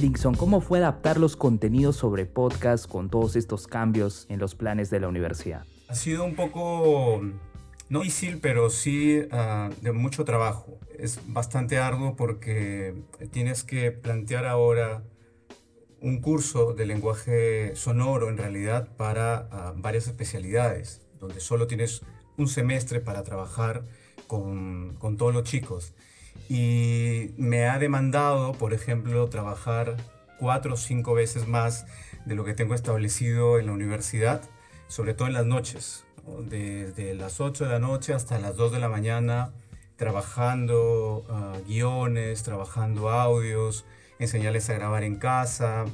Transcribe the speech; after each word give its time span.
Erickson, 0.00 0.34
¿cómo 0.34 0.62
fue 0.62 0.78
adaptar 0.78 1.20
los 1.20 1.36
contenidos 1.36 1.94
sobre 1.94 2.24
podcast 2.24 2.88
con 2.88 3.10
todos 3.10 3.36
estos 3.36 3.66
cambios 3.66 4.24
en 4.30 4.38
los 4.38 4.54
planes 4.54 4.88
de 4.88 4.98
la 4.98 5.08
universidad? 5.08 5.66
Ha 5.88 5.94
sido 5.94 6.24
un 6.24 6.34
poco, 6.34 7.20
no 7.90 8.00
difícil, 8.00 8.38
pero 8.40 8.70
sí 8.70 9.20
ah, 9.30 9.68
de 9.82 9.92
mucho 9.92 10.24
trabajo. 10.24 10.78
Es 10.98 11.20
bastante 11.26 11.76
arduo 11.76 12.16
porque 12.16 12.94
tienes 13.30 13.62
que 13.62 13.92
plantear 13.92 14.46
ahora 14.46 15.02
un 16.00 16.22
curso 16.22 16.72
de 16.72 16.86
lenguaje 16.86 17.76
sonoro 17.76 18.30
en 18.30 18.38
realidad 18.38 18.88
para 18.96 19.48
ah, 19.52 19.74
varias 19.76 20.06
especialidades, 20.06 21.02
donde 21.18 21.40
solo 21.40 21.66
tienes 21.66 22.00
un 22.38 22.48
semestre 22.48 23.00
para 23.00 23.22
trabajar 23.22 23.84
con, 24.26 24.96
con 24.98 25.18
todos 25.18 25.34
los 25.34 25.44
chicos. 25.44 25.92
Y 26.48 27.30
me 27.36 27.66
ha 27.66 27.78
demandado, 27.78 28.52
por 28.52 28.72
ejemplo, 28.74 29.28
trabajar 29.28 29.96
cuatro 30.38 30.74
o 30.74 30.76
cinco 30.76 31.14
veces 31.14 31.46
más 31.46 31.86
de 32.24 32.34
lo 32.34 32.44
que 32.44 32.54
tengo 32.54 32.74
establecido 32.74 33.58
en 33.58 33.66
la 33.66 33.72
universidad, 33.72 34.42
sobre 34.88 35.14
todo 35.14 35.28
en 35.28 35.34
las 35.34 35.46
noches, 35.46 36.04
desde 36.48 37.14
las 37.14 37.40
8 37.40 37.64
de 37.64 37.70
la 37.70 37.78
noche 37.78 38.12
hasta 38.14 38.38
las 38.38 38.56
2 38.56 38.72
de 38.72 38.78
la 38.78 38.88
mañana, 38.88 39.52
trabajando 39.96 41.24
ah, 41.28 41.56
guiones, 41.66 42.42
trabajando 42.42 43.10
audios, 43.10 43.84
enseñarles 44.18 44.68
a 44.70 44.74
grabar 44.74 45.02
en 45.02 45.16
casa, 45.16 45.84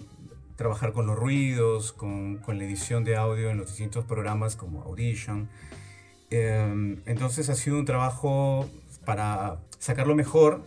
trabajar 0.57 0.93
con 0.93 1.07
los 1.07 1.17
ruidos, 1.17 1.93
con, 1.93 2.41
la 2.47 2.65
edición 2.65 3.05
de 3.05 3.17
audio 3.17 3.51
en 3.51 3.59
los 3.59 3.69
distintos 3.69 4.05
programas 4.05 4.57
como 4.57 4.83
Audition. 4.83 5.49
Em, 6.31 7.03
entonces 7.07 7.49
ha 7.51 7.55
sido 7.55 7.79
un 7.79 7.85
trabajo 7.85 8.69
para 9.07 9.61
sacarlo 9.79 10.15
mejor, 10.15 10.61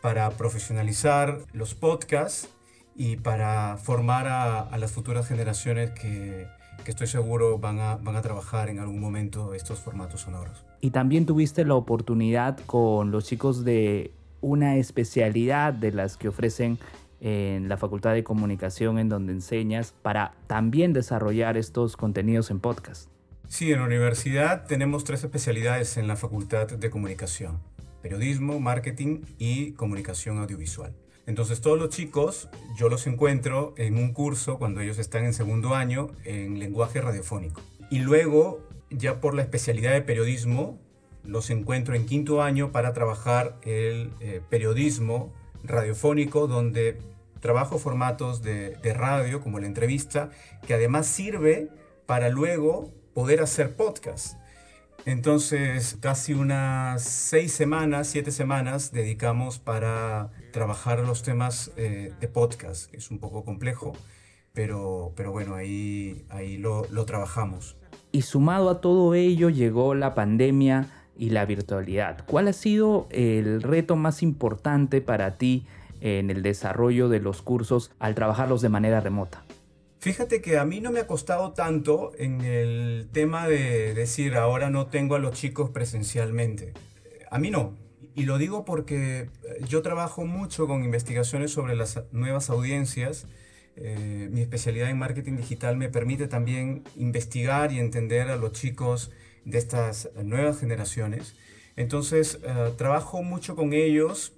para 0.00 0.30
profesionalizar 0.30 1.40
los 1.52 1.74
podcasts 1.74 2.48
y 2.94 3.16
para 3.16 3.76
formar 3.76 4.26
a, 4.26 4.78
las 4.78 4.92
futuras 4.92 5.28
generaciones 5.28 5.90
que, 5.90 6.46
estoy 6.86 7.08
seguro 7.08 7.58
van 7.58 7.80
a, 7.80 7.96
van 7.96 8.14
a 8.14 8.22
trabajar 8.22 8.68
en 8.68 8.78
algún 8.78 9.00
momento 9.00 9.52
estos 9.54 9.80
formatos 9.80 10.20
sonoros. 10.20 10.64
Y 10.80 10.90
también 10.90 11.26
tuviste 11.26 11.64
la 11.64 11.74
oportunidad 11.74 12.58
con 12.64 13.10
los 13.10 13.26
chicos 13.26 13.64
de 13.64 14.12
una 14.40 14.76
especialidad 14.76 15.74
de 15.74 15.90
las 15.90 16.16
que 16.16 16.28
ofrecen 16.28 16.78
en 17.20 17.68
la 17.68 17.76
Facultad 17.76 18.12
de 18.12 18.22
Comunicación 18.22 19.00
en 19.00 19.08
donde 19.08 19.32
enseñas 19.32 19.92
para 20.02 20.34
también 20.46 20.92
desarrollar 20.92 21.56
estos 21.56 21.96
contenidos 21.96 22.52
en 22.52 22.60
podcast. 22.60 23.10
Sí, 23.48 23.72
en 23.72 23.78
la 23.78 23.86
universidad 23.86 24.66
tenemos 24.66 25.04
tres 25.04 25.22
especialidades 25.22 25.96
en 25.96 26.08
la 26.08 26.16
Facultad 26.16 26.66
de 26.66 26.90
Comunicación. 26.90 27.60
Periodismo, 28.02 28.58
marketing 28.58 29.22
y 29.38 29.70
comunicación 29.72 30.38
audiovisual. 30.38 30.92
Entonces 31.26 31.60
todos 31.60 31.78
los 31.78 31.90
chicos 31.90 32.48
yo 32.76 32.88
los 32.88 33.06
encuentro 33.06 33.72
en 33.76 33.98
un 33.98 34.12
curso 34.12 34.58
cuando 34.58 34.80
ellos 34.80 34.98
están 34.98 35.24
en 35.24 35.32
segundo 35.32 35.74
año 35.74 36.08
en 36.24 36.58
lenguaje 36.58 37.00
radiofónico. 37.00 37.62
Y 37.88 38.00
luego 38.00 38.66
ya 38.90 39.20
por 39.20 39.34
la 39.34 39.42
especialidad 39.42 39.92
de 39.92 40.02
periodismo 40.02 40.78
los 41.22 41.48
encuentro 41.50 41.94
en 41.94 42.04
quinto 42.04 42.42
año 42.42 42.72
para 42.72 42.92
trabajar 42.92 43.58
el 43.62 44.10
eh, 44.20 44.40
periodismo 44.50 45.32
radiofónico 45.62 46.48
donde 46.48 46.98
trabajo 47.40 47.78
formatos 47.78 48.42
de, 48.42 48.70
de 48.82 48.92
radio 48.92 49.40
como 49.40 49.60
la 49.60 49.66
entrevista 49.66 50.30
que 50.66 50.74
además 50.74 51.06
sirve 51.06 51.68
para 52.06 52.28
luego 52.28 52.92
poder 53.16 53.40
hacer 53.40 53.76
podcast. 53.76 54.36
Entonces, 55.06 55.96
casi 56.02 56.34
unas 56.34 57.02
seis 57.02 57.50
semanas, 57.50 58.08
siete 58.08 58.30
semanas 58.30 58.92
dedicamos 58.92 59.58
para 59.58 60.32
trabajar 60.52 60.98
los 60.98 61.22
temas 61.22 61.72
eh, 61.78 62.12
de 62.20 62.28
podcast, 62.28 62.94
es 62.94 63.10
un 63.10 63.18
poco 63.18 63.42
complejo, 63.42 63.94
pero, 64.52 65.14
pero 65.16 65.32
bueno, 65.32 65.54
ahí, 65.54 66.26
ahí 66.28 66.58
lo, 66.58 66.86
lo 66.90 67.06
trabajamos. 67.06 67.78
Y 68.12 68.20
sumado 68.20 68.68
a 68.68 68.82
todo 68.82 69.14
ello 69.14 69.48
llegó 69.48 69.94
la 69.94 70.14
pandemia 70.14 70.90
y 71.16 71.30
la 71.30 71.46
virtualidad. 71.46 72.26
¿Cuál 72.26 72.48
ha 72.48 72.52
sido 72.52 73.06
el 73.08 73.62
reto 73.62 73.96
más 73.96 74.22
importante 74.22 75.00
para 75.00 75.38
ti 75.38 75.64
en 76.02 76.28
el 76.28 76.42
desarrollo 76.42 77.08
de 77.08 77.20
los 77.20 77.40
cursos 77.40 77.92
al 77.98 78.14
trabajarlos 78.14 78.60
de 78.60 78.68
manera 78.68 79.00
remota? 79.00 79.45
Fíjate 80.06 80.40
que 80.40 80.56
a 80.56 80.64
mí 80.64 80.80
no 80.80 80.92
me 80.92 81.00
ha 81.00 81.08
costado 81.08 81.52
tanto 81.52 82.12
en 82.16 82.40
el 82.42 83.08
tema 83.10 83.48
de 83.48 83.92
decir 83.92 84.36
ahora 84.36 84.70
no 84.70 84.86
tengo 84.86 85.16
a 85.16 85.18
los 85.18 85.32
chicos 85.32 85.70
presencialmente. 85.70 86.74
A 87.28 87.40
mí 87.40 87.50
no. 87.50 87.76
Y 88.14 88.22
lo 88.22 88.38
digo 88.38 88.64
porque 88.64 89.22
eh, 89.22 89.28
yo 89.68 89.82
trabajo 89.82 90.24
mucho 90.24 90.68
con 90.68 90.84
investigaciones 90.84 91.50
sobre 91.50 91.74
las 91.74 92.04
nuevas 92.12 92.50
audiencias. 92.50 93.26
Eh, 93.74 94.28
mi 94.30 94.42
especialidad 94.42 94.90
en 94.90 94.96
marketing 94.96 95.38
digital 95.38 95.76
me 95.76 95.88
permite 95.88 96.28
también 96.28 96.84
investigar 96.94 97.72
y 97.72 97.80
entender 97.80 98.28
a 98.28 98.36
los 98.36 98.52
chicos 98.52 99.10
de 99.44 99.58
estas 99.58 100.10
nuevas 100.22 100.60
generaciones. 100.60 101.34
Entonces, 101.74 102.38
eh, 102.44 102.72
trabajo 102.76 103.24
mucho 103.24 103.56
con 103.56 103.72
ellos 103.72 104.34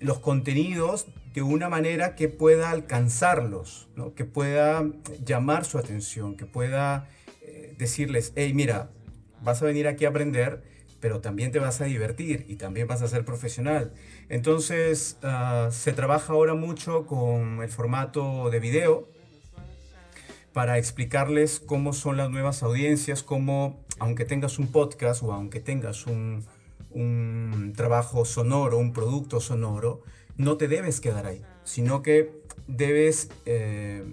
los 0.00 0.18
contenidos 0.18 1.06
de 1.34 1.42
una 1.42 1.68
manera 1.68 2.14
que 2.14 2.28
pueda 2.28 2.70
alcanzarlos, 2.70 3.88
que 4.16 4.24
pueda 4.24 4.86
llamar 5.24 5.64
su 5.64 5.78
atención, 5.78 6.36
que 6.36 6.46
pueda 6.46 7.08
eh, 7.42 7.74
decirles, 7.78 8.32
hey, 8.36 8.52
mira, 8.54 8.90
vas 9.42 9.62
a 9.62 9.66
venir 9.66 9.88
aquí 9.88 10.04
a 10.04 10.08
aprender, 10.08 10.62
pero 11.00 11.20
también 11.20 11.52
te 11.52 11.58
vas 11.58 11.80
a 11.80 11.84
divertir 11.84 12.44
y 12.48 12.56
también 12.56 12.86
vas 12.88 13.02
a 13.02 13.08
ser 13.08 13.24
profesional. 13.24 13.92
Entonces, 14.28 15.18
ah, 15.22 15.68
se 15.70 15.92
trabaja 15.92 16.32
ahora 16.32 16.54
mucho 16.54 17.06
con 17.06 17.62
el 17.62 17.68
formato 17.68 18.50
de 18.50 18.58
video 18.58 19.08
para 20.52 20.78
explicarles 20.78 21.60
cómo 21.60 21.92
son 21.92 22.16
las 22.16 22.30
nuevas 22.30 22.62
audiencias, 22.62 23.22
cómo, 23.22 23.84
aunque 24.00 24.24
tengas 24.24 24.58
un 24.58 24.68
podcast 24.68 25.22
o 25.22 25.32
aunque 25.32 25.60
tengas 25.60 26.06
un 26.06 26.44
trabajo 27.76 28.24
sonoro, 28.24 28.78
un 28.78 28.92
producto 28.92 29.40
sonoro, 29.40 30.02
no 30.38 30.56
te 30.56 30.68
debes 30.68 31.00
quedar 31.00 31.26
ahí, 31.26 31.42
sino 31.64 32.02
que 32.02 32.32
debes 32.66 33.28
eh, 33.44 34.04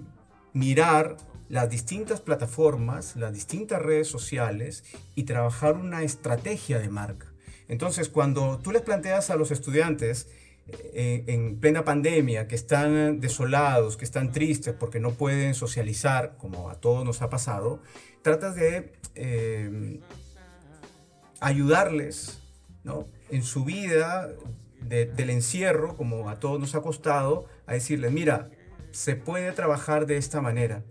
mirar 0.53 1.18
las 1.47 1.69
distintas 1.69 2.19
plataformas, 2.19 3.16
las 3.16 3.31
distintas 3.31 3.81
redes 3.81 4.08
sociales 4.08 4.84
y 5.13 5.24
trabajar 5.24 5.78
una 5.78 6.03
estrategia 6.03 6.80
de 6.80 6.90
marca. 6.90 7.31
Entonces, 7.68 8.09
cuando 8.09 8.59
tú 8.59 8.72
les 8.72 8.81
planteas 8.81 9.30
a 9.30 9.36
los 9.36 9.52
estudiantes 9.52 10.28
eh, 10.68 11.24
en 11.28 11.59
plena 11.59 11.84
pandemia 11.84 12.47
que 12.47 12.56
están 12.56 13.19
desolados, 13.19 13.97
que 13.97 14.06
están 14.06 14.31
tristes 14.31 14.74
porque 14.74 15.00
no 15.00 15.12
pueden 15.12 15.53
socializar, 15.53 16.38
como 16.38 16.69
a 16.72 16.81
todos 16.81 17.06
nos 17.06 17.22
ha 17.22 17.30
pasado, 17.30 17.81
tratas 18.24 18.56
de 18.56 18.94
eh, 19.13 20.00
ayudarles 21.40 22.40
¿no? 22.84 23.07
en 23.30 23.44
su 23.44 23.63
vida 23.63 24.34
del 24.88 25.29
encierro, 25.29 25.96
como 25.96 26.29
a 26.29 26.40
todos 26.40 26.59
nos 26.59 26.75
ha 26.75 26.81
costado, 26.81 27.46
a 27.66 27.73
decirles, 27.73 28.12
mira, 28.12 28.50
se 28.91 29.16
puede 29.16 29.51
trabajar 29.51 30.06
de 30.06 30.18
esta 30.18 30.41
manera. 30.41 30.84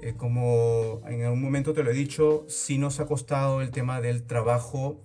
Eh, 0.00 0.14
como 0.16 1.02
en 1.06 1.22
algún 1.22 1.42
momento 1.42 1.72
te 1.72 1.82
lo 1.82 1.90
he 1.90 1.94
dicho, 1.94 2.44
sí 2.48 2.78
nos 2.78 3.00
ha 3.00 3.06
costado 3.06 3.62
el 3.62 3.70
tema 3.70 4.00
del 4.00 4.24
trabajo 4.24 5.02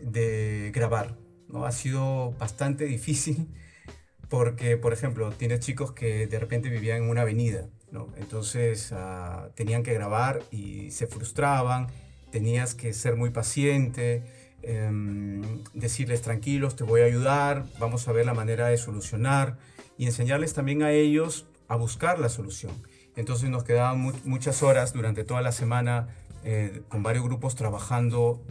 de 0.00 0.70
grabar. 0.74 1.16
¿no? 1.48 1.64
Ha 1.64 1.72
sido 1.72 2.32
bastante 2.32 2.84
difícil 2.84 3.48
porque, 4.28 4.76
por 4.76 4.92
ejemplo, 4.92 5.30
tienes 5.30 5.60
chicos 5.60 5.92
que 5.92 6.26
de 6.26 6.38
repente 6.38 6.68
vivían 6.68 7.04
en 7.04 7.10
una 7.10 7.22
avenida, 7.22 7.68
¿no? 7.90 8.12
entonces 8.16 8.92
ah, 8.92 9.50
tenían 9.54 9.82
que 9.82 9.94
grabar 9.94 10.42
y 10.50 10.90
se 10.90 11.06
frustraban, 11.06 11.86
tenías 12.30 12.74
que 12.74 12.92
ser 12.92 13.16
muy 13.16 13.30
paciente, 13.30 14.22
Em, 14.68 15.62
decirles 15.74 16.22
tranquilos, 16.22 16.74
te 16.74 16.82
voy 16.82 17.02
a 17.02 17.04
ayudar, 17.04 17.66
vamos 17.78 18.08
a 18.08 18.12
ver 18.12 18.26
la 18.26 18.34
manera 18.34 18.66
de 18.66 18.76
solucionar 18.76 19.58
y 19.96 20.06
enseñarles 20.06 20.54
también 20.54 20.82
a 20.82 20.90
ellos 20.90 21.46
a 21.68 21.76
buscar 21.76 22.18
la 22.18 22.28
solución. 22.28 22.72
Entonces 23.14 23.48
nos 23.48 23.62
quedaban 23.62 24.12
muchas 24.24 24.64
horas 24.64 24.92
durante 24.92 25.22
toda 25.22 25.40
la 25.40 25.52
semana 25.52 26.08
eh, 26.42 26.82
con 26.88 27.04
varios 27.04 27.24
grupos 27.24 27.54
trabajando 27.54 28.42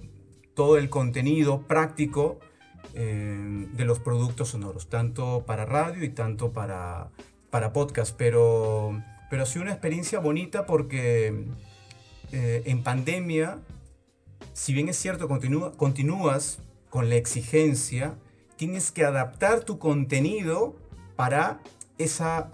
todo 0.54 0.78
el 0.78 0.90
contenido 0.90 1.64
práctico 1.68 2.40
em, 2.94 3.74
de 3.74 3.84
los 3.84 4.00
productos 4.00 4.52
sonoros, 4.52 4.88
tanto 4.88 5.44
para 5.46 5.66
radio 5.66 6.02
y 6.06 6.10
tanto 6.10 6.54
para, 6.54 7.10
para 7.50 7.74
podcast. 7.74 8.16
Pero, 8.18 9.04
pero 9.30 9.46
sido 9.46 9.64
una 9.64 9.74
experiencia 9.74 10.20
bonita 10.20 10.66
porque 10.66 11.44
eh, 12.32 12.64
en 12.66 12.84
pandemia 12.84 13.60
si 14.54 14.74
bien 14.74 14.90
es 14.90 14.98
cierto, 14.98 15.28
continúas 15.28 16.60
con 16.90 17.10
la 17.10 17.16
exigencia, 17.16 18.16
tienes 18.56 18.92
que 18.92 19.04
adaptar 19.04 19.64
tu 19.64 19.80
contenido 19.80 20.76
para 21.16 21.60
esa 21.98 22.50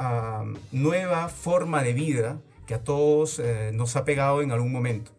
nueva 0.71 1.29
forma 1.29 1.83
de 1.83 1.93
vida 1.93 2.41
que 2.67 2.75
a 2.75 2.83
todos 2.83 3.39
eh, 3.39 3.71
nos 3.73 3.95
ha 3.95 4.05
pegado 4.05 4.41
en 4.41 4.51
algún 4.51 4.71
momento. 4.71 5.11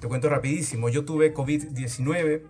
Te 0.00 0.08
cuento 0.08 0.28
rapidísimo, 0.28 0.88
yo 0.88 1.04
tuve 1.04 1.34
COVID-19 1.34 2.42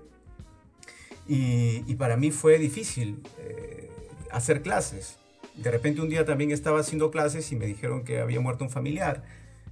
y, 1.26 1.94
para 1.94 2.16
mí 2.16 2.30
fue 2.30 2.58
difícil 2.58 3.22
eh, 3.38 3.90
hacer 4.30 4.62
clases. 4.62 5.18
De 5.54 5.70
repente 5.70 6.00
un 6.00 6.08
día 6.08 6.24
también 6.24 6.50
estaba 6.50 6.80
haciendo 6.80 7.10
clases 7.10 7.50
y 7.52 7.56
me 7.56 7.66
dijeron 7.66 8.04
que 8.04 8.20
había 8.20 8.40
muerto 8.40 8.64
un 8.64 8.70
familiar. 8.70 9.22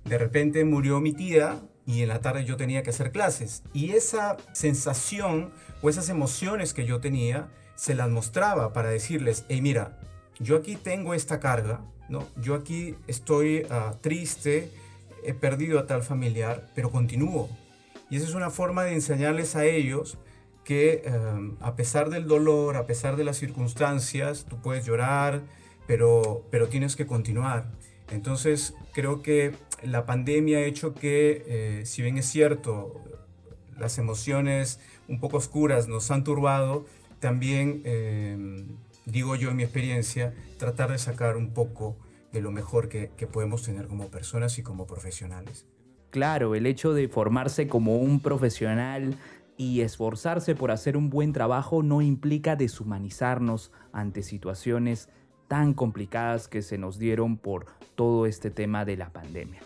De 0.04 0.18
repente 0.18 0.64
murió 0.64 1.00
mi 1.00 1.12
tía 1.12 1.60
y 1.86 2.02
en 2.02 2.08
la 2.08 2.20
tarde 2.20 2.44
yo 2.44 2.56
tenía 2.56 2.82
que 2.82 2.90
hacer 2.90 3.12
clases. 3.12 3.62
Y 3.72 3.92
esa 3.92 4.36
sensación 4.52 5.52
o 5.82 5.88
esas 5.88 6.08
emociones 6.08 6.74
que 6.74 6.84
yo 6.84 7.00
tenía, 7.00 7.48
se 7.76 7.94
las 7.94 8.10
mostraba 8.10 8.72
para 8.72 8.88
decirles, 8.88 9.44
hey 9.48 9.60
mira, 9.60 9.98
yo 10.38 10.56
aquí 10.56 10.76
tengo 10.76 11.14
esta 11.14 11.40
carga, 11.40 11.80
¿no? 12.08 12.26
Yo 12.40 12.54
aquí 12.54 12.96
estoy 13.06 13.66
ah, 13.70 13.94
triste, 14.00 14.70
he 15.22 15.32
perdido 15.32 15.78
a 15.78 15.86
tal 15.86 16.02
familiar, 16.02 16.68
pero 16.74 16.90
continúo. 16.90 17.48
Y 18.10 18.16
esa 18.16 18.26
es 18.26 18.34
una 18.34 18.50
forma 18.50 18.84
de 18.84 18.94
enseñarles 18.94 19.56
a 19.56 19.64
ellos 19.64 20.18
que 20.64 21.02
em, 21.04 21.56
a 21.60 21.76
pesar 21.76 22.10
del 22.10 22.26
dolor, 22.26 22.76
a 22.76 22.86
pesar 22.86 23.16
de 23.16 23.24
las 23.24 23.36
circunstancias, 23.36 24.46
tú 24.48 24.60
puedes 24.60 24.84
llorar, 24.84 25.42
pero, 25.86 26.44
pero 26.50 26.68
tienes 26.68 26.96
que 26.96 27.06
continuar. 27.06 27.70
Entonces 28.10 28.74
creo 28.92 29.22
que 29.22 29.54
la 29.82 30.06
pandemia 30.06 30.58
ha 30.58 30.62
hecho 30.62 30.94
que, 30.94 31.44
eh, 31.46 31.86
si 31.86 32.02
bien 32.02 32.18
es 32.18 32.26
cierto, 32.26 32.94
las 33.78 33.98
emociones 33.98 34.80
un 35.08 35.20
poco 35.20 35.36
oscuras 35.36 35.88
nos 35.88 36.10
han 36.10 36.24
turbado, 36.24 36.86
también, 37.20 37.82
em, 37.84 38.76
digo 39.04 39.36
yo 39.36 39.50
en 39.50 39.56
mi 39.56 39.62
experiencia, 39.62 40.34
tratar 40.58 40.90
de 40.90 40.98
sacar 40.98 41.36
un 41.36 41.50
poco 41.50 41.96
de 42.32 42.40
lo 42.40 42.50
mejor 42.50 42.88
que, 42.88 43.10
que 43.16 43.26
podemos 43.26 43.62
tener 43.62 43.86
como 43.86 44.08
personas 44.08 44.58
y 44.58 44.62
como 44.62 44.86
profesionales. 44.86 45.66
Claro, 46.10 46.54
el 46.54 46.66
hecho 46.66 46.94
de 46.94 47.08
formarse 47.08 47.68
como 47.68 47.98
un 47.98 48.20
profesional 48.20 49.16
y 49.56 49.80
esforzarse 49.80 50.54
por 50.54 50.70
hacer 50.70 50.96
un 50.96 51.10
buen 51.10 51.32
trabajo 51.32 51.82
no 51.82 52.02
implica 52.02 52.56
deshumanizarnos 52.56 53.72
ante 53.92 54.22
situaciones 54.22 55.08
tan 55.48 55.74
complicadas 55.74 56.48
que 56.48 56.62
se 56.62 56.78
nos 56.78 56.98
dieron 56.98 57.36
por 57.36 57.66
todo 57.94 58.26
este 58.26 58.50
tema 58.50 58.84
de 58.84 58.96
la 58.96 59.10
pandemia. 59.10 59.60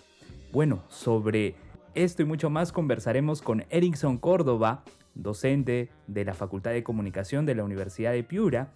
Bueno, 0.53 0.83
sobre 0.89 1.55
esto 1.95 2.23
y 2.23 2.25
mucho 2.25 2.51
más 2.51 2.73
conversaremos 2.73 3.43
con 3.43 3.65
Erickson 3.71 4.19
Córdoba, 4.19 4.85
docente 5.15 5.91
de 6.07 6.25
la 6.25 6.35
Facultad 6.35 6.73
de 6.73 6.83
Comunicación 6.83 7.47
de 7.47 7.55
la 7.55 7.65
Universidad 7.65 8.13
de 8.13 8.23
Piura, 8.23 8.73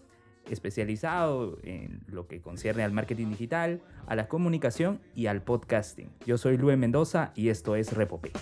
especializado 0.50 1.58
en 1.62 2.02
lo 2.06 2.26
que 2.26 2.40
concierne 2.40 2.82
al 2.82 2.92
marketing 2.92 3.28
digital, 3.28 3.80
a 4.06 4.14
la 4.14 4.28
comunicación 4.28 5.00
y 5.14 5.26
al 5.26 5.42
podcasting. 5.42 6.10
Yo 6.26 6.38
soy 6.38 6.58
Luis 6.58 6.76
Mendoza 6.76 7.32
y 7.34 7.48
esto 7.48 7.76
es 7.76 7.92
Repopé. 7.92 8.32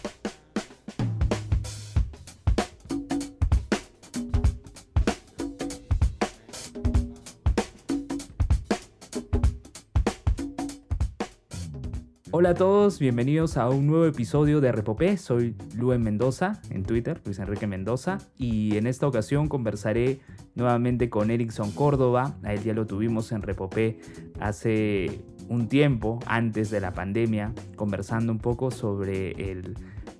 Hola 12.34 12.49
a 12.49 12.55
todos, 12.55 12.99
bienvenidos 12.99 13.58
a 13.58 13.69
un 13.69 13.87
nuevo 13.87 14.06
episodio 14.06 14.62
de 14.62 14.73
Repopé. 14.73 15.19
Soy 15.19 15.55
Luis 15.76 16.00
Mendoza 16.00 16.62
en 16.70 16.82
Twitter, 16.82 17.20
Luis 17.26 17.38
Enrique 17.38 17.67
Mendoza, 17.67 18.17
y 18.38 18.79
en 18.79 18.87
esta 18.87 19.06
ocasión 19.06 19.49
conversaré 19.49 20.20
nuevamente 20.55 21.11
con 21.11 21.31
Erickson 21.31 21.73
Córdoba. 21.73 22.34
A 22.43 22.55
él 22.55 22.62
ya 22.62 22.73
lo 22.73 22.87
tuvimos 22.87 23.32
en 23.32 23.43
Repopé 23.43 24.00
hace 24.40 25.20
un 25.50 25.69
tiempo, 25.69 26.20
antes 26.25 26.70
de 26.70 26.81
la 26.81 26.94
pandemia, 26.94 27.52
conversando 27.76 28.32
un 28.32 28.38
poco 28.38 28.70
sobre 28.70 29.32
el 29.50 29.75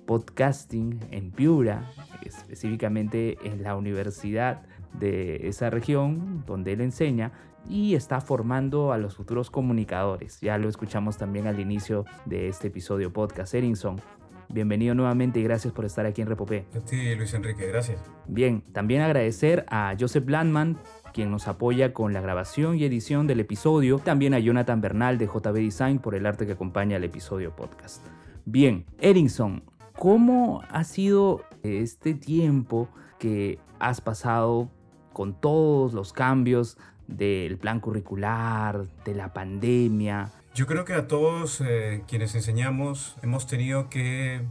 podcasting 0.05 0.99
en 1.09 1.31
Piura, 1.31 1.89
específicamente 2.23 3.39
en 3.43 3.63
la 3.63 3.75
universidad 3.75 4.61
de 4.99 5.47
esa 5.47 5.71
región 5.71 6.43
donde 6.45 6.73
él 6.73 6.81
enseña 6.81 7.31
y 7.69 7.95
está 7.95 8.21
formando 8.21 8.91
a 8.91 8.97
los 8.97 9.15
futuros 9.15 9.49
comunicadores. 9.49 10.39
Ya 10.41 10.57
lo 10.57 10.69
escuchamos 10.69 11.17
también 11.17 11.47
al 11.47 11.59
inicio 11.59 12.05
de 12.25 12.47
este 12.47 12.67
episodio 12.67 13.11
podcast. 13.13 13.53
Erinson, 13.53 14.01
bienvenido 14.49 14.95
nuevamente 14.95 15.39
y 15.39 15.43
gracias 15.43 15.73
por 15.73 15.85
estar 15.85 16.05
aquí 16.05 16.21
en 16.21 16.27
Repopé. 16.27 16.65
Sí, 16.85 17.15
Luis 17.15 17.33
Enrique, 17.33 17.67
gracias. 17.67 17.99
Bien, 18.27 18.61
también 18.73 19.01
agradecer 19.01 19.65
a 19.69 19.95
Joseph 19.99 20.27
Landman, 20.27 20.77
quien 21.13 21.31
nos 21.31 21.47
apoya 21.47 21.93
con 21.93 22.13
la 22.13 22.21
grabación 22.21 22.77
y 22.77 22.83
edición 22.83 23.27
del 23.27 23.39
episodio, 23.39 23.99
también 23.99 24.33
a 24.33 24.39
Jonathan 24.39 24.81
Bernal 24.81 25.17
de 25.17 25.27
JB 25.27 25.53
Design 25.53 25.99
por 25.99 26.15
el 26.15 26.25
arte 26.25 26.45
que 26.45 26.53
acompaña 26.53 26.97
al 26.97 27.03
episodio 27.03 27.55
podcast. 27.55 28.05
Bien, 28.45 28.85
Erinson, 28.99 29.63
¿cómo 29.97 30.63
ha 30.69 30.83
sido 30.83 31.43
este 31.63 32.13
tiempo 32.13 32.89
que 33.19 33.59
has 33.79 34.01
pasado 34.01 34.69
con 35.13 35.39
todos 35.39 35.93
los 35.93 36.11
cambios 36.11 36.77
del 37.15 37.57
plan 37.57 37.79
curricular, 37.79 38.85
de 39.05 39.15
la 39.15 39.33
pandemia. 39.33 40.31
Yo 40.55 40.67
creo 40.67 40.85
que 40.85 40.93
a 40.93 41.07
todos 41.07 41.61
eh, 41.61 42.03
quienes 42.07 42.35
enseñamos 42.35 43.15
hemos 43.23 43.47
tenido 43.47 43.89
que 43.89 44.41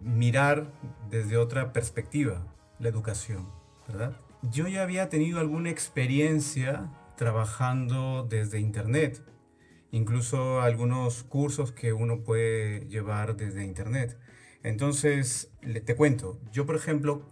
mirar 0.00 0.72
desde 1.10 1.36
otra 1.36 1.72
perspectiva 1.72 2.46
la 2.78 2.88
educación, 2.88 3.48
¿verdad? 3.86 4.16
Yo 4.42 4.68
ya 4.68 4.82
había 4.82 5.10
tenido 5.10 5.38
alguna 5.38 5.68
experiencia 5.68 6.90
trabajando 7.16 8.26
desde 8.28 8.58
Internet, 8.58 9.22
incluso 9.90 10.62
algunos 10.62 11.24
cursos 11.24 11.72
que 11.72 11.92
uno 11.92 12.22
puede 12.22 12.86
llevar 12.88 13.36
desde 13.36 13.64
Internet. 13.64 14.18
Entonces, 14.62 15.52
te 15.84 15.94
cuento, 15.94 16.40
yo 16.50 16.64
por 16.64 16.76
ejemplo, 16.76 17.22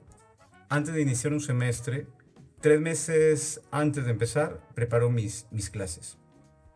antes 0.69 0.93
de 0.93 1.01
iniciar 1.01 1.33
un 1.33 1.41
semestre, 1.41 2.07
Tres 2.61 2.81
meses 2.81 3.61
antes 3.71 4.05
de 4.05 4.11
empezar, 4.11 4.61
preparo 4.75 5.11
mis, 5.11 5.47
mis 5.53 5.71
clases. 5.71 6.19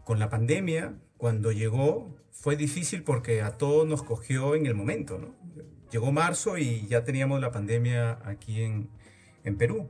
Con 0.04 0.20
la 0.20 0.28
pandemia, 0.28 0.94
cuando 1.16 1.50
llegó, 1.50 2.16
fue 2.30 2.54
difícil 2.54 3.02
porque 3.02 3.42
a 3.42 3.58
todos 3.58 3.88
nos 3.88 4.04
cogió 4.04 4.54
en 4.54 4.66
el 4.66 4.74
momento. 4.74 5.34
Llegó 5.90 6.12
marzo 6.12 6.56
y 6.56 6.86
ya 6.86 7.02
teníamos 7.02 7.40
la 7.40 7.50
pandemia 7.50 8.20
aquí 8.24 8.62
en, 8.62 8.90
en 9.42 9.56
Perú. 9.56 9.88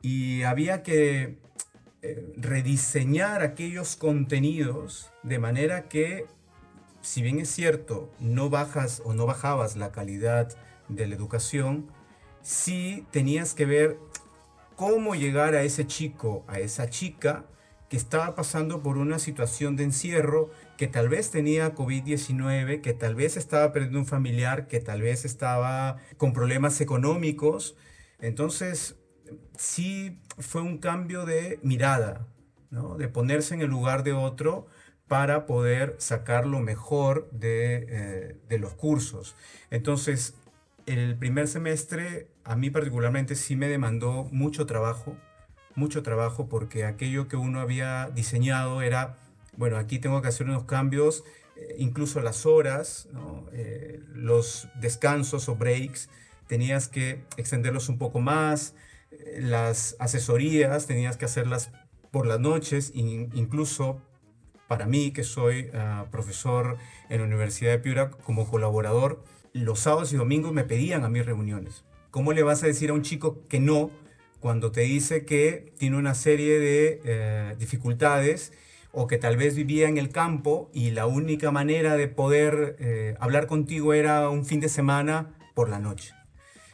Y 0.00 0.42
había 0.44 0.82
que 0.82 1.38
eh, 2.00 2.32
rediseñar 2.36 3.42
aquellos 3.42 3.94
contenidos 3.94 5.10
de 5.22 5.38
manera 5.38 5.88
que, 5.88 6.26
si 7.02 7.20
bien 7.20 7.40
es 7.40 7.50
cierto, 7.50 8.10
no 8.20 8.48
bajas 8.48 9.02
o 9.04 9.12
no 9.12 9.26
bajabas 9.26 9.76
la 9.76 9.92
calidad 9.92 10.56
de 10.88 11.06
la 11.06 11.14
educación, 11.14 11.90
sí 12.40 13.06
tenías 13.10 13.52
que 13.52 13.66
ver 13.66 13.98
cómo 14.78 15.16
llegar 15.16 15.56
a 15.56 15.64
ese 15.64 15.88
chico, 15.88 16.44
a 16.46 16.60
esa 16.60 16.88
chica 16.88 17.44
que 17.88 17.96
estaba 17.96 18.36
pasando 18.36 18.80
por 18.80 18.96
una 18.96 19.18
situación 19.18 19.74
de 19.74 19.82
encierro, 19.82 20.50
que 20.76 20.86
tal 20.86 21.08
vez 21.08 21.32
tenía 21.32 21.74
COVID-19, 21.74 22.80
que 22.80 22.92
tal 22.92 23.16
vez 23.16 23.36
estaba 23.36 23.72
perdiendo 23.72 23.98
un 23.98 24.06
familiar, 24.06 24.68
que 24.68 24.78
tal 24.78 25.02
vez 25.02 25.24
estaba 25.24 25.96
con 26.16 26.32
problemas 26.32 26.80
económicos. 26.80 27.74
Entonces, 28.20 28.94
sí 29.56 30.20
fue 30.38 30.62
un 30.62 30.78
cambio 30.78 31.26
de 31.26 31.58
mirada, 31.64 32.28
de 32.70 33.08
ponerse 33.08 33.54
en 33.54 33.62
el 33.62 33.70
lugar 33.70 34.04
de 34.04 34.12
otro 34.12 34.68
para 35.08 35.44
poder 35.44 35.96
sacar 35.98 36.46
lo 36.46 36.60
mejor 36.60 37.28
de, 37.32 37.86
eh, 37.88 38.36
de 38.48 38.58
los 38.60 38.74
cursos. 38.74 39.34
Entonces, 39.72 40.34
el 40.86 41.18
primer 41.18 41.48
semestre 41.48 42.28
a 42.48 42.56
mí 42.56 42.70
particularmente 42.70 43.34
sí 43.34 43.56
me 43.56 43.68
demandó 43.68 44.24
mucho 44.32 44.64
trabajo, 44.64 45.14
mucho 45.74 46.02
trabajo 46.02 46.48
porque 46.48 46.86
aquello 46.86 47.28
que 47.28 47.36
uno 47.36 47.60
había 47.60 48.08
diseñado 48.14 48.80
era, 48.80 49.18
bueno, 49.58 49.76
aquí 49.76 49.98
tengo 49.98 50.22
que 50.22 50.28
hacer 50.28 50.46
unos 50.46 50.64
cambios, 50.64 51.24
eh, 51.56 51.74
incluso 51.76 52.20
las 52.20 52.46
horas, 52.46 53.06
eh, 53.52 54.00
los 54.14 54.66
descansos 54.80 55.50
o 55.50 55.56
breaks, 55.56 56.08
tenías 56.46 56.88
que 56.88 57.22
extenderlos 57.36 57.90
un 57.90 57.98
poco 57.98 58.18
más, 58.18 58.74
eh, 59.10 59.40
las 59.42 59.96
asesorías 59.98 60.86
tenías 60.86 61.18
que 61.18 61.26
hacerlas 61.26 61.70
por 62.10 62.26
las 62.26 62.40
noches, 62.40 62.92
incluso 62.94 64.00
para 64.68 64.86
mí 64.86 65.12
que 65.12 65.22
soy 65.22 65.70
ah, 65.74 66.06
profesor 66.10 66.78
en 67.10 67.18
la 67.18 67.26
Universidad 67.26 67.72
de 67.72 67.78
Piura 67.78 68.08
como 68.10 68.48
colaborador, 68.48 69.22
los 69.52 69.80
sábados 69.80 70.14
y 70.14 70.16
domingos 70.16 70.54
me 70.54 70.64
pedían 70.64 71.04
a 71.04 71.10
mis 71.10 71.26
reuniones. 71.26 71.84
¿Cómo 72.10 72.32
le 72.32 72.42
vas 72.42 72.62
a 72.62 72.66
decir 72.66 72.90
a 72.90 72.94
un 72.94 73.02
chico 73.02 73.46
que 73.48 73.60
no 73.60 73.90
cuando 74.40 74.70
te 74.72 74.82
dice 74.82 75.24
que 75.24 75.72
tiene 75.78 75.96
una 75.96 76.14
serie 76.14 76.58
de 76.58 77.00
eh, 77.04 77.56
dificultades 77.58 78.52
o 78.92 79.06
que 79.06 79.18
tal 79.18 79.36
vez 79.36 79.54
vivía 79.54 79.88
en 79.88 79.98
el 79.98 80.08
campo 80.08 80.70
y 80.72 80.90
la 80.92 81.06
única 81.06 81.50
manera 81.50 81.96
de 81.96 82.08
poder 82.08 82.76
eh, 82.78 83.14
hablar 83.20 83.46
contigo 83.46 83.92
era 83.92 84.30
un 84.30 84.46
fin 84.46 84.60
de 84.60 84.68
semana 84.68 85.34
por 85.54 85.68
la 85.68 85.80
noche? 85.80 86.14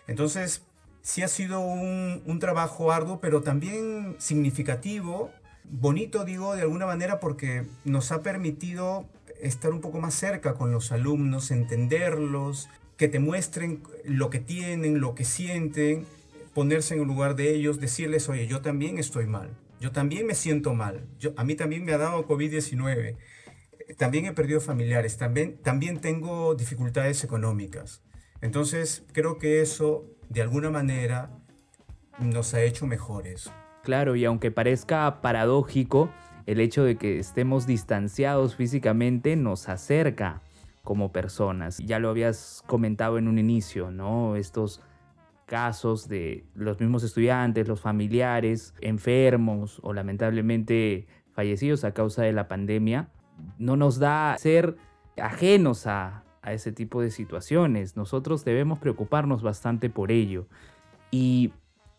Entonces, 0.07 0.62
sí 1.03 1.23
ha 1.23 1.29
sido 1.29 1.61
un, 1.61 2.23
un 2.26 2.38
trabajo 2.38 2.93
arduo, 2.93 3.21
pero 3.21 3.43
también 3.43 4.14
significativo, 4.19 5.33
bonito 5.64 6.25
digo 6.25 6.55
de 6.55 6.62
alguna 6.62 6.87
manera 6.87 7.19
porque 7.19 7.67
nos 7.85 8.12
ha 8.12 8.23
permitido 8.23 9.09
estar 9.41 9.73
un 9.73 9.81
poco 9.81 9.99
más 9.99 10.14
cerca 10.14 10.55
con 10.55 10.71
los 10.71 10.93
alumnos, 10.93 11.50
entenderlos, 11.50 12.69
que 13.04 13.08
te 13.08 13.18
muestren 13.18 13.82
lo 14.06 14.30
que 14.30 14.38
tienen, 14.38 14.99
lo 14.99 15.14
que 15.14 15.26
sienten, 15.26 16.06
ponerse 16.54 16.94
en 16.94 17.02
el 17.02 17.06
lugar 17.06 17.37
de 17.37 17.54
ellos, 17.54 17.78
decirles, 17.78 18.30
oye, 18.30 18.46
yo 18.46 18.62
también 18.62 18.96
estoy 18.96 19.26
mal, 19.26 19.58
Yo 19.78 19.92
también 19.92 20.26
me 20.26 20.34
siento 20.34 20.73
mal. 20.73 21.06
Yo, 21.18 21.34
a 21.37 21.44
mí 21.44 21.54
también 21.54 21.84
me 21.84 21.92
ha 21.92 21.99
dado 21.99 22.26
COVID-19. 22.26 23.18
También 23.99 24.25
he 24.25 24.32
perdido 24.32 24.62
familiares. 24.62 25.18
También, 25.18 25.58
también 25.58 26.00
tengo 26.00 26.54
dificultades 26.54 27.23
económicas. 27.25 28.02
Entonces, 28.40 29.04
creo 29.12 29.37
que 29.37 29.61
eso, 29.61 30.06
de 30.30 30.40
alguna 30.40 30.70
manera, 30.70 31.30
nos 32.18 32.54
ha 32.54 32.62
hecho 32.62 32.87
mejores. 32.87 33.52
Claro, 33.82 34.16
y 34.16 34.25
aunque 34.25 34.50
parezca 34.50 35.20
paradójico, 35.20 36.11
el 36.46 36.58
hecho 36.58 36.84
de 36.84 36.96
que 36.96 37.18
estemos 37.18 37.66
distanciados 37.66 38.56
físicamente 38.56 39.37
nos 39.37 39.68
acerca 39.68 40.40
como 40.85 41.11
personas. 41.11 41.79
Ya 41.79 41.99
lo 41.99 42.11
habías 42.11 42.62
comentado 42.67 43.19
en 43.19 43.26
un 43.26 43.38
inicio, 43.38 43.91
¿no? 43.91 44.37
Estos 44.37 44.81
casos 45.47 46.09
de 46.09 46.45
los 46.55 46.79
mismos 46.79 47.03
estudiantes, 47.03 47.67
los 47.67 47.81
familiares 47.81 48.75
enfermos 48.81 49.81
o 49.83 49.93
lamentablemente 49.93 51.07
fallecidos 51.33 51.85
a 51.85 51.93
causa 51.93 52.23
de 52.23 52.33
la 52.33 52.49
pandemia, 52.49 53.09
no 53.59 53.76
nos 53.76 53.99
da 53.99 54.37
ser 54.38 54.76
ajenos 55.21 55.87
a, 55.87 56.21
ese 56.47 56.73
tipo 56.73 57.00
de 57.00 57.11
situaciones. 57.11 57.97
Nosotros 57.97 58.45
debemos 58.45 58.79
preocuparnos 58.79 59.43
bastante 59.43 59.88
por 59.88 60.12
ello. 60.12 60.47
Y 61.11 61.53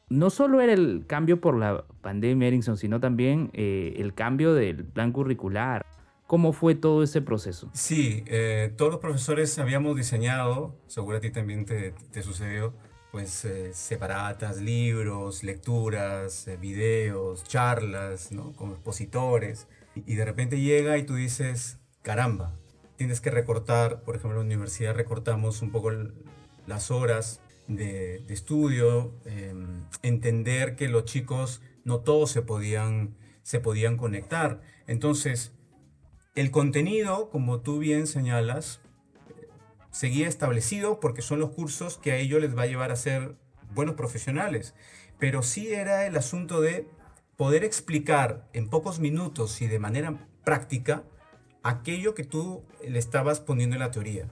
no 0.08 0.30
solo 0.30 0.62
era 0.62 0.72
el 0.72 1.06
cambio 1.08 1.42
por 1.42 1.58
la 1.58 1.84
pandemia, 2.02 2.50
Erickson, 2.50 2.78
sino 2.78 3.00
también 3.00 3.50
eh, 3.54 3.96
el 3.98 4.14
cambio 4.14 4.54
del 4.54 4.86
plan 4.86 5.12
curricular. 5.12 5.84
¿Cómo 6.28 6.54
fue 6.54 6.74
todo 6.74 7.04
ese 7.04 7.22
proceso? 7.22 7.70
Sí, 7.74 8.24
eh, 8.26 8.74
todos 8.76 8.92
los 8.92 9.00
profesores 9.00 9.60
habíamos 9.60 9.96
diseñado, 9.96 10.76
seguro 10.88 11.18
a 11.18 11.20
ti 11.20 11.30
también 11.30 11.66
te, 11.66 11.94
sucedió, 12.24 12.74
pues 13.12 13.46
eh, 13.46 13.74
separatas, 13.74 14.58
libros, 14.58 15.44
lecturas, 15.44 16.50
videos, 16.60 17.44
charlas, 17.44 18.32
¿no? 18.32 18.54
Con 18.54 18.72
expositores. 18.72 19.68
Y, 19.94 20.16
de 20.16 20.26
repente 20.26 20.60
llega 20.60 20.98
y 20.98 21.04
tú 21.04 21.14
dices, 21.14 21.78
caramba, 22.02 22.56
tienes 22.98 23.22
que 23.22 23.30
recortar, 23.30 24.02
por 24.02 24.16
ejemplo, 24.16 24.42
en 24.42 24.48
la 24.48 24.56
universidad 24.56 24.96
recortamos 24.96 25.62
un 25.62 25.72
poco 25.72 25.92
las 26.66 26.90
horas 26.90 27.40
de, 27.68 28.26
estudio, 28.30 29.14
em, 29.26 29.84
entender 30.02 30.76
que 30.76 30.88
los 30.88 31.06
chicos 31.06 31.62
no 31.84 32.00
todos 32.00 32.32
se 32.32 32.42
podían, 32.42 33.16
se 33.44 33.60
podían 33.60 33.96
conectar. 33.96 34.62
Entonces, 34.88 35.54
el 36.36 36.52
contenido, 36.52 37.30
como 37.30 37.62
tú 37.62 37.80
bien 37.80 38.08
señalas, 38.08 38.82
seguía 39.92 40.28
establecido 40.28 41.00
porque 41.00 41.22
son 41.22 41.40
los 41.40 41.52
cursos 41.52 41.98
que 41.98 42.12
a 42.12 42.18
ellos 42.18 42.42
les 42.42 42.56
va 42.58 42.64
a 42.64 42.68
llevar 42.68 42.92
a 42.92 42.98
ser 42.98 43.36
buenos 43.74 43.96
profesionales. 43.96 44.76
Pero 45.18 45.44
sí 45.44 45.74
era 45.74 46.06
el 46.06 46.18
asunto 46.18 46.60
de 46.60 46.90
poder 47.38 47.64
explicar 47.64 48.48
en 48.52 48.70
pocos 48.70 49.00
minutos 49.00 49.62
y 49.62 49.68
de 49.68 49.80
manera 49.80 50.28
práctica 50.44 51.04
aquello 51.64 52.14
que 52.14 52.26
tú 52.26 52.64
le 52.86 53.00
estabas 53.00 53.40
poniendo 53.40 53.78
en 53.78 53.80
la 53.80 53.92
teoría. 53.92 54.28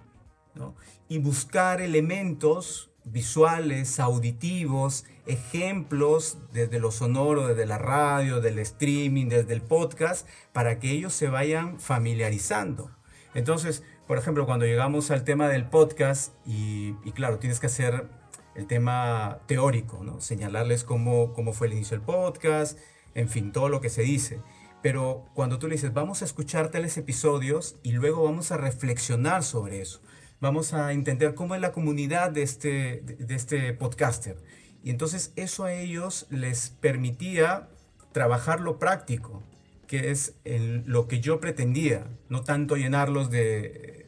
Y 1.08 1.18
buscar 1.18 1.82
elementos 1.82 2.92
visuales, 3.06 4.00
auditivos, 4.00 5.06
ejemplos 5.26 6.38
desde 6.52 6.80
lo 6.80 6.92
sonoro, 6.92 7.48
desde 7.48 7.66
la 7.66 7.78
radio, 7.78 8.42
del 8.42 8.60
streaming, 8.60 9.28
desde 9.28 9.54
el 9.54 9.62
podcast, 9.62 10.28
para 10.52 10.80
que 10.80 10.92
ellos 10.92 11.14
se 11.14 11.28
vayan 11.28 11.80
familiarizando. 11.80 12.92
Entonces, 13.34 13.84
por 14.08 14.18
ejemplo, 14.18 14.46
cuando 14.46 14.66
llegamos 14.66 15.12
al 15.12 15.24
tema 15.24 15.48
del 15.48 15.66
podcast, 15.66 16.34
y, 16.46 16.94
claro, 17.14 17.40
tienes 17.40 17.60
que 17.60 17.68
hacer 17.68 18.08
el 18.56 18.68
tema 18.68 19.40
teórico, 19.48 20.04
¿no? 20.04 20.22
señalarles 20.22 20.84
cómo, 20.84 21.34
cómo 21.34 21.54
fue 21.54 21.68
el 21.68 21.74
inicio 21.74 21.98
del 21.98 22.06
podcast, 22.06 22.78
en 23.16 23.30
fin, 23.30 23.52
todo 23.52 23.70
lo 23.70 23.82
que 23.82 23.90
se 23.90 24.04
dice. 24.04 24.42
Pero 24.82 25.26
cuando 25.34 25.60
tú 25.60 25.68
le 25.68 25.76
dices, 25.76 25.94
vamos 25.94 26.22
a 26.22 26.26
escuchar 26.26 26.70
tales 26.70 26.98
episodios 26.98 27.78
y 27.84 27.94
luego 27.94 28.24
vamos 28.24 28.52
a 28.52 28.58
reflexionar 28.58 29.44
sobre 29.44 29.82
eso 29.82 30.02
vamos 30.44 30.74
a 30.74 30.92
entender 30.92 31.36
cómo 31.36 31.56
es 31.56 31.62
la 31.62 31.72
comunidad 31.72 32.30
de 32.30 32.44
este, 32.44 33.02
de 33.02 33.34
este 33.34 33.72
podcaster. 33.72 34.36
Y 34.84 34.90
entonces 34.90 35.32
eso 35.36 35.64
a 35.64 35.74
ellos 35.74 36.28
les 36.30 36.70
permitía 36.70 37.70
trabajar 38.12 38.60
lo 38.60 38.80
práctico, 38.80 39.42
que 39.88 40.12
es 40.12 40.36
lo 40.44 41.08
que 41.08 41.20
yo 41.20 41.40
pretendía, 41.40 42.06
no 42.30 42.44
tanto 42.44 42.76
llenarlos 42.76 43.30
de, 43.30 44.08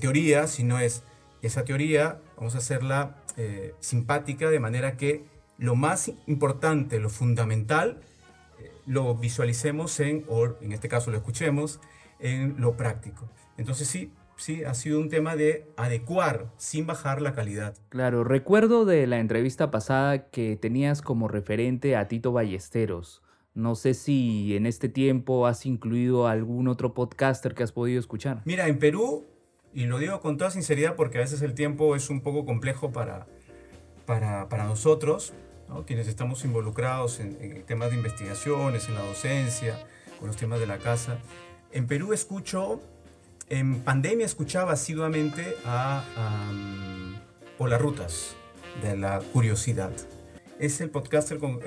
teoría, 0.00 0.46
sino 0.46 0.78
es 0.78 1.02
esa 1.42 1.64
teoría, 1.64 2.18
vamos 2.36 2.54
a 2.54 2.58
hacerla 2.58 3.16
eh, 3.36 3.74
simpática 3.80 4.48
de 4.48 4.58
manera 4.58 4.96
que 4.96 5.24
lo 5.58 5.76
más 5.76 6.10
importante, 6.26 6.98
lo 6.98 7.10
fundamental, 7.10 8.00
eh, 8.58 8.72
lo 8.86 9.14
visualicemos 9.14 10.00
en, 10.00 10.24
o 10.28 10.46
en 10.62 10.72
este 10.72 10.88
caso 10.88 11.10
lo 11.10 11.18
escuchemos, 11.18 11.80
en 12.18 12.56
lo 12.58 12.76
práctico. 12.76 13.28
Entonces 13.58 13.88
sí, 13.88 14.10
sí, 14.36 14.64
ha 14.64 14.74
sido 14.74 14.98
un 14.98 15.08
tema 15.08 15.36
de 15.36 15.66
adecuar 15.76 16.50
sin 16.56 16.86
bajar 16.86 17.22
la 17.22 17.34
calidad. 17.34 17.76
Claro, 17.88 18.24
recuerdo 18.24 18.84
de 18.84 19.06
la 19.06 19.18
entrevista 19.18 19.70
pasada 19.70 20.30
que 20.30 20.56
tenías 20.56 21.02
como 21.02 21.28
referente 21.28 21.96
a 21.96 22.08
Tito 22.08 22.32
Ballesteros. 22.32 23.22
No 23.54 23.76
sé 23.76 23.94
si 23.94 24.56
en 24.56 24.66
este 24.66 24.88
tiempo 24.88 25.46
has 25.46 25.64
incluido 25.64 26.26
algún 26.26 26.66
otro 26.66 26.92
podcaster 26.92 27.54
que 27.54 27.62
has 27.62 27.72
podido 27.72 28.00
escuchar. 28.00 28.42
Mira, 28.44 28.66
en 28.66 28.78
Perú, 28.78 29.24
y 29.72 29.84
lo 29.86 29.98
digo 29.98 30.20
con 30.20 30.36
toda 30.36 30.50
sinceridad 30.50 30.96
porque 30.96 31.18
a 31.18 31.20
veces 31.20 31.40
el 31.42 31.54
tiempo 31.54 31.94
es 31.94 32.10
un 32.10 32.20
poco 32.20 32.44
complejo 32.44 32.90
para, 32.90 33.26
para, 34.06 34.64
nosotros, 34.64 35.34
quienes 35.86 36.08
estamos 36.08 36.44
involucrados 36.44 37.20
en, 37.20 37.38
en 37.40 37.62
temas 37.62 37.90
de 37.90 37.96
investigaciones, 37.96 38.88
en 38.88 38.96
la 38.96 39.02
docencia, 39.02 39.86
con 40.18 40.26
los 40.26 40.36
temas 40.36 40.58
de 40.58 40.66
la 40.66 40.78
casa. 40.78 41.18
En 41.70 41.86
Perú 41.86 42.12
escucho 42.12 42.80
en 43.48 43.80
pandemia 43.80 44.26
escuchaba 44.26 44.72
asiduamente 44.72 45.56
a 45.64 46.02
Por 47.58 47.70
las 47.70 47.80
Rutas 47.80 48.36
de 48.82 48.96
la 48.96 49.20
Curiosidad. 49.32 49.92
Es 50.58 50.80
el 50.80 50.90
podcaster 50.90 51.38
con, 51.38 51.60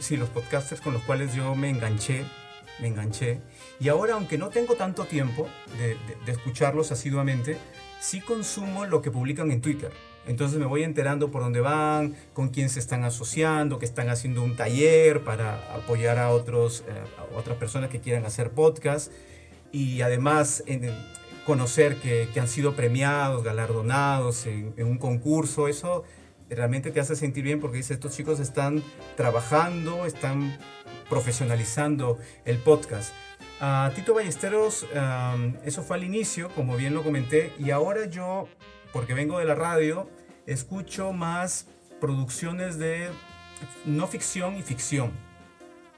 sí, 0.00 0.16
los 0.16 0.28
podcasters 0.30 0.80
con 0.80 0.92
los 0.92 1.02
cuales 1.02 1.34
yo 1.34 1.54
me 1.54 1.68
enganché, 1.68 2.24
me 2.80 2.88
enganché. 2.88 3.40
Y 3.80 3.88
ahora, 3.88 4.14
aunque 4.14 4.38
no 4.38 4.48
tengo 4.48 4.74
tanto 4.74 5.04
tiempo 5.04 5.48
de, 5.78 5.96
de 6.24 6.32
escucharlos 6.32 6.92
asiduamente, 6.92 7.58
sí 8.00 8.20
consumo 8.20 8.86
lo 8.86 9.02
que 9.02 9.10
publican 9.10 9.50
en 9.50 9.60
Twitter. 9.60 9.92
Entonces 10.26 10.58
me 10.58 10.64
voy 10.64 10.84
enterando 10.84 11.30
por 11.30 11.42
dónde 11.42 11.60
van, 11.60 12.14
con 12.32 12.48
quién 12.48 12.70
se 12.70 12.78
están 12.78 13.04
asociando, 13.04 13.78
que 13.78 13.84
están 13.84 14.08
haciendo 14.08 14.42
un 14.42 14.56
taller 14.56 15.22
para 15.22 15.56
apoyar 15.74 16.18
a, 16.18 16.30
otros, 16.30 16.84
eh, 16.88 16.92
a 17.18 17.38
otras 17.38 17.58
personas 17.58 17.90
que 17.90 18.00
quieran 18.00 18.24
hacer 18.24 18.50
podcast 18.50 19.12
y 19.74 20.02
además 20.02 20.62
conocer 21.44 21.96
que, 21.96 22.28
han 22.40 22.46
sido 22.46 22.76
premiados, 22.76 23.42
galardonados 23.42 24.46
en, 24.46 24.72
un 24.78 24.98
concurso, 24.98 25.66
eso 25.66 26.04
realmente 26.48 26.92
te 26.92 27.00
hace 27.00 27.16
sentir 27.16 27.42
bien 27.42 27.58
porque 27.58 27.78
dices, 27.78 27.92
estos 27.92 28.16
chicos 28.16 28.38
están 28.38 28.84
trabajando, 29.16 30.06
están 30.06 30.56
profesionalizando 31.10 32.18
el 32.44 32.58
podcast. 32.58 33.12
A 33.60 33.90
Tito 33.96 34.14
Ballesteros, 34.14 34.86
eso 35.64 35.82
fue 35.82 35.96
al 35.96 36.04
inicio, 36.04 36.50
como 36.50 36.76
bien 36.76 36.94
lo 36.94 37.02
comenté, 37.02 37.52
y 37.58 37.70
ahora 37.70 38.06
yo, 38.06 38.46
porque 38.92 39.12
vengo 39.12 39.40
de 39.40 39.44
la 39.44 39.56
radio, 39.56 40.08
escucho 40.46 41.12
más 41.12 41.66
producciones 42.00 42.78
de 42.78 43.08
no 43.86 44.06
ficción 44.06 44.56
y 44.56 44.62
ficción. 44.62 45.10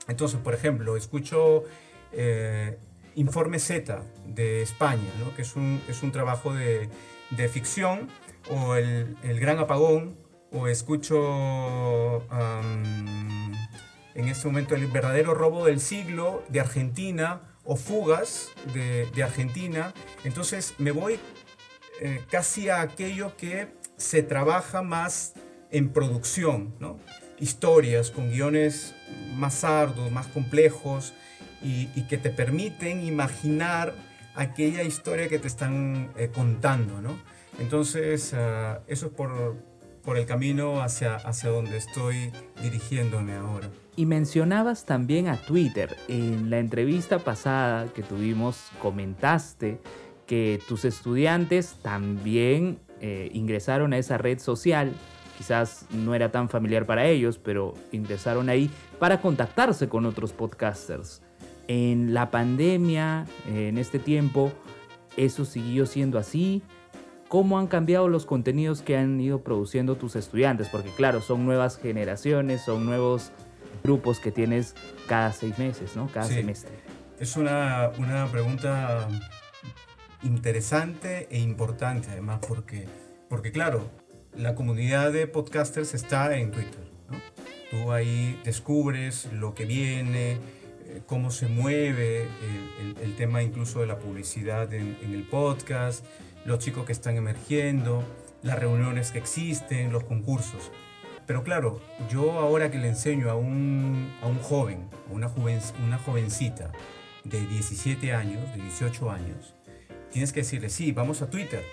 Entonces, 0.08 0.40
por 0.40 0.54
ejemplo, 0.54 0.96
escucho 0.96 1.64
eh, 2.12 2.78
Informe 3.16 3.58
Z 3.58 4.02
de 4.26 4.62
España, 4.62 5.10
¿no? 5.18 5.34
que 5.34 5.42
es 5.42 5.56
un, 5.56 5.82
es 5.88 6.02
un 6.02 6.12
trabajo 6.12 6.54
de, 6.54 6.88
de, 7.30 7.48
ficción, 7.48 8.08
o 8.50 8.76
el, 8.76 9.16
el, 9.24 9.40
Gran 9.40 9.58
Apagón, 9.58 10.16
o 10.52 10.68
escucho 10.68 12.22
en 14.14 14.28
este 14.28 14.46
momento 14.46 14.74
El 14.74 14.86
verdadero 14.86 15.34
robo 15.34 15.66
del 15.66 15.80
siglo 15.80 16.44
de 16.48 16.60
Argentina, 16.60 17.42
o 17.64 17.76
Fugas 17.76 18.52
de, 18.72 19.06
de 19.06 19.22
Argentina. 19.22 19.92
Entonces 20.24 20.74
me 20.78 20.92
voy 20.92 21.18
eh, 22.00 22.22
casi 22.30 22.68
a 22.68 22.80
aquello 22.80 23.36
que 23.36 23.68
se 23.96 24.22
trabaja 24.22 24.82
más 24.82 25.34
en 25.70 25.88
producción, 25.88 26.74
¿no? 26.78 26.98
historias 27.38 28.10
con 28.10 28.30
guiones 28.30 28.94
más 29.34 29.64
arduos, 29.64 30.10
más 30.10 30.26
complejos, 30.28 31.12
y, 31.66 32.02
que 32.02 32.18
te 32.18 32.30
permiten 32.30 33.04
imaginar 33.04 33.94
aquella 34.34 34.82
historia 34.82 35.28
que 35.28 35.38
te 35.38 35.48
están 35.48 36.10
eh, 36.16 36.30
contando, 36.32 37.00
¿no? 37.00 37.18
Entonces, 37.58 38.34
ah, 38.34 38.80
eso 38.86 39.06
es 39.06 39.12
por, 39.12 39.56
por 40.02 40.18
el 40.18 40.26
camino 40.26 40.82
hacia, 40.82 41.16
hacia 41.16 41.50
donde 41.50 41.76
estoy 41.76 42.30
dirigiéndome 42.62 43.34
ahora. 43.34 43.68
Y 43.96 44.06
mencionabas 44.06 44.84
también 44.84 45.26
a 45.28 45.36
Twitter. 45.36 45.96
En 46.08 46.50
la 46.50 46.58
entrevista 46.58 47.18
pasada 47.18 47.92
que 47.92 48.02
tuvimos 48.02 48.70
comentaste 48.80 49.80
que 50.26 50.60
tus 50.68 50.84
estudiantes 50.84 51.76
también 51.82 52.78
eh, 53.00 53.30
ingresaron 53.32 53.92
a 53.92 53.98
esa 53.98 54.18
red 54.18 54.38
social 54.38 54.92
quizás 55.36 55.86
no 55.90 56.14
era 56.14 56.30
tan 56.30 56.48
familiar 56.48 56.86
para 56.86 57.06
ellos, 57.06 57.38
pero 57.38 57.74
ingresaron 57.92 58.48
ahí 58.48 58.70
para 58.98 59.20
contactarse 59.20 59.88
con 59.88 60.06
otros 60.06 60.32
podcasters. 60.32 61.22
En 61.68 62.14
la 62.14 62.30
pandemia, 62.30 63.26
en 63.48 63.78
este 63.78 63.98
tiempo, 63.98 64.52
eso 65.16 65.44
siguió 65.44 65.86
siendo 65.86 66.18
así. 66.18 66.62
¿Cómo 67.28 67.58
han 67.58 67.66
cambiado 67.66 68.08
los 68.08 68.24
contenidos 68.24 68.82
que 68.82 68.96
han 68.96 69.20
ido 69.20 69.42
produciendo 69.42 69.96
tus 69.96 70.14
estudiantes? 70.14 70.68
Porque 70.68 70.90
claro, 70.90 71.20
son 71.20 71.44
nuevas 71.44 71.76
generaciones, 71.76 72.62
son 72.62 72.86
nuevos 72.86 73.32
grupos 73.82 74.20
que 74.20 74.30
tienes 74.30 74.74
cada 75.08 75.32
seis 75.32 75.58
meses, 75.58 75.96
¿no? 75.96 76.08
Cada 76.08 76.26
semestre. 76.26 76.72
Es 77.18 77.36
una, 77.36 77.90
una 77.98 78.26
pregunta 78.26 79.08
interesante 80.22 81.28
e 81.30 81.38
importante 81.38 82.08
además 82.10 82.40
porque, 82.46 82.86
porque 83.28 83.52
claro, 83.52 83.90
la 84.34 84.54
comunidad 84.54 85.12
de 85.12 85.26
podcasters 85.26 85.94
está 85.94 86.36
en 86.36 86.50
Twitter. 86.50 86.90
¿no? 87.10 87.18
Tú 87.70 87.92
ahí 87.92 88.40
descubres 88.44 89.32
lo 89.32 89.54
que 89.54 89.64
viene, 89.64 90.32
eh, 90.32 90.38
cómo 91.06 91.30
se 91.30 91.48
mueve 91.48 92.28
el, 93.02 93.14
tema 93.16 93.42
incluso 93.42 93.80
de 93.80 93.86
la 93.86 93.98
publicidad 93.98 94.72
en, 94.72 94.96
el 95.02 95.22
podcast, 95.24 96.04
los 96.44 96.58
chicos 96.58 96.86
que 96.86 96.92
están 96.92 97.16
emergiendo, 97.16 98.04
las 98.42 98.58
reuniones 98.58 99.10
que 99.10 99.18
existen, 99.18 99.92
los 99.92 100.04
concursos. 100.04 100.70
Pero 101.26 101.42
claro, 101.42 101.80
yo 102.08 102.32
ahora 102.32 102.70
que 102.70 102.78
le 102.78 102.88
enseño 102.88 103.30
a 103.30 103.34
un, 103.34 104.12
a 104.22 104.26
un 104.26 104.38
joven, 104.38 104.88
a 105.10 105.12
una, 105.12 105.28
joven, 105.28 105.60
una 105.84 105.98
jovencita 105.98 106.70
de 107.24 107.40
17 107.46 108.12
años, 108.12 108.54
de 108.54 108.62
18 108.62 109.10
años, 109.10 109.54
tienes 110.12 110.32
que 110.32 110.40
decirle, 110.40 110.70
sí, 110.70 110.92
vamos 110.92 111.22
a 111.22 111.30
Twitter, 111.30 111.64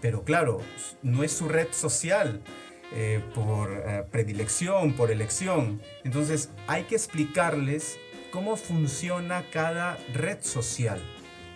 pero 0.00 0.24
claro, 0.24 0.60
no 1.02 1.24
es 1.24 1.32
su 1.32 1.48
red 1.48 1.68
social 1.72 2.42
eh, 2.92 3.20
por 3.34 3.72
eh, 3.72 4.04
predilección, 4.12 4.92
por 4.92 5.10
elección. 5.10 5.82
Entonces 6.04 6.50
hay 6.68 6.84
que 6.84 6.94
explicarles 6.94 7.98
cómo 8.30 8.56
funciona 8.56 9.44
cada 9.50 9.98
red 10.12 10.38
social, 10.42 11.00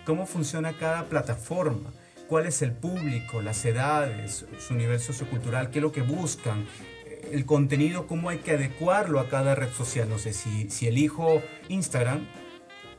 cómo 0.05 0.25
funciona 0.25 0.73
cada 0.73 1.05
plataforma, 1.05 1.91
cuál 2.27 2.45
es 2.45 2.61
el 2.61 2.71
público, 2.71 3.41
las 3.41 3.63
edades, 3.65 4.45
su 4.59 4.73
nivel 4.73 4.99
sociocultural, 4.99 5.69
qué 5.69 5.79
es 5.79 5.83
lo 5.83 5.91
que 5.91 6.01
buscan, 6.01 6.65
eh, 7.05 7.29
el 7.33 7.45
contenido, 7.45 8.07
cómo 8.07 8.29
hay 8.29 8.37
que 8.39 8.51
adecuarlo 8.51 9.19
a 9.19 9.29
cada 9.29 9.55
red 9.55 9.71
social. 9.71 10.09
No 10.09 10.17
sé, 10.17 10.33
si, 10.33 10.69
si 10.69 10.87
elijo 10.87 11.41
Instagram, 11.69 12.25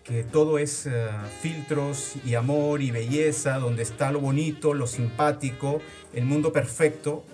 que 0.05 0.25
todo 0.25 0.59
es 0.59 0.87
eh, 0.87 1.09
filtros 1.41 2.15
y 2.25 2.35
amor 2.35 2.83
y 2.83 2.91
belleza, 2.91 3.59
donde 3.59 3.83
está 3.83 4.13
lo 4.13 4.21
bonito, 4.21 4.75
lo 4.75 4.87
simpático, 4.87 5.81
el 6.13 6.25
mundo 6.25 6.53
perfecto, 6.53 7.25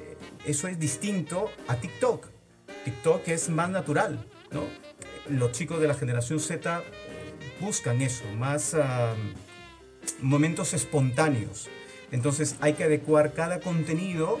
eh, 0.00 0.16
eso 0.46 0.68
es 0.68 0.78
distinto 0.78 1.50
a 1.68 1.76
TikTok. 1.76 2.26
TikTok 2.84 3.28
es 3.28 3.48
más 3.48 3.70
natural, 3.70 4.26
¿no? 4.50 4.83
Los 5.28 5.52
chicos 5.52 5.80
de 5.80 5.88
la 5.88 5.94
generación 5.94 6.40
Z 6.40 6.80
eh, 6.80 6.82
buscan 7.60 8.00
eso, 8.02 8.24
más 8.36 8.76
momentos 10.20 10.74
espontáneos. 10.74 11.68
Entonces 12.12 12.56
hay 12.60 12.74
que 12.74 12.84
adecuar 12.84 13.32
cada 13.32 13.60
contenido, 13.60 14.40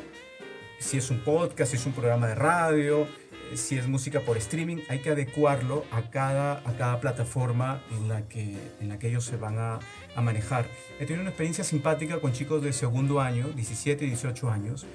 si 0.78 0.98
es 0.98 1.10
un 1.10 1.20
podcast, 1.20 1.70
si 1.70 1.76
es 1.76 1.86
un 1.86 1.92
programa 1.92 2.28
de 2.28 2.34
radio, 2.34 3.06
si 3.54 3.78
es 3.78 3.86
música 3.86 4.20
por 4.20 4.36
streaming, 4.36 4.78
hay 4.88 5.00
que 5.00 5.10
adecuarlo 5.10 5.84
a 5.90 6.10
cada, 6.10 6.58
a 6.68 6.76
cada 6.76 7.00
plataforma 7.00 7.82
en 7.90 8.08
la, 8.08 8.28
que, 8.28 8.56
en 8.80 8.88
la 8.88 8.98
que 8.98 9.08
ellos 9.08 9.24
se 9.24 9.36
van 9.36 9.58
a, 9.58 9.80
a 10.14 10.22
manejar. 10.22 10.66
He 10.98 11.06
tenido 11.06 11.22
una 11.22 11.30
experiencia 11.30 11.64
simpática 11.64 12.20
con 12.20 12.32
chicos 12.32 12.62
de 12.62 12.72
segundo 12.72 13.20
año, 13.20 13.48
17 13.48 14.04
y 14.04 14.08
18 14.08 14.50
años. 14.50 14.86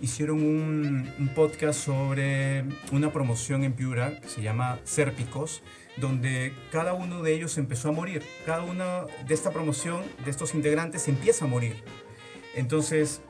Hicieron 0.00 0.42
un, 0.42 1.32
podcast 1.34 1.80
sobre 1.80 2.64
una 2.92 3.12
promoción 3.12 3.64
en 3.64 3.72
Piura 3.72 4.20
que 4.20 4.28
se 4.28 4.42
llama 4.42 4.78
Serpicos, 4.84 5.62
donde 5.96 6.52
cada 6.70 6.92
uno 6.92 7.22
de 7.22 7.34
ellos 7.34 7.58
empezó 7.58 7.88
a 7.88 7.92
morir. 7.92 8.22
Cada 8.46 8.62
uno 8.62 9.06
de 9.26 9.34
esta 9.34 9.50
promoción, 9.50 10.02
de 10.24 10.30
estos 10.30 10.54
integrantes, 10.54 11.08
empieza 11.08 11.46
a 11.46 11.48
morir. 11.48 11.82
Entonces, 12.54 13.22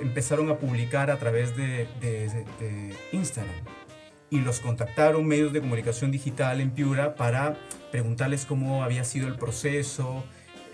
empezaron 0.00 0.50
a 0.50 0.58
publicar 0.58 1.10
a 1.10 1.18
través 1.18 1.56
de, 1.56 1.86
de, 2.00 2.96
Instagram 3.12 3.54
y 4.30 4.40
los 4.40 4.60
contactaron 4.60 5.26
medios 5.26 5.52
de 5.52 5.60
comunicación 5.60 6.10
digital 6.10 6.60
en 6.60 6.70
Piura 6.70 7.14
para 7.14 7.56
preguntarles 7.90 8.44
cómo 8.44 8.84
había 8.84 9.04
sido 9.04 9.26
el 9.28 9.36
proceso, 9.36 10.22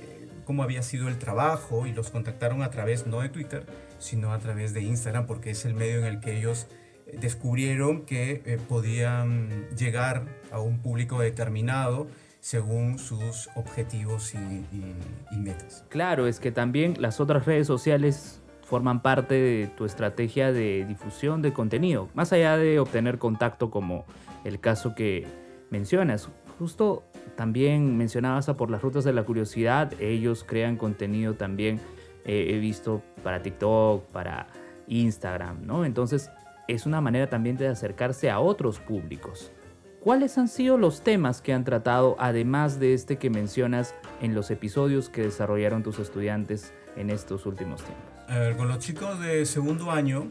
eh, 0.00 0.28
cómo 0.44 0.62
había 0.62 0.82
sido 0.82 1.08
el 1.08 1.18
trabajo 1.18 1.86
y 1.86 1.92
los 1.92 2.10
contactaron 2.10 2.62
a 2.62 2.70
través 2.70 3.06
no 3.06 3.20
de 3.20 3.28
Twitter, 3.28 3.66
sino 4.04 4.32
a 4.32 4.38
través 4.38 4.74
de 4.74 4.82
Instagram 4.82 5.26
porque 5.26 5.50
es 5.50 5.64
el 5.64 5.74
medio 5.74 5.98
en 5.98 6.04
el 6.04 6.20
que 6.20 6.36
ellos 6.36 6.66
eh, 7.06 7.16
descubrieron 7.20 8.04
que 8.04 8.42
eh, 8.44 8.58
podían 8.68 9.68
llegar 9.76 10.26
a 10.52 10.60
un 10.60 10.80
público 10.80 11.20
determinado 11.20 12.06
según 12.40 12.98
sus 12.98 13.48
objetivos 13.54 14.34
y 14.34 15.36
metas. 15.38 15.86
Claro, 15.88 16.26
es 16.26 16.40
que 16.40 16.52
también 16.52 16.94
las 17.00 17.18
otras 17.18 17.46
redes 17.46 17.66
sociales 17.66 18.42
forman 18.64 19.00
parte 19.00 19.34
de 19.34 19.66
tu 19.68 19.84
estrategia 19.86 20.52
de 20.52 20.84
difusión 20.86 21.40
de 21.40 21.52
contenido, 21.52 22.08
más 22.12 22.32
allá 22.32 22.58
de 22.58 22.78
obtener 22.80 23.18
contacto 23.18 23.70
como 23.70 24.04
el 24.44 24.60
caso 24.60 24.94
que 24.94 25.26
mencionas. 25.70 26.28
Justo 26.58 27.04
también 27.36 27.96
mencionabas 27.96 28.48
a 28.48 28.56
por 28.56 28.70
las 28.70 28.82
rutas 28.82 29.04
de 29.04 29.12
la 29.12 29.24
curiosidad, 29.24 29.92
ellos 30.00 30.44
crean 30.46 30.76
contenido 30.76 31.34
también, 31.34 31.80
eh, 32.24 32.46
he 32.50 32.58
visto 32.58 33.02
para 33.22 33.42
TikTok, 33.42 34.06
para 34.06 34.46
Instagram, 34.86 35.66
¿no? 35.66 35.84
Entonces 35.84 36.30
es 36.68 36.86
una 36.86 37.00
manera 37.00 37.28
también 37.28 37.56
de 37.56 37.68
acercarse 37.68 38.30
a 38.30 38.40
otros 38.40 38.80
públicos. 38.80 39.52
¿Cuáles 40.00 40.36
han 40.36 40.48
sido 40.48 40.76
los 40.76 41.00
temas 41.02 41.40
que 41.40 41.54
han 41.54 41.64
tratado, 41.64 42.16
además 42.18 42.78
de 42.78 42.92
este 42.92 43.16
que 43.16 43.30
mencionas 43.30 43.94
en 44.20 44.34
los 44.34 44.50
episodios 44.50 45.08
que 45.08 45.22
desarrollaron 45.22 45.82
tus 45.82 45.98
estudiantes 45.98 46.74
en 46.96 47.08
estos 47.08 47.46
últimos 47.46 47.82
tiempos? 47.82 48.04
A 48.28 48.38
ver, 48.38 48.56
con 48.56 48.68
los 48.68 48.80
chicos 48.80 49.18
de 49.20 49.46
segundo 49.46 49.90
año, 49.90 50.30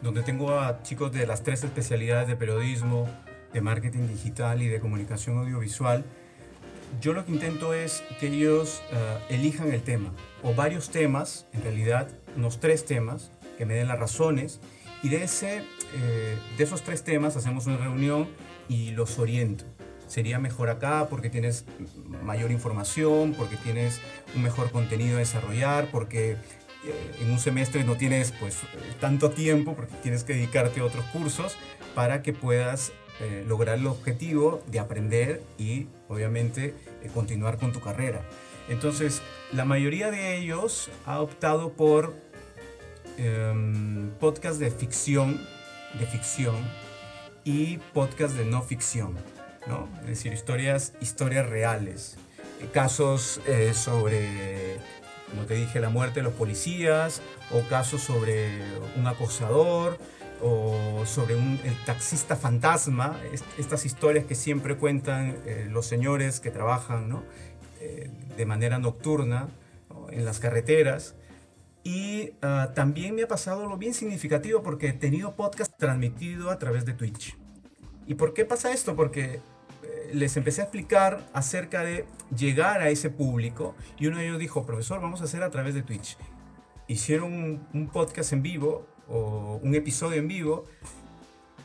donde 0.00 0.22
tengo 0.22 0.58
a 0.58 0.82
chicos 0.82 1.12
de 1.12 1.26
las 1.26 1.42
tres 1.42 1.62
especialidades 1.64 2.26
de 2.26 2.36
periodismo, 2.36 3.06
de 3.52 3.60
marketing 3.60 4.06
digital 4.06 4.62
y 4.62 4.68
de 4.68 4.80
comunicación 4.80 5.38
audiovisual, 5.38 6.04
yo 7.00 7.12
lo 7.12 7.24
que 7.24 7.32
intento 7.32 7.74
es 7.74 8.02
que 8.20 8.28
ellos 8.28 8.82
eh, 8.92 9.34
elijan 9.34 9.72
el 9.72 9.82
tema, 9.82 10.12
o 10.42 10.54
varios 10.54 10.90
temas, 10.90 11.46
en 11.52 11.62
realidad, 11.62 12.08
unos 12.36 12.60
tres 12.60 12.84
temas, 12.84 13.30
que 13.58 13.66
me 13.66 13.74
den 13.74 13.88
las 13.88 13.98
razones, 13.98 14.60
y 15.02 15.08
de, 15.08 15.24
ese, 15.24 15.58
eh, 15.94 16.38
de 16.56 16.64
esos 16.64 16.82
tres 16.82 17.04
temas 17.04 17.36
hacemos 17.36 17.66
una 17.66 17.76
reunión 17.76 18.28
y 18.68 18.90
los 18.92 19.18
oriento. 19.18 19.64
Sería 20.06 20.38
mejor 20.38 20.70
acá 20.70 21.08
porque 21.10 21.30
tienes 21.30 21.64
mayor 22.22 22.50
información, 22.50 23.34
porque 23.36 23.56
tienes 23.56 24.00
un 24.34 24.42
mejor 24.42 24.70
contenido 24.70 25.16
a 25.16 25.18
desarrollar, 25.18 25.90
porque 25.90 26.32
eh, 26.32 26.36
en 27.20 27.30
un 27.30 27.38
semestre 27.38 27.84
no 27.84 27.96
tienes 27.96 28.32
pues 28.32 28.58
tanto 29.00 29.30
tiempo 29.30 29.74
porque 29.74 29.94
tienes 30.02 30.22
que 30.22 30.34
dedicarte 30.34 30.80
a 30.80 30.84
otros 30.84 31.04
cursos 31.06 31.56
para 31.94 32.22
que 32.22 32.32
puedas 32.32 32.92
lograr 33.46 33.78
el 33.78 33.86
objetivo 33.86 34.62
de 34.66 34.78
aprender 34.78 35.42
y 35.56 35.86
obviamente 36.08 36.74
eh, 37.02 37.10
continuar 37.12 37.58
con 37.58 37.72
tu 37.72 37.80
carrera. 37.80 38.22
Entonces, 38.68 39.22
la 39.52 39.64
mayoría 39.64 40.10
de 40.10 40.36
ellos 40.36 40.90
ha 41.04 41.20
optado 41.20 41.72
por 41.72 42.14
em, 43.16 44.10
podcast 44.18 44.58
de 44.58 44.70
ficción, 44.70 45.40
de 45.98 46.06
ficción 46.06 46.56
y 47.44 47.78
podcast 47.78 48.34
de 48.34 48.44
no 48.44 48.62
ficción, 48.62 49.14
¿no? 49.68 49.88
Es 50.00 50.06
decir, 50.06 50.32
historias, 50.32 50.94
historias 51.00 51.48
reales, 51.48 52.16
casos 52.72 53.40
sobre 53.74 54.78
como 55.30 55.44
te 55.44 55.54
dije, 55.54 55.80
la 55.80 55.90
muerte 55.90 56.20
de 56.20 56.24
los 56.24 56.34
policías, 56.34 57.20
o 57.50 57.60
casos 57.68 58.02
sobre 58.02 58.48
un 58.96 59.06
acosador, 59.06 59.98
o 60.42 61.04
sobre 61.06 61.34
un, 61.34 61.58
el 61.64 61.84
taxista 61.84 62.36
fantasma, 62.36 63.20
estas 63.58 63.86
historias 63.86 64.26
que 64.26 64.34
siempre 64.34 64.76
cuentan 64.76 65.36
eh, 65.44 65.66
los 65.70 65.86
señores 65.86 66.40
que 66.40 66.50
trabajan 66.50 67.08
¿no? 67.08 67.22
Eh, 67.80 68.10
de 68.36 68.46
manera 68.46 68.78
nocturna 68.78 69.48
en 70.10 70.24
las 70.24 70.38
carreteras. 70.38 71.14
Y 71.84 72.32
ah, 72.42 72.72
también 72.74 73.14
me 73.14 73.22
ha 73.22 73.28
pasado 73.28 73.68
lo 73.68 73.76
bien 73.76 73.94
significativo 73.94 74.62
porque 74.62 74.88
he 74.88 74.92
tenido 74.92 75.36
podcast 75.36 75.72
transmitido 75.78 76.50
a 76.50 76.58
través 76.58 76.84
de 76.84 76.92
Twitch. 76.92 77.36
¿Y 78.06 78.14
por 78.14 78.34
qué 78.34 78.44
pasa 78.44 78.72
esto? 78.72 78.96
Porque 78.96 79.40
les 80.12 80.36
empecé 80.36 80.60
a 80.60 80.64
explicar 80.64 81.28
acerca 81.32 81.82
de 81.82 82.06
llegar 82.36 82.80
a 82.80 82.88
ese 82.90 83.10
público 83.10 83.74
y 83.98 84.06
uno 84.06 84.18
de 84.18 84.26
ellos 84.26 84.38
dijo, 84.38 84.64
profesor, 84.66 85.00
vamos 85.00 85.20
a 85.20 85.24
hacer 85.24 85.42
a 85.42 85.50
través 85.50 85.74
de 85.74 85.82
Twitch. 85.82 86.16
Hicieron 86.88 87.66
un, 87.72 87.88
podcast 87.88 88.32
en 88.32 88.42
vivo 88.42 88.86
o 89.08 89.60
un 89.62 89.74
episodio 89.74 90.18
en 90.18 90.28
vivo 90.28 90.64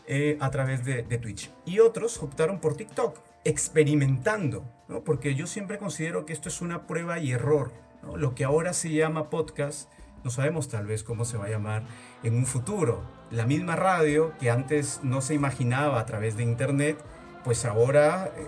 eh, 0.07 0.37
a 0.39 0.51
través 0.51 0.83
de, 0.85 1.03
Twitch. 1.03 1.51
Y 1.65 1.79
otros 1.79 2.21
optaron 2.21 2.59
por 2.59 2.75
TikTok, 2.75 3.17
experimentando, 3.45 4.65
porque 5.05 5.35
yo 5.35 5.47
siempre 5.47 5.77
considero 5.77 6.25
que 6.25 6.33
esto 6.33 6.49
es 6.49 6.61
una 6.61 6.87
prueba 6.87 7.19
y 7.19 7.31
error. 7.31 7.71
Lo 8.15 8.35
que 8.35 8.43
ahora 8.43 8.73
se 8.73 8.89
llama 8.89 9.29
podcast 9.29 9.89
no 10.23 10.29
sabemos 10.29 10.69
tal 10.69 10.85
vez 10.85 11.03
cómo 11.03 11.25
se 11.25 11.37
va 11.37 11.45
a 11.45 11.49
llamar 11.49 11.83
en 12.23 12.35
un 12.35 12.45
futuro. 12.45 13.01
La 13.31 13.45
misma 13.45 13.75
radio 13.75 14.33
que 14.39 14.51
antes 14.51 14.99
no 15.03 15.21
se 15.21 15.33
imaginaba 15.33 15.99
a 15.99 16.05
través 16.05 16.37
de 16.37 16.43
internet, 16.43 16.97
pues 17.43 17.65
ahora 17.65 18.31
eh, 18.37 18.45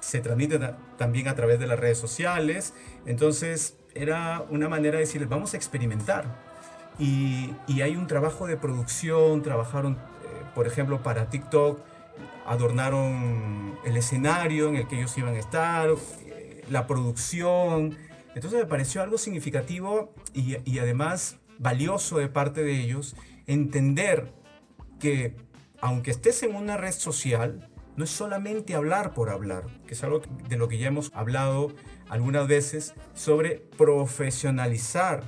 se 0.00 0.20
transmite 0.20 0.60
también 0.96 1.28
a 1.28 1.34
través 1.34 1.58
de 1.58 1.66
las 1.66 1.78
redes 1.78 1.98
sociales. 1.98 2.74
Entonces 3.06 3.78
era 3.94 4.44
una 4.50 4.68
manera 4.68 4.94
de 4.94 5.00
decir, 5.00 5.26
vamos 5.26 5.54
a 5.54 5.56
experimentar. 5.56 6.47
Y, 6.98 7.54
hay 7.80 7.96
un 7.96 8.06
trabajo 8.06 8.46
de 8.46 8.56
producción, 8.56 9.42
trabajaron, 9.42 9.94
eh, 9.94 9.98
por 10.54 10.66
ejemplo, 10.66 11.02
para 11.02 11.30
TikTok, 11.30 11.80
adornaron 12.46 13.78
el 13.84 13.96
escenario 13.96 14.68
en 14.68 14.76
el 14.76 14.88
que 14.88 14.96
ellos 14.96 15.16
iban 15.16 15.34
a 15.34 15.38
estar, 15.38 15.90
eh, 16.26 16.64
la 16.70 16.86
producción. 16.86 17.96
Entonces 18.34 18.60
me 18.60 18.66
pareció 18.66 19.02
algo 19.02 19.16
significativo 19.18 20.12
y, 20.34 20.56
y 20.64 20.78
además 20.80 21.36
valioso 21.58 22.18
de 22.18 22.28
parte 22.28 22.62
de 22.62 22.80
ellos 22.80 23.14
entender 23.46 24.32
que 24.98 25.36
aunque 25.80 26.10
estés 26.10 26.42
en 26.42 26.56
una 26.56 26.76
red 26.76 26.92
social, 26.92 27.68
no 27.96 28.04
es 28.04 28.10
solamente 28.10 28.74
hablar 28.74 29.14
por 29.14 29.30
hablar, 29.30 29.64
que 29.86 29.94
es 29.94 30.04
algo 30.04 30.22
de 30.48 30.56
lo 30.56 30.68
que 30.68 30.78
ya 30.78 30.88
hemos 30.88 31.10
hablado 31.14 31.72
algunas 32.08 32.46
veces 32.46 32.94
sobre 33.14 33.56
profesionalizar 33.76 35.24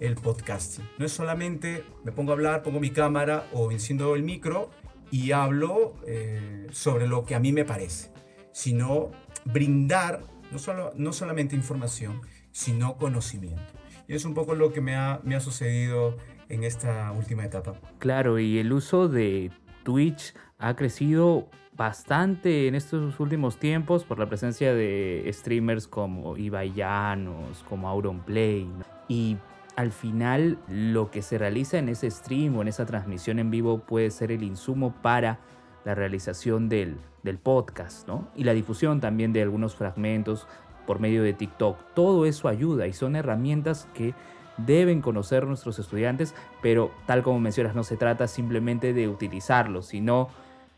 el 0.00 0.16
podcasting. 0.16 0.84
No 0.98 1.06
es 1.06 1.12
solamente 1.12 1.84
me 2.04 2.12
pongo 2.12 2.32
a 2.32 2.34
hablar, 2.34 2.62
pongo 2.62 2.80
mi 2.80 2.90
cámara 2.90 3.46
o 3.52 3.70
enciendo 3.70 4.14
el 4.14 4.22
micro 4.22 4.70
y 5.10 5.32
hablo 5.32 5.94
eh, 6.06 6.66
sobre 6.72 7.06
lo 7.06 7.24
que 7.24 7.34
a 7.34 7.40
mí 7.40 7.52
me 7.52 7.64
parece, 7.64 8.10
sino 8.52 9.10
brindar 9.44 10.22
no, 10.50 10.58
solo, 10.58 10.92
no 10.96 11.12
solamente 11.12 11.54
información, 11.56 12.20
sino 12.50 12.96
conocimiento. 12.96 13.72
Y 14.06 14.14
es 14.14 14.24
un 14.24 14.34
poco 14.34 14.54
lo 14.54 14.72
que 14.72 14.80
me 14.80 14.96
ha, 14.96 15.20
me 15.24 15.34
ha 15.34 15.40
sucedido 15.40 16.16
en 16.48 16.64
esta 16.64 17.12
última 17.12 17.44
etapa. 17.44 17.74
Claro, 17.98 18.38
y 18.38 18.58
el 18.58 18.72
uso 18.72 19.08
de 19.08 19.50
Twitch 19.82 20.34
ha 20.58 20.76
crecido 20.76 21.48
bastante 21.76 22.68
en 22.68 22.74
estos 22.74 23.18
últimos 23.18 23.58
tiempos 23.58 24.04
por 24.04 24.18
la 24.18 24.28
presencia 24.28 24.74
de 24.74 25.28
streamers 25.32 25.88
como 25.88 26.36
Ibai 26.36 26.72
Llanos, 26.72 27.64
como 27.68 27.88
Auronplay. 27.88 28.68
Y 29.08 29.36
al 29.76 29.92
final 29.92 30.58
lo 30.68 31.10
que 31.10 31.22
se 31.22 31.38
realiza 31.38 31.78
en 31.78 31.88
ese 31.88 32.10
stream 32.10 32.56
o 32.56 32.62
en 32.62 32.68
esa 32.68 32.86
transmisión 32.86 33.38
en 33.38 33.50
vivo 33.50 33.78
puede 33.78 34.10
ser 34.10 34.30
el 34.30 34.42
insumo 34.42 34.94
para 35.02 35.40
la 35.84 35.94
realización 35.94 36.68
del, 36.68 36.98
del 37.22 37.38
podcast, 37.38 38.06
¿no? 38.06 38.28
Y 38.34 38.44
la 38.44 38.54
difusión 38.54 39.00
también 39.00 39.32
de 39.32 39.42
algunos 39.42 39.74
fragmentos 39.74 40.46
por 40.86 41.00
medio 41.00 41.22
de 41.22 41.32
TikTok. 41.32 41.78
Todo 41.94 42.26
eso 42.26 42.48
ayuda 42.48 42.86
y 42.86 42.92
son 42.92 43.16
herramientas 43.16 43.88
que 43.94 44.14
deben 44.56 45.00
conocer 45.00 45.46
nuestros 45.46 45.78
estudiantes, 45.78 46.34
pero 46.62 46.92
tal 47.06 47.22
como 47.22 47.40
mencionas, 47.40 47.74
no 47.74 47.82
se 47.82 47.96
trata 47.96 48.28
simplemente 48.28 48.92
de 48.92 49.08
utilizarlos, 49.08 49.86
sino 49.86 50.28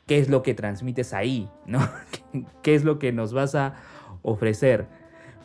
qué 0.06 0.18
es 0.18 0.28
lo 0.28 0.42
que 0.42 0.54
transmites 0.54 1.12
ahí, 1.12 1.50
¿no? 1.66 1.80
¿Qué 2.62 2.74
es 2.74 2.85
lo 2.85 2.98
que 2.98 3.12
nos 3.12 3.32
vas 3.32 3.54
a 3.54 3.74
ofrecer? 4.22 4.87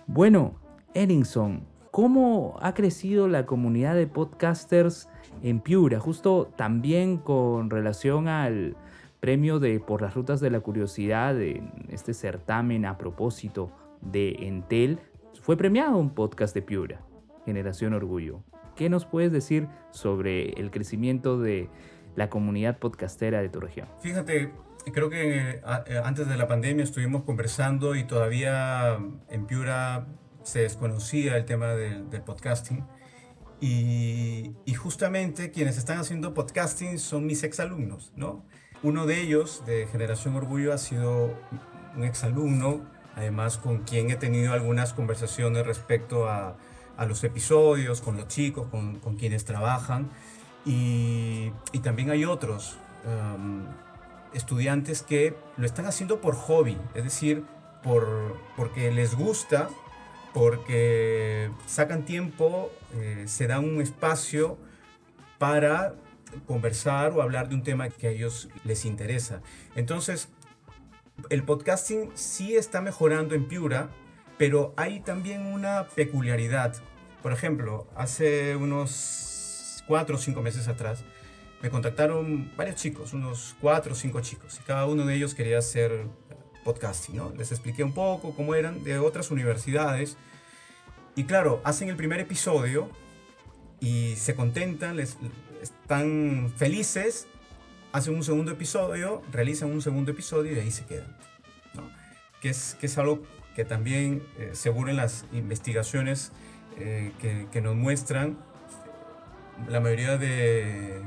Bueno, 0.07 0.55
Ellingson, 0.93 1.65
¿cómo 1.91 2.57
ha 2.61 2.73
crecido 2.73 3.27
la 3.27 3.45
comunidad 3.45 3.95
de 3.95 4.07
podcasters 4.07 5.09
en 5.43 5.59
Piura? 5.59 5.99
Justo 5.99 6.51
también 6.55 7.17
con 7.17 7.69
relación 7.69 8.27
al 8.27 8.75
premio 9.19 9.59
de 9.59 9.79
Por 9.79 10.01
las 10.01 10.15
Rutas 10.15 10.39
de 10.39 10.49
la 10.49 10.61
Curiosidad, 10.61 11.39
en 11.39 11.71
este 11.89 12.13
certamen 12.13 12.85
a 12.85 12.97
propósito 12.97 13.71
de 14.01 14.35
Entel, 14.39 14.99
fue 15.41 15.57
premiado 15.57 15.97
un 15.97 16.11
podcast 16.11 16.55
de 16.55 16.61
Piura, 16.61 17.01
Generación 17.45 17.93
Orgullo. 17.93 18.41
¿Qué 18.75 18.89
nos 18.89 19.05
puedes 19.05 19.31
decir 19.31 19.67
sobre 19.91 20.49
el 20.53 20.71
crecimiento 20.71 21.39
de 21.39 21.69
la 22.15 22.29
comunidad 22.29 22.79
podcastera 22.79 23.41
de 23.41 23.49
tu 23.49 23.59
región? 23.59 23.87
Fíjate, 23.99 24.51
creo 24.93 25.09
que 25.09 25.51
eh, 25.51 25.61
eh, 25.87 26.01
antes 26.03 26.27
de 26.27 26.37
la 26.37 26.47
pandemia 26.47 26.83
estuvimos 26.83 27.23
conversando 27.23 27.95
y 27.95 28.05
todavía 28.05 28.97
en 29.29 29.45
Piura 29.45 30.07
se 30.43 30.61
desconocía 30.61 31.37
el 31.37 31.45
tema 31.45 31.67
del, 31.75 32.05
podcasting. 32.23 32.85
Y, 33.59 34.53
justamente 34.75 35.51
quienes 35.51 35.77
están 35.77 35.99
haciendo 35.99 36.33
podcasting 36.33 36.97
son 36.97 37.25
mis 37.25 37.43
exalumnos, 37.43 38.11
¿no? 38.15 38.43
Uno 38.83 39.05
de 39.05 39.21
ellos, 39.21 39.63
de 39.65 39.87
Generación 39.91 40.35
Orgullo, 40.35 40.73
ha 40.73 40.79
sido 40.79 41.37
un 41.95 42.03
exalumno, 42.03 42.81
además 43.15 43.57
con 43.57 43.79
quien 43.83 44.09
he 44.09 44.15
tenido 44.15 44.53
algunas 44.53 44.93
conversaciones 44.93 45.65
respecto 45.65 46.27
a, 46.27 46.57
los 47.07 47.23
episodios, 47.23 47.99
con 47.99 48.15
los 48.15 48.27
chicos, 48.27 48.67
con, 48.67 48.99
con 48.99 49.15
quienes 49.15 49.45
trabajan. 49.45 50.11
Y, 50.65 51.51
también 51.83 52.11
hay 52.11 52.25
otros 52.25 52.77
um, 53.05 53.65
estudiantes 54.33 55.01
que 55.01 55.35
lo 55.57 55.65
están 55.65 55.85
haciendo 55.85 56.21
por 56.21 56.35
hobby, 56.35 56.77
es 56.93 57.03
decir, 57.03 57.43
por, 57.83 58.37
porque 58.55 58.91
les 58.91 59.15
gusta, 59.15 59.69
porque 60.33 61.49
sacan 61.65 62.05
tiempo, 62.05 62.71
eh, 62.95 63.25
se 63.27 63.47
dan 63.47 63.65
un 63.65 63.81
espacio 63.81 64.57
para 65.37 65.95
conversar 66.47 67.11
o 67.11 67.21
hablar 67.21 67.49
de 67.49 67.55
un 67.55 67.63
tema 67.63 67.89
que 67.89 68.07
a 68.07 68.09
ellos 68.11 68.49
les 68.63 68.85
interesa. 68.85 69.41
Entonces, 69.75 70.29
el 71.29 71.43
podcasting 71.43 72.11
sí 72.13 72.55
está 72.55 72.81
mejorando 72.81 73.35
en 73.35 73.47
Piura, 73.47 73.89
pero 74.37 74.73
hay 74.77 75.01
también 75.01 75.45
una 75.45 75.87
peculiaridad. 75.87 76.75
Por 77.21 77.33
ejemplo, 77.33 77.87
hace 77.95 78.55
unos 78.55 79.83
cuatro 79.87 80.15
o 80.15 80.19
cinco 80.19 80.41
meses 80.41 80.67
atrás, 80.67 81.03
me 81.61 81.69
contactaron 81.69 82.51
varios 82.55 82.77
chicos, 82.77 83.13
unos 83.13 83.55
cuatro 83.61 83.93
o 83.93 83.95
cinco 83.95 84.21
chicos, 84.21 84.59
y 84.59 84.63
cada 84.63 84.87
uno 84.87 85.05
de 85.05 85.15
ellos 85.15 85.35
quería 85.35 85.59
hacer 85.59 86.07
podcasting. 86.63 87.19
Les 87.37 87.51
expliqué 87.51 87.83
un 87.83 87.93
poco 87.93 88.33
cómo 88.35 88.55
eran 88.55 88.83
de 88.83 88.99
otras 88.99 89.31
universidades. 89.31 90.17
Y 91.15 91.25
claro, 91.25 91.61
hacen 91.63 91.89
el 91.89 91.95
primer 91.95 92.19
episodio 92.19 92.89
y 93.79 94.15
se 94.15 94.35
contentan, 94.35 94.95
les, 94.95 95.17
están 95.61 96.53
felices, 96.55 97.27
hacen 97.91 98.15
un 98.15 98.23
segundo 98.23 98.51
episodio, 98.51 99.21
realizan 99.31 99.71
un 99.71 99.81
segundo 99.81 100.11
episodio 100.11 100.53
y 100.53 100.59
ahí 100.59 100.71
se 100.71 100.85
quedan. 100.85 101.15
Que, 102.41 102.49
es, 102.49 102.75
que 102.79 102.87
es 102.87 102.97
algo 102.97 103.21
que 103.55 103.65
también, 103.65 104.23
eh, 104.37 104.51
seguro 104.53 104.89
en 104.89 104.97
las 104.97 105.25
investigaciones 105.31 106.31
eh, 106.77 107.11
que, 107.19 107.47
que, 107.51 107.61
nos 107.61 107.75
muestran, 107.75 108.37
la 109.67 109.79
mayoría 109.79 110.17
de, 110.17 111.01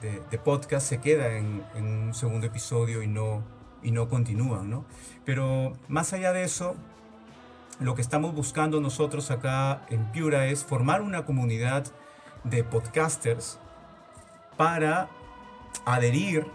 de, 0.00 0.38
podcasts 0.38 0.88
se 0.88 1.00
queda 1.00 1.36
en, 1.36 1.62
un 1.76 2.14
segundo 2.14 2.46
episodio 2.46 3.02
y 3.02 3.06
no, 3.06 3.44
y 3.82 3.90
no 3.90 4.08
continúan, 4.08 4.70
¿no? 4.70 4.84
Pero 5.24 5.76
más 5.88 6.12
allá 6.12 6.32
de 6.32 6.44
eso, 6.44 6.76
lo 7.78 7.94
que 7.94 8.02
estamos 8.02 8.34
buscando 8.34 8.80
nosotros 8.80 9.30
acá 9.30 9.82
en 9.88 10.10
Piura 10.12 10.46
es 10.46 10.64
formar 10.64 11.02
una 11.02 11.24
comunidad 11.24 11.86
de 12.44 12.64
podcasters 12.64 13.58
para 14.56 15.08
adherir, 15.84 16.46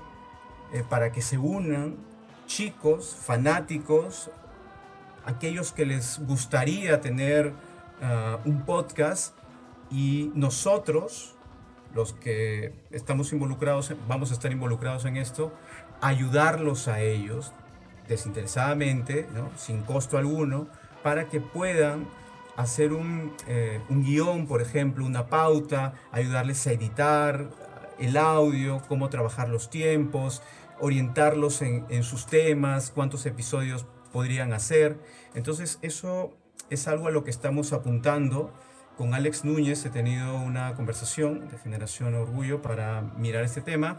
eh, 0.71 0.83
para 0.87 1.11
que 1.11 1.21
se 1.21 1.37
unan 1.37 1.97
chicos, 2.45 3.17
fanáticos, 3.19 4.29
aquellos 5.25 5.71
que 5.71 5.85
les 5.85 6.19
gustaría 6.25 7.01
tener 7.01 7.53
ah, 8.01 8.39
un 8.45 8.63
podcast 8.63 9.35
y 9.89 10.31
nosotros 10.35 11.35
los 11.95 12.11
que 12.13 12.73
estamos 12.91 13.31
involucrados, 13.31 13.93
vamos 14.07 14.29
a 14.31 14.33
estar 14.33 14.51
involucrados 14.51 15.05
en 15.05 15.15
esto, 15.15 15.53
ayudarlos 16.01 16.87
a 16.87 17.01
ellos 17.01 17.53
desinteresadamente, 18.07 19.27
sin 19.57 19.81
costo 19.81 20.17
alguno, 20.17 20.67
para 21.03 21.27
que 21.27 21.41
puedan 21.41 22.07
hacer 22.55 22.93
un, 22.93 23.33
eh, 23.47 23.81
un, 23.89 24.03
guion, 24.03 24.47
por 24.47 24.61
ejemplo, 24.61 25.05
una 25.05 25.27
pauta, 25.27 25.93
ayudarles 26.11 26.65
a 26.67 26.71
editar 26.71 27.49
el 27.99 28.17
audio, 28.17 28.81
cómo 28.87 29.09
trabajar 29.09 29.49
los 29.49 29.69
tiempos, 29.69 30.41
orientarlos 30.79 31.61
en, 31.61 31.85
en 31.89 32.03
sus 32.03 32.27
temas, 32.27 32.91
cuántos 32.91 33.25
episodios 33.25 33.85
podrían 34.11 34.53
hacer. 34.53 34.97
Entonces 35.33 35.79
eso 35.81 36.37
es 36.69 36.87
algo 36.87 37.07
a 37.07 37.11
lo 37.11 37.23
que 37.23 37.31
estamos 37.31 37.73
apuntando 37.73 38.53
con 38.97 39.13
Alex 39.13 39.43
Núñez 39.43 39.85
he 39.85 39.89
tenido 39.89 40.37
una 40.37 40.73
conversación 40.75 41.49
de 41.49 41.57
Generación 41.57 42.15
Orgullo 42.15 42.61
para 42.61 43.01
mirar 43.01 43.43
este 43.43 43.59
tema 43.59 43.97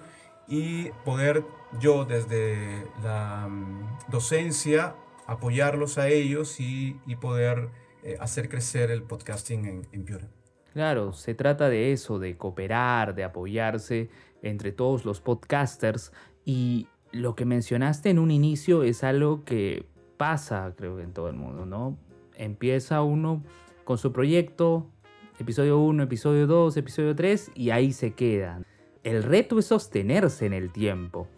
y 0.48 0.90
poder 1.04 1.44
yo 1.80 2.04
desde 2.04 2.86
la 3.02 3.48
mm, 3.48 4.10
docencia 4.10 4.94
apoyarlos 5.26 5.98
a 5.98 6.08
ellos 6.08 6.60
y, 6.60 7.00
poder 7.20 7.70
eh, 8.02 8.16
hacer 8.20 8.48
crecer 8.48 8.90
el 8.90 9.02
podcasting 9.02 9.66
en, 9.66 9.88
en 9.92 10.04
Piura. 10.04 10.28
Claro, 10.72 11.12
se 11.12 11.34
trata 11.34 11.68
de 11.68 11.92
eso, 11.92 12.18
de 12.18 12.36
cooperar, 12.36 13.14
de 13.14 13.24
apoyarse 13.24 14.10
entre 14.42 14.72
todos 14.72 15.04
los 15.04 15.20
podcasters 15.20 16.12
y 16.44 16.86
lo 17.12 17.34
que 17.34 17.44
mencionaste 17.44 18.10
en 18.10 18.18
un 18.18 18.30
inicio 18.30 18.82
es 18.82 19.02
algo 19.02 19.44
que 19.44 19.86
pasa, 20.16 20.72
creo, 20.76 21.00
en 21.00 21.12
todo 21.12 21.28
el 21.28 21.36
mundo, 21.36 21.66
¿no? 21.66 21.96
Empieza 22.36 23.02
uno 23.02 23.42
con 23.84 23.98
su 23.98 24.12
proyecto, 24.12 24.86
episodio 25.38 25.78
1, 25.78 26.02
episodio 26.02 26.46
2, 26.46 26.76
episodio 26.76 27.16
3 27.16 27.52
y 27.54 27.70
ahí 27.70 27.92
se 27.92 28.12
quedan. 28.12 28.66
El 29.06 29.22
reto 29.22 29.60
es 29.60 29.66
sostenerse 29.66 30.46
en 30.46 30.52
el 30.52 30.72
tiempo. 30.72 31.28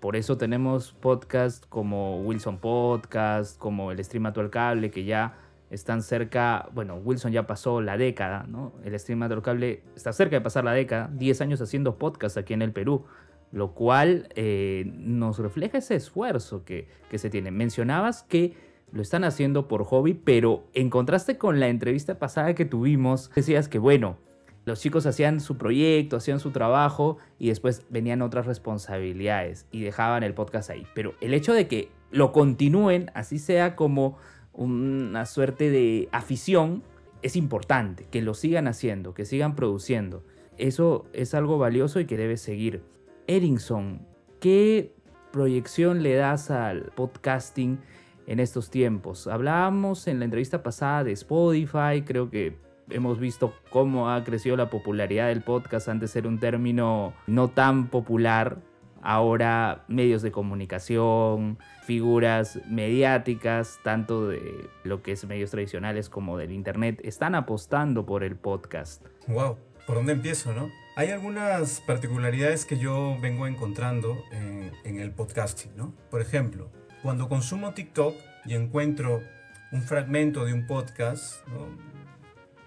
Por 0.00 0.16
eso 0.16 0.36
tenemos 0.38 0.90
podcasts 0.90 1.64
como 1.68 2.20
Wilson 2.22 2.58
Podcast, 2.58 3.56
como 3.58 3.92
el 3.92 4.04
Stream 4.04 4.26
Actual 4.26 4.50
Cable, 4.50 4.90
que 4.90 5.04
ya 5.04 5.38
están 5.70 6.02
cerca, 6.02 6.68
bueno, 6.74 6.96
Wilson 6.96 7.30
ya 7.30 7.46
pasó 7.46 7.80
la 7.80 7.96
década, 7.96 8.44
¿no? 8.48 8.72
El 8.82 8.98
Stream 8.98 9.22
Actual 9.22 9.42
Cable 9.42 9.82
está 9.94 10.12
cerca 10.12 10.34
de 10.34 10.40
pasar 10.40 10.64
la 10.64 10.72
década, 10.72 11.12
10 11.12 11.42
años 11.42 11.60
haciendo 11.60 11.96
podcast 11.96 12.38
aquí 12.38 12.54
en 12.54 12.62
el 12.62 12.72
Perú, 12.72 13.04
lo 13.52 13.72
cual 13.72 14.28
eh, 14.34 14.90
nos 14.92 15.38
refleja 15.38 15.78
ese 15.78 15.94
esfuerzo 15.94 16.64
que, 16.64 16.88
que 17.08 17.18
se 17.18 17.30
tiene. 17.30 17.52
Mencionabas 17.52 18.24
que 18.24 18.54
lo 18.90 19.00
están 19.00 19.22
haciendo 19.22 19.68
por 19.68 19.84
hobby, 19.84 20.14
pero 20.14 20.64
en 20.74 20.90
contraste 20.90 21.38
con 21.38 21.60
la 21.60 21.68
entrevista 21.68 22.18
pasada 22.18 22.56
que 22.56 22.64
tuvimos, 22.64 23.30
decías 23.32 23.68
que, 23.68 23.78
bueno, 23.78 24.16
los 24.64 24.80
chicos 24.80 25.06
hacían 25.06 25.40
su 25.40 25.58
proyecto, 25.58 26.16
hacían 26.16 26.38
su 26.40 26.50
trabajo 26.50 27.18
y 27.38 27.48
después 27.48 27.84
venían 27.90 28.22
otras 28.22 28.46
responsabilidades 28.46 29.66
y 29.72 29.82
dejaban 29.82 30.22
el 30.22 30.34
podcast 30.34 30.70
ahí. 30.70 30.86
Pero 30.94 31.14
el 31.20 31.34
hecho 31.34 31.52
de 31.52 31.66
que 31.66 31.90
lo 32.10 32.32
continúen, 32.32 33.10
así 33.14 33.38
sea 33.38 33.74
como 33.74 34.18
una 34.52 35.26
suerte 35.26 35.70
de 35.70 36.08
afición, 36.12 36.82
es 37.22 37.36
importante, 37.36 38.06
que 38.10 38.22
lo 38.22 38.34
sigan 38.34 38.68
haciendo, 38.68 39.14
que 39.14 39.24
sigan 39.24 39.54
produciendo. 39.54 40.24
Eso 40.58 41.06
es 41.12 41.34
algo 41.34 41.58
valioso 41.58 42.00
y 42.00 42.04
que 42.04 42.16
debe 42.16 42.36
seguir. 42.36 42.82
Erinson, 43.26 44.06
¿qué 44.40 44.94
proyección 45.32 46.02
le 46.02 46.14
das 46.14 46.50
al 46.50 46.92
podcasting 46.94 47.78
en 48.26 48.40
estos 48.40 48.70
tiempos? 48.70 49.26
Hablábamos 49.26 50.06
en 50.08 50.18
la 50.18 50.24
entrevista 50.24 50.62
pasada 50.62 51.04
de 51.04 51.12
Spotify, 51.12 52.02
creo 52.04 52.28
que 52.28 52.56
hemos 52.94 53.18
visto 53.18 53.54
cómo 53.70 54.10
ha 54.10 54.24
crecido 54.24 54.56
la 54.56 54.70
popularidad 54.70 55.28
del 55.28 55.42
podcast 55.42 55.88
antes 55.88 56.14
era 56.16 56.28
un 56.28 56.38
término 56.38 57.14
no 57.26 57.48
tan 57.48 57.88
popular. 57.88 58.58
Ahora 59.04 59.84
medios 59.88 60.22
de 60.22 60.30
comunicación, 60.30 61.58
figuras 61.84 62.60
mediáticas, 62.68 63.80
tanto 63.82 64.28
de 64.28 64.70
lo 64.84 65.02
que 65.02 65.12
es 65.12 65.24
medios 65.24 65.50
tradicionales 65.50 66.08
como 66.08 66.38
del 66.38 66.52
internet, 66.52 67.00
están 67.02 67.34
apostando 67.34 68.06
por 68.06 68.22
el 68.22 68.36
podcast. 68.36 69.04
Wow, 69.26 69.58
¿por 69.88 69.96
dónde 69.96 70.12
empiezo, 70.12 70.54
no? 70.54 70.70
Hay 70.94 71.08
algunas 71.10 71.80
particularidades 71.80 72.64
que 72.64 72.78
yo 72.78 73.16
vengo 73.20 73.48
encontrando 73.48 74.22
en, 74.30 74.70
en 74.84 75.00
el 75.00 75.10
podcasting, 75.10 75.74
¿no? 75.76 75.92
Por 76.08 76.20
ejemplo, 76.20 76.70
cuando 77.02 77.28
consumo 77.28 77.74
TikTok 77.74 78.14
y 78.44 78.54
encuentro 78.54 79.20
un 79.72 79.82
fragmento 79.82 80.44
de 80.44 80.52
un 80.52 80.66
podcast, 80.66 81.46
¿no? 81.48 81.66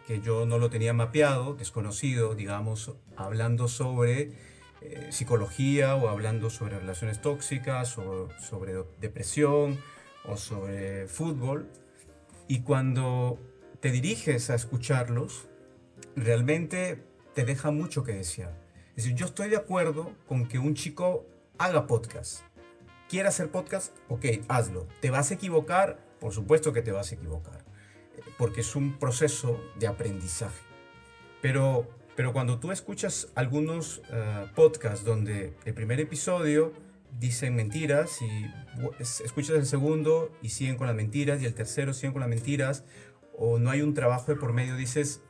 Que 0.05 0.21
yo 0.21 0.45
no 0.45 0.59
lo 0.59 0.69
tenía 0.69 0.93
mapeado, 0.93 1.55
desconocido, 1.55 2.35
digamos, 2.35 2.93
hablando 3.15 3.67
sobre 3.67 4.33
eh, 4.81 5.07
psicología 5.09 5.95
o 5.95 6.09
hablando 6.09 6.49
sobre 6.49 6.79
relaciones 6.79 7.21
tóxicas 7.21 7.97
o 7.97 8.29
sobre 8.39 8.75
depresión 8.99 9.79
o 10.25 10.37
sobre 10.37 11.07
fútbol. 11.07 11.69
Y 12.47 12.61
cuando 12.61 13.39
te 13.79 13.91
diriges 13.91 14.49
a 14.49 14.55
escucharlos, 14.55 15.47
realmente 16.15 17.03
te 17.33 17.43
deja 17.43 17.71
mucho 17.71 18.03
que 18.03 18.13
desear. 18.13 18.53
Es 18.95 19.03
decir, 19.03 19.15
yo 19.15 19.25
estoy 19.25 19.49
de 19.49 19.57
acuerdo 19.57 20.13
con 20.27 20.47
que 20.47 20.59
un 20.59 20.75
chico 20.75 21.25
haga 21.57 21.87
podcast. 21.87 22.41
¿Quiere 23.09 23.29
hacer 23.29 23.49
podcast? 23.49 23.95
Ok, 24.07 24.25
hazlo. 24.47 24.87
¿Te 25.01 25.09
vas 25.09 25.31
a 25.31 25.33
equivocar? 25.33 25.99
Por 26.19 26.31
supuesto 26.31 26.73
que 26.73 26.81
te 26.81 26.91
vas 26.91 27.11
a 27.11 27.15
equivocar 27.15 27.74
porque 28.37 28.61
es 28.61 28.75
un 28.75 28.97
proceso 28.97 29.61
de 29.79 29.87
aprendizaje. 29.87 30.61
Pero, 31.41 31.87
pero 32.15 32.33
cuando 32.33 32.59
tú 32.59 32.71
escuchas 32.71 33.29
algunos 33.35 33.99
uh, 34.09 34.53
podcasts 34.55 35.05
donde 35.05 35.53
el 35.65 35.73
primer 35.73 35.99
episodio 35.99 36.73
dicen 37.19 37.55
mentiras 37.55 38.21
y 38.21 38.45
escuchas 38.99 39.55
el 39.55 39.65
segundo 39.65 40.31
y 40.41 40.49
siguen 40.49 40.75
con 40.75 40.87
las 40.87 40.95
mentiras 40.95 41.41
y 41.41 41.45
el 41.45 41.53
tercero 41.53 41.93
siguen 41.93 42.11
con 42.11 42.19
las 42.21 42.29
mentiras 42.29 42.83
o 43.37 43.59
no 43.59 43.69
hay 43.69 43.81
un 43.81 43.93
trabajo 43.93 44.33
de 44.33 44.39
por 44.39 44.53
medio, 44.53 44.75
dices, 44.75 45.21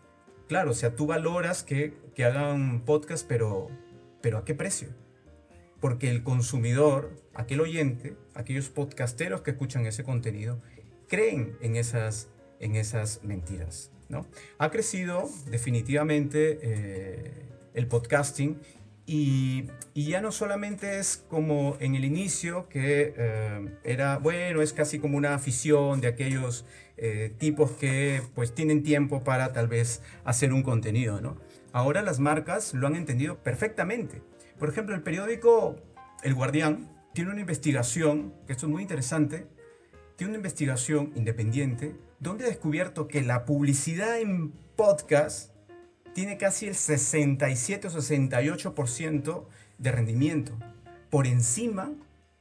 claro, 0.47 0.71
o 0.71 0.73
sea, 0.73 0.95
tú 0.95 1.07
valoras 1.07 1.63
que, 1.63 1.93
que 2.13 2.25
hagan 2.25 2.81
podcast, 2.85 3.27
pero, 3.27 3.69
pero 4.21 4.37
¿a 4.37 4.45
qué 4.45 4.53
precio? 4.53 4.89
Porque 5.79 6.09
el 6.09 6.23
consumidor, 6.23 7.15
aquel 7.33 7.61
oyente, 7.61 8.15
aquellos 8.33 8.69
podcasteros 8.69 9.41
que 9.41 9.51
escuchan 9.51 9.85
ese 9.85 10.03
contenido, 10.03 10.61
creen 11.07 11.57
en 11.61 11.75
esas 11.75 12.29
en 12.59 12.75
esas 12.75 13.23
mentiras. 13.23 13.91
¿no? 14.09 14.25
Ha 14.57 14.69
crecido 14.69 15.29
definitivamente 15.49 16.59
eh, 16.61 17.31
el 17.73 17.87
podcasting 17.87 18.59
y, 19.07 19.67
ya 19.93 20.21
no 20.21 20.31
solamente 20.31 20.99
es 20.99 21.23
como 21.29 21.77
en 21.79 21.95
el 21.95 22.05
inicio 22.05 22.67
que 22.69 23.13
eh, 23.15 23.77
era, 23.83 24.17
bueno, 24.17 24.61
es 24.61 24.73
casi 24.73 24.99
como 24.99 25.17
una 25.17 25.35
afición 25.35 26.01
de 26.01 26.07
aquellos 26.07 26.65
eh, 26.97 27.33
tipos 27.37 27.71
que 27.71 28.21
pues 28.33 28.53
tienen 28.53 28.83
tiempo 28.83 29.23
para 29.23 29.53
tal 29.53 29.67
vez 29.67 30.01
hacer 30.23 30.53
un 30.53 30.63
contenido, 30.63 31.21
¿no? 31.21 31.37
Ahora 31.71 32.01
las 32.01 32.19
marcas 32.19 32.73
lo 32.73 32.87
han 32.87 32.95
entendido 32.95 33.37
perfectamente. 33.43 34.21
Por 34.57 34.69
ejemplo, 34.69 34.95
el 34.95 35.01
periódico 35.01 35.75
El 36.23 36.33
Guardián 36.33 36.89
tiene 37.13 37.31
una 37.31 37.41
investigación, 37.41 38.33
que 38.47 38.53
esto 38.53 38.65
es 38.65 38.71
muy 38.71 38.81
interesante, 38.81 39.47
tiene 40.15 40.31
una 40.31 40.37
investigación 40.37 41.11
independiente 41.15 41.95
donde 42.19 42.45
ha 42.45 42.47
descubierto 42.47 43.07
que 43.07 43.21
la 43.21 43.45
publicidad 43.45 44.19
en 44.19 44.51
podcast 44.75 45.51
tiene 46.13 46.37
casi 46.37 46.67
el 46.67 46.75
67 46.75 47.87
o 47.87 47.91
68% 47.91 49.45
de 49.77 49.91
rendimiento, 49.91 50.53
por 51.09 51.27
encima 51.27 51.91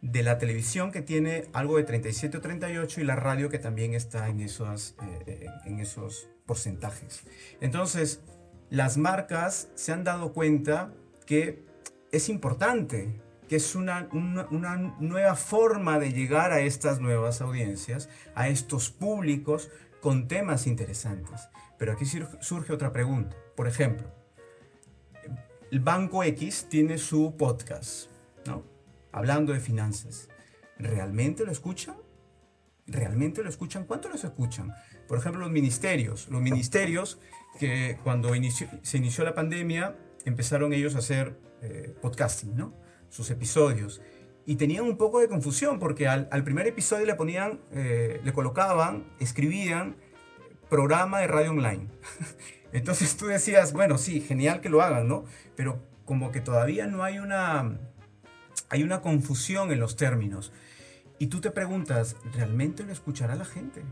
de 0.01 0.23
la 0.23 0.39
televisión 0.39 0.93
que 0.93 1.03
tiene 1.03 1.47
algo 1.53 1.79
de 1.79 1.85
37 1.85 2.37
o 2.37 2.41
38 2.41 3.01
y 3.01 3.05
la 3.05 3.17
radio 3.17 3.49
que 3.49 3.59
también 3.59 3.95
está 3.95 4.29
en 4.29 4.41
esos, 4.41 4.95
eh, 5.03 5.25
eh, 5.27 5.47
en 5.65 5.81
esos 5.81 6.29
porcentajes. 6.47 7.25
Entonces, 7.61 8.21
las 8.71 8.97
marcas 8.97 9.71
se 9.75 9.93
han 9.93 10.05
dado 10.05 10.33
cuenta 10.33 10.93
que 11.27 11.65
es 12.13 12.29
importante 12.29 13.21
que 13.49 13.57
es 13.57 13.75
una, 13.75 14.09
una, 14.13 14.77
nueva 15.01 15.35
forma 15.35 15.99
de 15.99 16.13
llegar 16.13 16.53
a 16.53 16.61
estas 16.61 17.01
nuevas 17.01 17.41
audiencias, 17.41 18.09
a 18.35 18.49
estos 18.49 18.91
públicos 18.91 19.71
con 20.01 20.29
temas 20.29 20.67
interesantes. 20.67 21.49
Pero 21.79 21.93
aquí 21.93 22.05
surge 22.41 22.73
otra 22.73 22.93
pregunta. 22.93 23.37
Por 23.57 23.69
ejemplo, 23.69 24.09
el 25.71 25.81
Banco 25.81 26.23
X 26.25 26.67
tiene 26.69 26.99
su 26.99 27.37
podcast, 27.37 28.09
¿no? 28.47 28.65
Hablando 29.13 29.53
de 29.53 29.61
finanzas. 29.61 30.29
¿Realmente 30.79 31.45
lo 31.45 31.53
escuchan? 31.53 31.97
¿Realmente 32.87 33.43
lo 33.43 33.49
escuchan? 33.49 33.85
¿Cuánto 33.85 34.09
los 34.09 34.25
escuchan? 34.25 34.75
Por 35.09 35.19
ejemplo, 35.19 35.41
los 35.41 35.51
ministerios. 35.51 36.29
Los 36.29 36.43
ministerios 36.43 37.19
que 37.59 37.99
cuando 38.03 38.33
se 38.83 38.97
inició 38.97 39.25
la 39.25 39.35
pandemia 39.35 39.97
empezaron 40.25 40.73
ellos 40.73 40.95
a 40.95 40.99
hacer 40.99 41.39
eh, 41.63 41.95
podcasting, 42.01 42.57
¿no? 42.57 42.84
Sus 43.15 43.31
episodios. 43.31 44.01
Y 44.45 44.57
tenían 44.57 44.85
un 44.85 44.97
poco 44.97 45.21
de 45.21 45.29
confusión 45.29 45.79
porque 45.79 46.09
al, 46.09 46.45
primer 46.45 46.67
episodio 46.67 47.07
le 47.07 47.15
ponían, 47.15 47.61
eh, 47.71 48.21
le 48.25 48.33
colocaban, 48.33 49.05
escribían 49.21 49.97
programa 50.69 51.21
de 51.21 51.29
radio 51.29 51.53
online. 51.53 51.87
Entonces 52.73 53.17
tú 53.17 53.27
decías, 53.27 53.73
bueno, 53.73 53.99
sí, 53.99 54.21
genial 54.21 54.61
que 54.61 54.69
lo 54.69 54.83
hagan, 54.83 55.07
¿no? 55.07 55.25
Pero 55.55 55.81
como 56.05 56.33
que 56.33 56.41
todavía 56.41 56.89
no 56.89 57.05
hay 57.05 57.21
una, 57.21 57.79
hay 58.69 58.83
una 58.83 59.01
confusión 59.01 59.71
en 59.71 59.79
los 59.79 59.95
términos. 59.95 60.53
Y 61.21 61.29
tú 61.29 61.41
te 61.41 61.53
preguntas, 61.53 62.17
¿realmente 62.33 62.83
lo 62.83 62.93
escuchará 62.93 63.37
la 63.37 63.45
gente? 63.45 63.85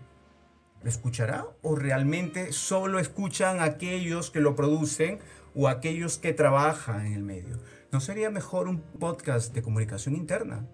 ¿Lo 0.83 0.91
escuchará? 0.91 1.47
¿O 1.63 1.77
realmente 1.77 2.53
solo 2.53 2.99
escuchan 2.99 3.61
aquellos 3.61 4.33
que 4.33 4.41
lo 4.41 4.57
producen 4.57 5.21
o 5.55 5.69
aquellos 5.69 6.19
que 6.19 6.33
trabajan 6.33 7.07
en 7.07 7.13
el 7.13 7.23
medio? 7.23 7.61
¿No 7.93 8.01
sería 8.01 8.31
mejor 8.31 8.69
un 8.69 8.81
podcast 8.81 9.53
de 9.53 9.61
comunicación 9.61 10.17
interna? 10.17 10.67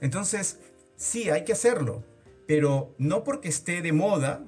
Entonces, 0.00 0.58
sí, 0.96 1.28
hay 1.28 1.44
que 1.44 1.52
hacerlo, 1.52 2.02
pero 2.48 2.94
no 2.96 3.24
porque 3.24 3.48
esté 3.48 3.82
de 3.82 3.92
moda, 3.92 4.42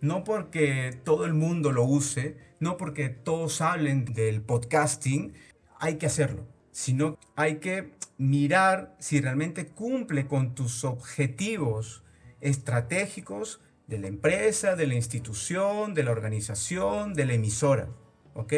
no 0.00 0.24
porque 0.24 0.98
todo 1.04 1.26
el 1.26 1.34
mundo 1.34 1.70
lo 1.70 1.84
use, 1.84 2.38
no 2.60 2.78
porque 2.78 3.10
todos 3.10 3.60
hablen 3.60 4.06
del 4.06 4.40
podcasting, 4.40 5.34
hay 5.78 5.96
que 5.96 6.06
hacerlo, 6.06 6.46
sino 6.72 7.18
hay 7.36 7.56
que 7.56 7.92
mirar 8.16 8.96
si 8.98 9.20
realmente 9.20 9.66
cumple 9.66 10.26
con 10.26 10.54
tus 10.54 10.82
objetivos 10.82 12.04
estratégicos 12.40 13.60
de 13.86 13.98
la 13.98 14.06
empresa, 14.06 14.76
de 14.76 14.86
la 14.86 14.94
institución, 14.94 15.92
de 15.92 16.04
la 16.04 16.12
organización, 16.12 17.12
de 17.12 17.26
la 17.26 17.34
emisora. 17.34 17.90
¿Ok? 18.32 18.54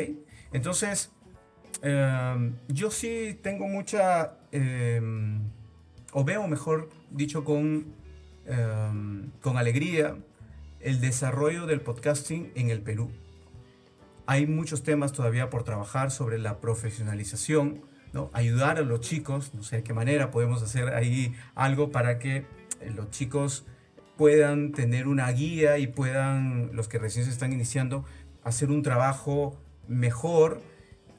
Entonces, 0.53 1.11
Em, 1.81 2.55
yo 2.69 2.91
sí 2.91 3.39
tengo 3.43 3.67
mucha, 3.67 4.35
em, 4.53 5.41
o 6.13 6.25
veo 6.25 6.47
mejor 6.47 6.91
dicho 7.11 7.45
con, 7.45 7.87
em, 8.47 9.31
con 9.41 9.57
alegría, 9.57 10.17
el 10.81 11.01
desarrollo 11.01 11.67
del 11.67 11.81
podcasting 11.81 12.53
en 12.55 12.71
el 12.71 12.81
Perú. 12.81 13.11
hay 14.25 14.47
muchos 14.47 14.85
temas 14.85 15.13
todavía 15.13 15.51
por 15.51 15.65
trabajar 15.65 16.13
sobre 16.13 16.39
la 16.39 16.61
profesionalización, 16.61 17.83
¿no? 18.13 18.31
ayudar 18.33 18.79
a 18.79 18.83
los 18.83 19.01
chicos, 19.01 19.53
no 19.53 19.65
sé 19.65 19.77
de 19.77 19.83
qué 19.83 19.93
manera 19.95 20.31
podemos 20.31 20.63
hacer 20.63 20.95
ahí 20.95 21.35
algo 21.57 21.91
para 21.91 22.19
que 22.21 22.47
eh, 22.81 22.91
los 22.95 23.11
chicos 23.11 23.67
puedan 24.17 24.73
tener 24.73 25.09
una 25.09 25.31
guía 25.33 25.79
y 25.79 25.89
puedan, 25.89 26.71
los 26.73 26.89
que 26.89 26.99
recién 26.99 27.25
se 27.25 27.33
están 27.33 27.53
iniciando, 27.53 28.05
hacer 28.45 28.71
un 28.71 28.83
trabajo 28.83 29.61
mejor 29.89 30.63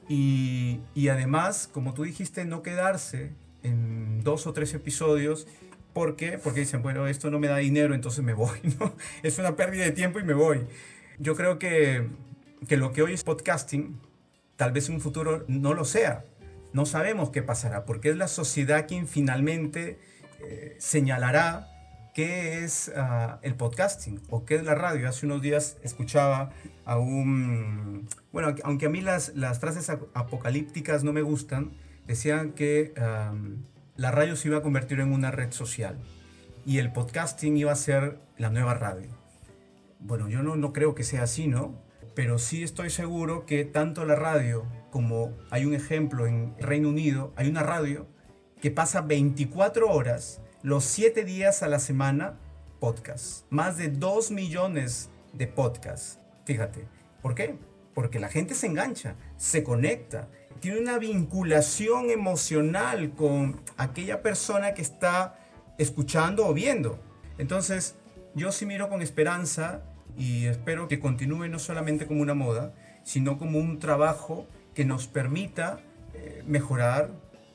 y, 0.08 1.08
además, 1.08 1.68
como 1.72 1.94
tú 1.94 2.04
dijiste, 2.04 2.44
no 2.44 2.62
quedarse 2.62 3.32
en 3.62 4.22
dos 4.22 4.46
o 4.46 4.52
tres 4.52 4.74
episodios 4.74 5.46
¿Por 5.94 6.16
qué? 6.16 6.38
Porque 6.38 6.60
dicen, 6.60 6.82
bueno, 6.82 7.06
esto 7.06 7.30
no 7.30 7.38
me 7.38 7.46
da 7.46 7.58
dinero, 7.58 7.94
entonces 7.94 8.22
me 8.24 8.34
voy, 8.34 8.58
¿no? 8.80 8.94
Es 9.22 9.38
una 9.38 9.54
pérdida 9.54 9.84
de 9.84 9.92
tiempo 9.92 10.18
y 10.18 10.24
me 10.24 10.34
voy. 10.34 10.66
Yo 11.18 11.36
creo 11.36 11.60
que, 11.60 12.08
que 12.68 12.76
lo 12.76 12.92
que 12.92 13.02
hoy 13.02 13.14
es 13.14 13.22
podcasting, 13.22 14.00
tal 14.56 14.72
vez 14.72 14.88
en 14.88 14.96
un 14.96 15.00
futuro 15.00 15.44
no 15.46 15.72
lo 15.72 15.84
sea. 15.84 16.24
No 16.72 16.84
sabemos 16.84 17.30
qué 17.30 17.42
pasará, 17.42 17.84
porque 17.84 18.10
es 18.10 18.16
la 18.16 18.26
sociedad 18.26 18.88
quien 18.88 19.06
finalmente 19.06 20.00
eh, 20.40 20.74
señalará 20.80 21.73
qué 22.14 22.64
es 22.64 22.92
uh, 22.96 23.38
el 23.42 23.56
podcasting 23.56 24.22
o 24.30 24.44
qué 24.44 24.54
es 24.54 24.64
la 24.64 24.74
radio. 24.74 25.08
Hace 25.08 25.26
unos 25.26 25.42
días 25.42 25.76
escuchaba 25.82 26.50
a 26.84 26.96
un... 26.96 28.08
Bueno, 28.32 28.54
aunque 28.62 28.86
a 28.86 28.88
mí 28.88 29.00
las, 29.00 29.34
las 29.34 29.58
frases 29.58 29.90
apocalípticas 29.90 31.04
no 31.04 31.12
me 31.12 31.22
gustan, 31.22 31.72
decían 32.06 32.52
que 32.52 32.94
um, 32.96 33.64
la 33.96 34.12
radio 34.12 34.36
se 34.36 34.48
iba 34.48 34.58
a 34.58 34.62
convertir 34.62 35.00
en 35.00 35.12
una 35.12 35.32
red 35.32 35.50
social 35.50 35.98
y 36.64 36.78
el 36.78 36.92
podcasting 36.92 37.56
iba 37.56 37.72
a 37.72 37.76
ser 37.76 38.18
la 38.38 38.48
nueva 38.48 38.74
radio. 38.74 39.08
Bueno, 39.98 40.28
yo 40.28 40.42
no, 40.42 40.56
no 40.56 40.72
creo 40.72 40.94
que 40.94 41.02
sea 41.02 41.24
así, 41.24 41.48
¿no? 41.48 41.74
Pero 42.14 42.38
sí 42.38 42.62
estoy 42.62 42.90
seguro 42.90 43.44
que 43.44 43.64
tanto 43.64 44.04
la 44.04 44.14
radio 44.14 44.66
como 44.90 45.32
hay 45.50 45.64
un 45.64 45.74
ejemplo 45.74 46.28
en 46.28 46.54
Reino 46.60 46.88
Unido, 46.88 47.32
hay 47.34 47.48
una 47.48 47.64
radio 47.64 48.06
que 48.60 48.70
pasa 48.70 49.00
24 49.00 49.90
horas, 49.90 50.40
los 50.64 50.84
7 50.84 51.24
días 51.24 51.62
a 51.62 51.68
la 51.68 51.78
semana, 51.78 52.34
podcast. 52.80 53.44
Más 53.50 53.76
de 53.76 53.90
2 53.90 54.32
millones 54.32 55.10
de 55.32 55.46
podcasts. 55.46 56.18
Fíjate, 56.44 56.88
¿por 57.22 57.36
qué? 57.36 57.54
Porque 57.94 58.18
la 58.18 58.28
gente 58.28 58.56
se 58.56 58.66
engancha, 58.66 59.14
se 59.36 59.62
conecta 59.62 60.28
tiene 60.64 60.80
una 60.80 60.98
vinculación 60.98 62.08
emocional 62.08 63.10
con 63.10 63.60
aquella 63.76 64.22
persona 64.22 64.72
que 64.72 64.80
está 64.80 65.38
escuchando 65.76 66.46
o 66.46 66.54
viendo. 66.54 66.98
Entonces, 67.36 67.96
yo 68.34 68.50
sí 68.50 68.64
miro 68.64 68.88
con 68.88 69.02
esperanza 69.02 69.82
y 70.16 70.46
espero 70.46 70.88
que 70.88 71.00
continúe 71.00 71.48
no 71.48 71.58
solamente 71.58 72.06
como 72.06 72.22
una 72.22 72.32
moda, 72.32 72.72
sino 73.02 73.36
como 73.36 73.58
un 73.58 73.78
trabajo 73.78 74.46
que 74.74 74.86
nos 74.86 75.06
permita 75.06 75.80
eh, 76.14 76.42
mejorar, 76.46 77.10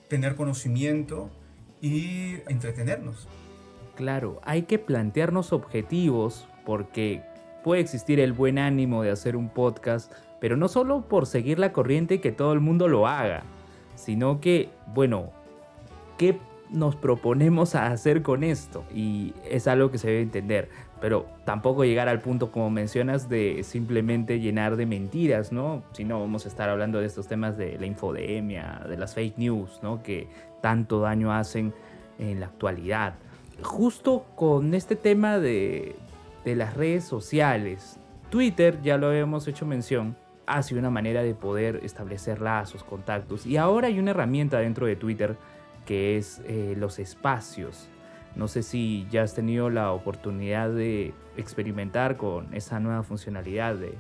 tener 0.08 0.36
conocimiento 0.36 1.32
y 1.82 2.38
entretenernos. 2.48 3.28
Claro, 3.96 4.40
hay 4.44 4.64
que 4.64 4.80
plantearnos 4.80 5.52
objetivos 5.52 6.48
porque 6.66 7.22
puede 7.64 7.82
existir 7.82 8.20
el 8.20 8.34
buen 8.34 8.58
ánimo 8.58 9.04
de 9.04 9.12
hacer 9.12 9.36
un 9.36 9.50
podcast, 9.50 10.12
pero 10.40 10.56
no 10.56 10.68
solo 10.68 11.02
por 11.02 11.26
seguir 11.26 11.60
la 11.60 11.74
corriente 11.74 12.16
y 12.16 12.20
que 12.20 12.32
todo 12.32 12.54
el 12.54 12.60
mundo 12.60 12.88
lo 12.88 13.08
haga, 13.08 13.44
sino 13.96 14.40
que, 14.40 14.70
bueno, 14.94 15.32
¿qué 16.18 16.40
nos 16.70 16.96
proponemos 16.96 17.76
a 17.76 17.88
hacer 17.88 18.22
con 18.22 18.44
esto? 18.44 18.84
Y 18.94 19.34
es 19.50 19.68
algo 19.68 19.92
que 19.92 19.98
se 19.98 20.08
debe 20.08 20.22
entender, 20.22 20.70
pero 21.02 21.26
tampoco 21.46 21.84
llegar 21.84 22.08
al 22.08 22.22
punto, 22.22 22.52
como 22.52 22.70
mencionas, 22.70 23.30
de 23.30 23.64
simplemente 23.64 24.40
llenar 24.40 24.76
de 24.76 24.86
mentiras, 24.86 25.52
¿no? 25.52 25.84
Si 25.94 26.04
no, 26.04 26.20
vamos 26.20 26.46
a 26.46 26.50
estar 26.50 26.70
hablando 26.70 27.00
de 27.00 27.06
estos 27.06 27.28
temas 27.28 27.58
de 27.58 27.78
la 27.80 27.86
infodemia, 27.86 28.82
de 28.88 28.98
las 28.98 29.14
fake 29.16 29.38
news, 29.38 29.80
¿no? 29.82 30.04
Que 30.04 30.28
tanto 30.62 31.00
daño 31.02 31.34
hacen 31.34 31.74
en 32.18 32.40
la 32.40 32.48
actualidad. 32.48 33.16
Justo 33.62 34.26
con 34.36 34.74
este 34.74 34.96
tema 34.96 35.40
de, 35.40 35.96
de 36.46 36.56
las 36.56 36.76
redes 36.76 37.04
sociales, 37.04 38.00
Twitter, 38.30 38.80
ya 38.82 38.98
lo 38.98 39.08
habíamos 39.08 39.48
hecho 39.48 39.66
mención, 39.66 40.16
ha 40.46 40.64
sido 40.64 40.80
una 40.80 40.90
manera 40.90 41.22
de 41.24 41.36
poder 41.36 41.80
establecer 41.84 42.42
lazos, 42.42 42.84
contactos. 42.84 43.46
Y 43.46 43.58
ahora 43.58 43.88
hay 43.88 44.00
una 44.00 44.12
herramienta 44.12 44.60
dentro 44.60 44.88
de 44.88 44.96
Twitter 44.96 45.38
que 45.86 46.18
es 46.18 46.42
eh, 46.46 46.76
los 46.78 47.00
espacios. 47.00 47.88
No 48.36 48.48
sé 48.48 48.64
si 48.64 49.08
ya 49.10 49.24
has 49.24 49.34
tenido 49.34 49.70
la 49.70 49.92
oportunidad 49.92 50.70
de 50.70 51.14
experimentar 51.38 52.18
con 52.18 52.54
esa 52.54 52.80
nueva 52.80 53.04
funcionalidad 53.04 53.76
de, 53.76 53.96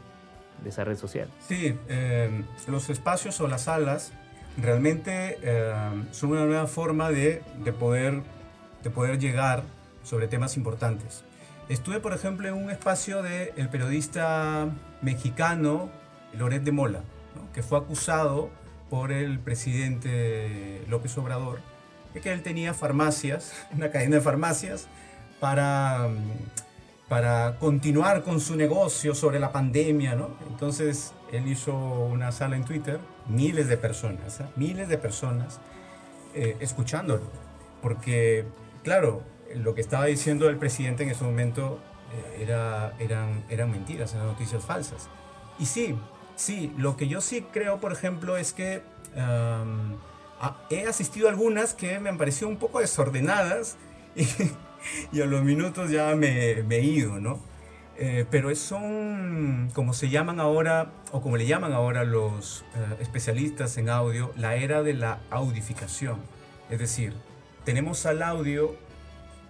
esa 0.65 0.83
red 0.83 0.97
social. 0.97 1.29
Sí, 1.39 1.75
em, 1.87 2.43
los 2.67 2.89
espacios 2.89 3.39
o 3.41 3.47
las 3.47 3.63
salas 3.63 4.13
realmente 4.59 5.37
em, 5.41 6.11
son 6.11 6.31
una 6.31 6.45
nueva 6.45 6.67
forma 6.67 7.09
de, 7.09 7.41
de, 7.63 7.73
poder, 7.73 8.21
de 8.83 8.89
poder 8.89 9.19
llegar 9.19 9.63
sobre 10.03 10.27
temas 10.27 10.57
importantes. 10.57 11.23
Estuve, 11.69 11.99
por 11.99 12.13
ejemplo, 12.13 12.47
en 12.47 12.55
un 12.55 12.71
espacio 12.71 13.21
del 13.21 13.51
el 13.55 13.69
periodista 13.69 14.69
mexicano 15.01 15.89
Loret 16.37 16.63
de 16.63 16.71
Mola, 16.71 17.01
que 17.53 17.63
fue 17.63 17.77
acusado 17.77 18.49
por 18.89 19.11
el 19.11 19.39
presidente 19.39 20.83
López 20.87 21.17
Obrador 21.17 21.59
de 22.13 22.21
que 22.21 22.31
él 22.31 22.41
tenía 22.41 22.73
farmacias, 22.73 23.53
una 23.71 23.91
cadena 23.91 24.17
de 24.17 24.21
farmacias, 24.21 24.87
para, 25.39 26.09
para 27.07 27.57
continuar 27.59 28.23
con 28.23 28.39
su 28.39 28.55
negocio 28.55 29.15
sobre 29.15 29.39
la 29.39 29.51
pandemia. 29.51 30.15
¿no? 30.15 30.29
Entonces 30.49 31.13
él 31.31 31.47
hizo 31.47 31.75
una 31.75 32.31
sala 32.31 32.55
en 32.55 32.65
Twitter, 32.65 32.99
miles 33.27 33.67
de 33.67 33.77
personas, 33.77 34.39
¿eh? 34.39 34.45
miles 34.55 34.89
de 34.89 34.97
personas 34.97 35.59
eh, 36.33 36.57
escuchándolo, 36.59 37.23
porque 37.81 38.45
claro, 38.83 39.23
lo 39.55 39.75
que 39.75 39.81
estaba 39.81 40.05
diciendo 40.05 40.49
el 40.49 40.57
presidente 40.57 41.03
en 41.03 41.09
ese 41.09 41.23
momento 41.23 41.79
eh, 42.13 42.43
era, 42.43 42.93
eran, 42.99 43.43
eran 43.49 43.71
mentiras, 43.71 44.13
eran 44.13 44.27
noticias 44.27 44.63
falsas. 44.63 45.09
Y 45.57 45.65
sí, 45.65 45.95
Sí, 46.39 46.71
lo 46.77 46.95
que 46.95 47.09
yo 47.09 47.19
sí 47.19 47.45
creo, 47.51 47.81
por 47.81 47.91
ejemplo, 47.91 48.37
es 48.37 48.53
que 48.53 48.81
he 50.69 50.87
asistido 50.87 51.27
a 51.27 51.31
algunas 51.31 51.73
que 51.73 51.99
me 51.99 52.07
han 52.07 52.17
parecido 52.17 52.47
un 52.47 52.55
poco 52.55 52.79
desordenadas 52.79 53.75
y, 55.11 55.19
a 55.19 55.25
los 55.25 55.43
minutos 55.43 55.91
ya 55.91 56.15
me, 56.15 56.51
he 56.61 56.81
ido, 56.81 57.19
¿no? 57.19 57.41
Eh, 58.01 58.25
pero 58.31 58.53
son, 58.55 59.69
como 59.73 59.93
se 59.93 60.09
llaman 60.09 60.39
ahora, 60.39 60.91
o 61.11 61.21
como 61.21 61.35
le 61.35 61.45
llaman 61.45 61.73
ahora 61.73 62.05
los 62.05 62.63
eh, 62.75 62.97
especialistas 63.01 63.77
en 63.77 63.89
audio, 63.89 64.31
la 64.37 64.55
era 64.55 64.83
de 64.83 64.93
la 64.93 65.19
audificación. 65.29 66.17
Es 66.69 66.79
decir, 66.79 67.13
tenemos 67.65 68.05
al 68.05 68.23
audio 68.23 68.75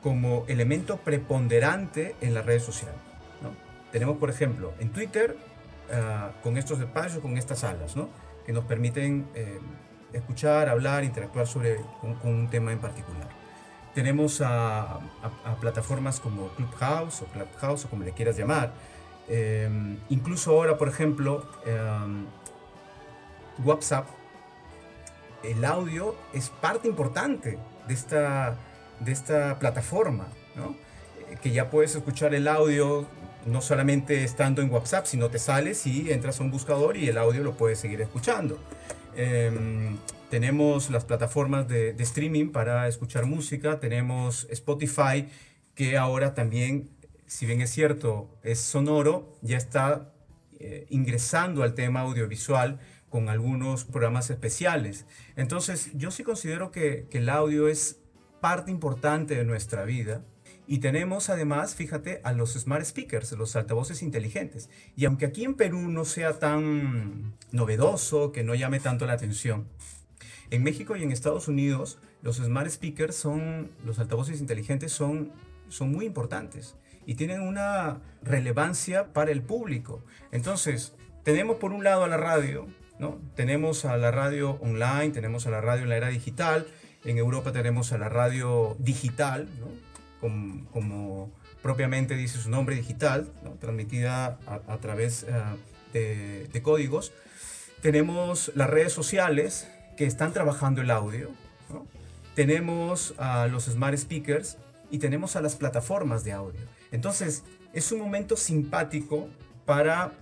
como 0.01 0.45
elemento 0.47 0.97
preponderante 0.97 2.15
en 2.21 2.33
la 2.33 2.41
red 2.41 2.59
social. 2.59 2.93
¿no? 3.43 3.51
Tenemos, 3.91 4.17
por 4.17 4.29
ejemplo, 4.29 4.73
en 4.79 4.89
Twitter 4.89 5.37
Ah, 5.91 6.31
con 6.43 6.57
estos 6.57 6.79
espacios, 6.79 7.19
con 7.19 7.37
estas 7.37 7.59
salas, 7.59 7.95
¿no? 7.95 8.09
que 8.45 8.53
nos 8.53 8.63
permiten 8.65 9.27
eh, 9.33 9.59
escuchar, 10.13 10.69
hablar, 10.69 11.03
interactuar 11.03 11.47
sobre 11.47 11.77
con, 11.99 12.15
un 12.23 12.47
tema 12.47 12.71
en 12.71 12.79
particular. 12.79 13.28
Tenemos 13.93 14.41
a, 14.41 14.99
plataformas 15.59 16.19
como 16.19 16.49
Clubhouse 16.49 17.21
o 17.21 17.25
Clubhouse 17.25 17.85
o 17.85 17.89
como 17.89 18.03
le 18.03 18.11
quieras 18.11 18.37
llamar. 18.37 18.71
Em, 19.27 19.97
incluso 20.09 20.51
ahora, 20.51 20.77
por 20.77 20.87
ejemplo, 20.87 21.45
em, 21.65 22.25
WhatsApp, 23.63 24.07
el 25.43 25.63
audio 25.65 26.15
es 26.33 26.49
parte 26.49 26.87
importante 26.87 27.57
de 27.87 27.93
esta, 27.93 28.55
de 28.99 29.11
esta 29.11 29.59
plataforma, 29.59 30.27
¿no? 30.55 30.75
Eh, 31.29 31.37
que 31.41 31.51
ya 31.51 31.69
puedes 31.69 31.95
escuchar 31.95 32.33
el 32.33 32.47
audio 32.47 33.07
no 33.45 33.61
solamente 33.61 34.23
estando 34.23 34.61
en 34.61 34.71
WhatsApp, 34.71 35.05
sino 35.05 35.29
te 35.29 35.39
sales 35.39 35.85
y 35.87 36.11
entras 36.11 36.39
a 36.39 36.43
un 36.43 36.51
buscador 36.51 36.97
y 36.97 37.07
el 37.07 37.17
audio 37.17 37.43
lo 37.43 37.53
puedes 37.53 37.79
seguir 37.79 38.01
escuchando. 38.01 38.59
Em, 39.15 39.97
tenemos 40.29 40.89
las 40.89 41.05
plataformas 41.05 41.67
de, 41.67 41.95
streaming 41.99 42.51
para 42.51 42.87
escuchar 42.87 43.25
música, 43.25 43.79
tenemos 43.79 44.47
Spotify, 44.49 45.27
que 45.75 45.97
ahora 45.97 46.33
también, 46.33 46.89
si 47.25 47.45
bien 47.45 47.61
es 47.61 47.71
cierto, 47.71 48.29
es 48.43 48.59
sonoro, 48.59 49.37
ya 49.41 49.57
está 49.57 50.13
eh, 50.59 50.85
ingresando 50.89 51.63
al 51.63 51.73
tema 51.73 52.01
audiovisual 52.01 52.79
con 53.09 53.29
algunos 53.29 53.85
programas 53.85 54.29
especiales. 54.29 55.05
Entonces, 55.35 55.89
yo 55.95 56.11
sí 56.11 56.23
considero 56.23 56.71
que, 56.71 57.07
que 57.09 57.19
el 57.19 57.29
audio 57.29 57.67
es 57.67 57.99
parte 58.39 58.71
importante 58.71 59.35
de 59.35 59.43
nuestra 59.43 59.83
vida 59.83 60.23
y 60.67 60.77
tenemos 60.77 61.31
además, 61.31 61.73
fíjate, 61.73 62.21
a 62.23 62.31
los 62.31 62.53
smart 62.53 62.85
speakers, 62.85 63.31
los 63.31 63.55
altavoces 63.55 64.03
inteligentes. 64.03 64.69
Y 64.95 65.05
aunque 65.05 65.25
aquí 65.25 65.43
en 65.43 65.55
Perú 65.55 65.89
no 65.89 66.05
sea 66.05 66.37
tan 66.37 67.33
novedoso, 67.51 68.31
que 68.31 68.43
no 68.43 68.53
llame 68.53 68.79
tanto 68.79 69.07
la 69.07 69.13
atención, 69.13 69.67
en 70.51 70.63
México 70.63 70.95
y 70.95 71.03
en 71.03 71.11
Estados 71.11 71.47
Unidos 71.47 71.99
los 72.21 72.37
smart 72.37 72.69
speakers 72.69 73.15
son, 73.15 73.71
los 73.85 73.99
altavoces 73.99 74.39
inteligentes 74.39 74.91
son, 74.91 75.31
son 75.69 75.91
muy 75.91 76.05
importantes 76.05 76.75
y 77.05 77.15
tienen 77.15 77.41
una 77.41 78.01
relevancia 78.21 79.13
para 79.13 79.31
el 79.31 79.41
público. 79.41 80.03
Entonces, 80.31 80.93
tenemos 81.23 81.57
por 81.57 81.71
un 81.71 81.83
lado 81.83 82.03
a 82.03 82.07
la 82.07 82.17
radio, 82.17 82.67
¿no? 82.99 83.19
Tenemos 83.35 83.85
a 83.85 83.97
la 83.97 84.11
radio 84.11 84.59
online, 84.61 85.09
tenemos 85.09 85.47
a 85.47 85.51
la 85.51 85.61
radio 85.61 85.83
en 85.83 85.89
la 85.89 85.97
era 85.97 86.09
digital, 86.09 86.67
en 87.05 87.17
Europa 87.17 87.51
tenemos 87.51 87.93
a 87.93 87.97
la 87.97 88.09
radio 88.09 88.75
digital, 88.79 89.47
¿no? 89.59 89.89
como, 90.21 91.31
propiamente 91.61 92.15
dice 92.15 92.39
su 92.39 92.49
nombre 92.49 92.75
digital, 92.75 93.31
transmitida 93.59 94.37
a, 94.45 94.77
través 94.77 95.25
eh, 95.93 96.47
de, 96.51 96.61
códigos. 96.61 97.13
Tenemos 97.81 98.51
las 98.55 98.69
redes 98.69 98.93
sociales 98.93 99.67
que 99.99 100.05
están 100.05 100.31
trabajando 100.31 100.81
el 100.81 100.91
audio. 100.91 101.29
Tenemos 102.33 103.13
a 103.17 103.47
los 103.47 103.65
smart 103.65 103.97
speakers 103.97 104.57
y 104.89 104.99
tenemos 104.99 105.35
a 105.35 105.41
las 105.41 105.57
plataformas 105.57 106.23
de 106.23 106.31
audio. 106.31 106.61
Entonces, 106.93 107.43
es 107.73 107.91
un 107.91 107.99
momento 107.99 108.37
simpático 108.37 109.27
para 109.65 110.13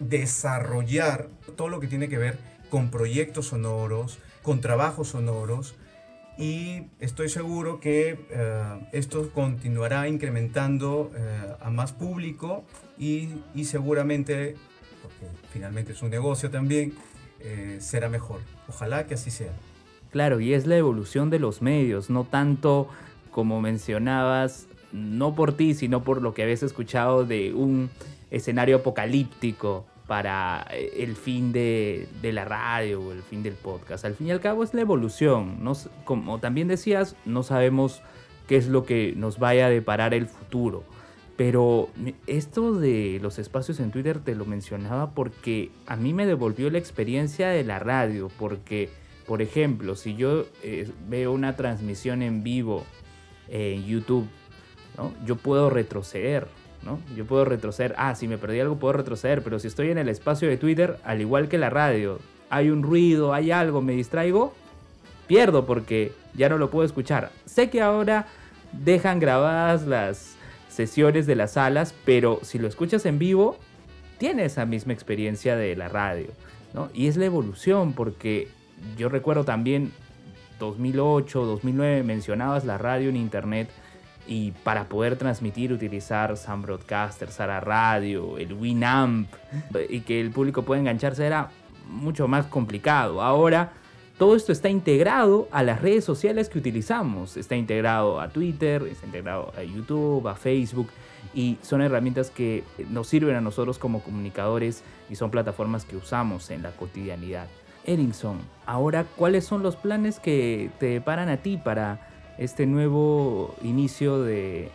desarrollar 0.00 1.28
todo 1.56 1.68
lo 1.68 1.78
que 1.78 1.86
tiene 1.86 2.08
que 2.08 2.18
ver 2.18 2.38
con 2.70 2.90
proyectos 2.90 3.46
sonoros, 3.46 4.18
con 4.42 4.60
trabajos 4.60 5.10
sonoros, 5.10 5.76
y 6.36 6.88
estoy 6.98 7.28
seguro 7.28 7.78
que 7.78 8.26
eh, 8.30 8.88
esto 8.90 9.30
continuará 9.32 10.08
incrementando 10.08 11.12
eh, 11.14 11.54
a 11.60 11.70
más 11.70 11.92
público 11.92 12.64
y, 12.98 13.28
y, 13.54 13.66
seguramente, 13.66 14.56
porque 15.02 15.26
finalmente 15.52 15.92
es 15.92 16.02
un 16.02 16.10
negocio 16.10 16.50
también, 16.50 16.94
eh, 17.40 17.78
será 17.80 18.08
mejor. 18.08 18.40
Ojalá 18.68 19.06
que 19.06 19.14
así 19.14 19.30
sea. 19.30 19.52
Claro, 20.10 20.40
y 20.40 20.54
es 20.54 20.66
la 20.66 20.76
evolución 20.76 21.30
de 21.30 21.38
los 21.38 21.62
medios, 21.62 22.10
no 22.10 22.24
tanto 22.24 22.88
como 23.30 23.60
mencionabas, 23.60 24.66
no 24.92 25.34
por 25.34 25.56
ti, 25.56 25.74
sino 25.74 26.02
por 26.02 26.20
lo 26.20 26.34
que 26.34 26.42
habías 26.42 26.62
escuchado 26.62 27.24
de 27.24 27.54
un 27.54 27.90
escenario 28.30 28.76
apocalíptico 28.76 29.86
para 30.06 30.66
eh, 30.72 31.04
el 31.04 31.14
fin 31.14 31.52
de, 31.52 32.08
la 32.22 32.44
radio 32.44 33.00
o 33.00 33.12
el 33.12 33.22
fin 33.22 33.44
del 33.44 33.54
podcast. 33.54 34.04
Al 34.04 34.14
fin 34.14 34.26
y 34.26 34.30
al 34.32 34.40
cabo 34.40 34.64
es 34.64 34.74
la 34.74 34.80
evolución. 34.80 35.62
como 36.04 36.40
también 36.40 36.66
decías, 36.66 37.14
no 37.24 37.44
sabemos 37.44 38.02
qué 38.48 38.56
es 38.56 38.66
lo 38.66 38.84
que 38.84 39.14
nos 39.16 39.38
vaya 39.38 39.66
a 39.66 39.70
deparar 39.70 40.12
el 40.12 40.26
futuro. 40.26 40.82
Pero 41.40 41.88
esto 42.26 42.74
de 42.74 43.18
los 43.22 43.38
espacios 43.38 43.80
en 43.80 43.90
Twitter 43.90 44.18
te 44.18 44.34
lo 44.34 44.44
mencionaba 44.44 45.12
porque 45.12 45.70
a 45.86 45.96
mí 45.96 46.12
me 46.12 46.26
devolvió 46.26 46.68
la 46.68 46.76
experiencia 46.76 47.48
de 47.48 47.64
la 47.64 47.78
radio. 47.78 48.30
Porque, 48.38 48.90
por 49.26 49.40
ejemplo, 49.40 49.96
si 49.96 50.16
yo 50.16 50.44
eh, 50.62 50.86
veo 51.08 51.32
una 51.32 51.56
transmisión 51.56 52.20
en 52.20 52.42
vivo 52.42 52.84
en 53.48 53.86
YouTube, 53.86 54.28
yo 55.24 55.36
puedo 55.36 55.70
retroceder 55.70 56.46
yo 57.16 57.24
puedo 57.24 57.46
retroceder, 57.46 57.94
ah, 57.96 58.14
si 58.14 58.28
me 58.28 58.36
perdí 58.36 58.60
algo 58.60 58.76
puedo 58.76 58.92
retroceder, 58.92 59.42
pero 59.42 59.58
si 59.58 59.68
estoy 59.68 59.90
en 59.90 59.96
el 59.96 60.10
espacio 60.10 60.46
de 60.46 60.58
Twitter, 60.58 60.98
al 61.04 61.22
igual 61.22 61.48
que 61.48 61.56
la 61.56 61.70
radio, 61.70 62.18
hay 62.50 62.68
un 62.68 62.82
ruido, 62.82 63.32
hay 63.32 63.50
algo, 63.50 63.80
me 63.80 63.92
distraigo, 63.92 64.52
pierdo 65.26 65.64
porque 65.64 66.12
ya 66.34 66.50
no 66.50 66.58
lo 66.58 66.70
puedo 66.70 66.84
escuchar. 66.84 67.30
Sé 67.46 67.70
que 67.70 67.80
ahora 67.80 68.26
dejan 68.72 69.20
grabadas 69.20 69.86
las 69.86 70.29
sesiones 70.86 71.26
de 71.26 71.36
las 71.36 71.52
salas, 71.52 71.94
pero 72.04 72.40
si 72.42 72.58
lo 72.58 72.66
escuchas 72.66 73.04
en 73.04 73.18
vivo, 73.18 73.58
tiene 74.18 74.44
esa 74.44 74.64
misma 74.64 74.92
experiencia 74.92 75.56
de 75.56 75.76
la 75.76 75.88
radio, 75.88 76.28
Y 76.94 77.08
es 77.08 77.16
la 77.16 77.26
evolución, 77.26 77.92
porque 77.92 78.48
yo 78.96 79.08
recuerdo 79.08 79.44
también 79.44 79.92
2008, 80.58 81.44
2009, 81.44 82.02
mencionabas 82.02 82.64
la 82.64 82.78
radio 82.78 83.08
en 83.08 83.16
internet 83.16 83.68
y 84.26 84.52
para 84.64 84.84
poder 84.84 85.16
transmitir 85.16 85.72
utilizar 85.72 86.36
Sound 86.36 86.64
Broadcaster, 86.64 87.30
Sara 87.30 87.60
Radio, 87.60 88.38
el 88.38 88.52
Winamp 88.52 89.28
y 89.88 90.00
que 90.00 90.20
el 90.20 90.30
público 90.30 90.62
pueda 90.62 90.80
engancharse 90.80 91.26
era 91.26 91.50
mucho 91.88 92.28
más 92.28 92.46
complicado. 92.46 93.22
Ahora 93.22 93.72
todo 94.20 94.36
esto 94.36 94.52
está 94.52 94.68
integrado 94.68 95.48
a 95.50 95.62
las 95.62 95.80
redes 95.80 96.04
sociales 96.04 96.50
que 96.50 96.58
utilizamos. 96.58 97.38
Está 97.38 97.56
integrado 97.56 98.20
a 98.20 98.28
Twitter, 98.28 98.82
está 98.82 99.06
integrado 99.06 99.50
a 99.56 99.62
YouTube, 99.62 100.28
a 100.28 100.34
Facebook 100.34 100.88
y 101.32 101.56
son 101.62 101.80
herramientas 101.80 102.28
que 102.28 102.62
nos 102.90 103.06
sirven 103.06 103.34
a 103.34 103.40
nosotros 103.40 103.78
como 103.78 104.02
comunicadores 104.02 104.82
y 105.08 105.14
son 105.14 105.30
plataformas 105.30 105.86
que 105.86 105.96
usamos 105.96 106.50
en 106.50 106.62
la 106.62 106.72
cotidianidad. 106.72 107.48
Erinson, 107.86 108.40
ahora, 108.66 109.06
¿cuáles 109.16 109.46
son 109.46 109.62
los 109.62 109.76
planes 109.76 110.20
que 110.20 110.70
te 110.78 110.88
deparan 110.88 111.30
a 111.30 111.38
ti 111.38 111.56
para 111.56 112.06
este 112.36 112.66
nuevo 112.66 113.56
inicio 113.62 114.20
de, 114.20 114.70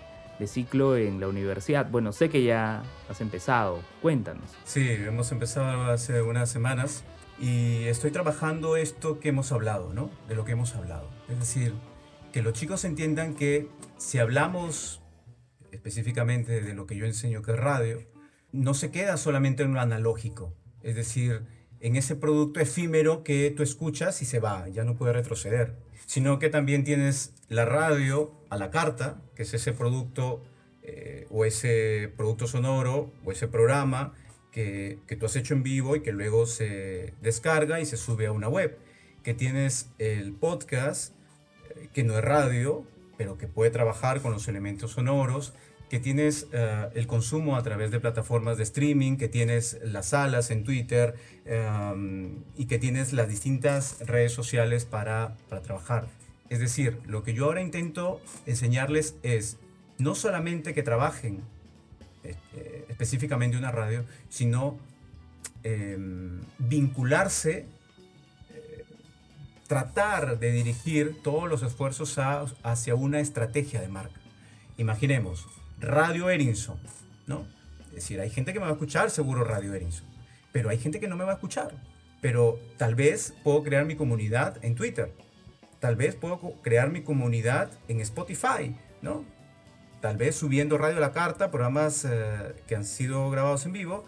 ciclo 0.47 0.97
en 0.97 1.19
la 1.19 1.27
universidad? 1.27 1.87
Bueno, 1.91 2.13
sé 2.13 2.29
que 2.29 2.41
ya 2.41 2.81
has 3.11 3.21
empezado, 3.21 3.77
cuéntanos. 4.01 4.49
Sí, 4.63 4.89
hemos 4.89 5.31
empezado 5.31 5.83
hace 5.91 6.23
unas 6.23 6.49
semanas 6.49 7.03
y 7.39 7.83
estoy 7.85 8.11
trabajando 8.11 8.77
esto 8.77 9.19
que 9.19 9.29
hemos 9.29 9.51
hablado, 9.51 9.93
¿no? 9.93 10.09
De 10.27 10.35
lo 10.35 10.45
que 10.45 10.53
hemos 10.53 10.75
hablado. 10.75 11.09
Es 11.29 11.39
decir, 11.39 11.73
que 12.31 12.41
los 12.41 12.53
chicos 12.53 12.85
entiendan 12.85 13.35
que 13.35 13.69
si 13.97 14.19
hablamos 14.19 15.01
específicamente 15.71 16.61
de 16.61 16.73
lo 16.73 16.85
que 16.85 16.95
yo 16.95 17.05
enseño 17.05 17.41
que 17.41 17.51
es 17.51 17.59
radio, 17.59 18.01
no 18.51 18.73
se 18.73 18.91
queda 18.91 19.17
solamente 19.17 19.63
en 19.63 19.73
lo 19.73 19.81
analógico, 19.81 20.53
es 20.81 20.95
decir, 20.95 21.43
en 21.81 21.97
ese 21.97 22.15
producto 22.15 22.59
efímero 22.61 23.23
que 23.23 23.53
tú 23.55 23.63
escuchas 23.63 24.21
y 24.21 24.25
se 24.25 24.39
va, 24.39 24.69
ya 24.69 24.85
no 24.85 24.95
puede 24.95 25.13
retroceder 25.13 25.85
sino 26.05 26.39
que 26.39 26.49
también 26.49 26.83
tienes 26.83 27.33
la 27.49 27.65
radio 27.65 28.31
a 28.49 28.57
la 28.57 28.69
carta, 28.69 29.21
que 29.35 29.43
es 29.43 29.53
ese 29.53 29.73
producto 29.73 30.43
eh, 30.83 31.27
o 31.29 31.45
ese 31.45 32.11
producto 32.15 32.47
sonoro 32.47 33.11
o 33.23 33.31
ese 33.31 33.47
programa 33.47 34.13
que, 34.55 35.17
tú 35.19 35.25
has 35.25 35.35
hecho 35.35 35.53
en 35.53 35.63
vivo 35.63 35.97
y 35.97 36.01
que 36.01 36.13
luego 36.13 36.45
se 36.45 37.13
descarga 37.21 37.81
y 37.81 37.85
se 37.85 37.97
sube 37.97 38.27
a 38.27 38.31
una 38.31 38.47
web. 38.47 38.77
Que 39.21 39.33
tienes 39.33 39.89
el 39.99 40.31
podcast, 40.31 41.13
eh, 41.75 41.89
que 41.93 42.05
no 42.05 42.17
es 42.17 42.23
radio, 42.23 42.85
pero 43.17 43.37
que 43.37 43.47
puede 43.47 43.69
trabajar 43.69 44.21
con 44.21 44.31
los 44.31 44.47
elementos 44.47 44.91
sonoros 44.91 45.53
que 45.89 45.99
tienes 45.99 46.47
eh, 46.51 46.87
el 46.95 47.05
consumo 47.05 47.57
a 47.57 47.63
través 47.63 47.91
de 47.91 47.99
plataformas 47.99 48.57
de 48.57 48.63
streaming, 48.63 49.17
que 49.17 49.27
tienes 49.27 49.77
las 49.83 50.07
salas 50.07 50.49
en 50.49 50.63
Twitter 50.63 51.13
em, 51.45 52.43
y 52.57 52.65
que 52.65 52.79
tienes 52.79 53.13
las 53.13 53.29
distintas 53.29 53.99
redes 53.99 54.31
sociales 54.31 54.83
para, 54.83 55.35
para 55.47 55.61
trabajar. 55.61 56.07
Es 56.49 56.59
decir, 56.59 56.99
lo 57.05 57.23
que 57.23 57.35
yo 57.35 57.45
ahora 57.45 57.61
intento 57.61 58.19
enseñarles 58.47 59.15
es 59.21 59.57
no 59.99 60.15
solamente 60.15 60.73
que 60.73 60.81
trabajen 60.81 61.43
eh, 62.29 62.85
específicamente 62.89 63.57
una 63.57 63.71
radio, 63.71 64.05
sino 64.29 64.77
em, 65.63 66.41
vincularse, 66.57 67.65
eh, 68.49 68.85
tratar 69.67 70.39
de 70.39 70.51
dirigir 70.51 71.21
todos 71.21 71.49
los 71.49 71.63
esfuerzos 71.63 72.17
hacia 72.63 72.95
una 72.95 73.19
estrategia 73.19 73.81
de 73.81 73.87
marca. 73.87 74.19
Imaginemos, 74.77 75.47
Radio 75.79 76.29
Erinson, 76.29 76.79
¿no? 77.27 77.47
Es 77.89 77.95
decir, 77.95 78.19
hay 78.19 78.29
gente 78.29 78.53
que 78.53 78.59
me 78.59 78.65
va 78.65 78.71
a 78.71 78.73
escuchar, 78.73 79.09
seguro 79.09 79.43
Radio 79.43 79.73
Erinson, 79.73 80.05
pero 80.51 80.69
hay 80.69 80.77
gente 80.77 80.99
que 80.99 81.07
no 81.07 81.15
me 81.15 81.23
va 81.23 81.31
a 81.31 81.35
escuchar. 81.35 81.73
Pero 82.21 82.59
tal 82.77 82.95
vez 82.95 83.33
puedo 83.43 83.61
crear 83.63 83.85
mi 83.85 83.95
comunidad 83.95 84.57
en 84.63 84.75
Twitter, 84.75 85.13
tal 85.79 85.95
vez 85.95 86.15
puedo 86.15 86.39
crear 86.61 86.89
mi 86.89 87.03
comunidad 87.03 87.69
en 87.87 88.01
Spotify, 88.01 88.75
¿no? 89.01 89.23
Tal 90.05 90.17
vez 90.17 90.35
subiendo 90.35 90.77
Radio 90.77 90.99
La 90.99 91.11
Carta, 91.11 91.49
programas 91.49 92.05
eh, 92.05 92.53
que 92.67 92.75
han 92.75 92.85
sido 92.85 93.27
grabados 93.31 93.65
en 93.65 93.71
vivo, 93.71 94.05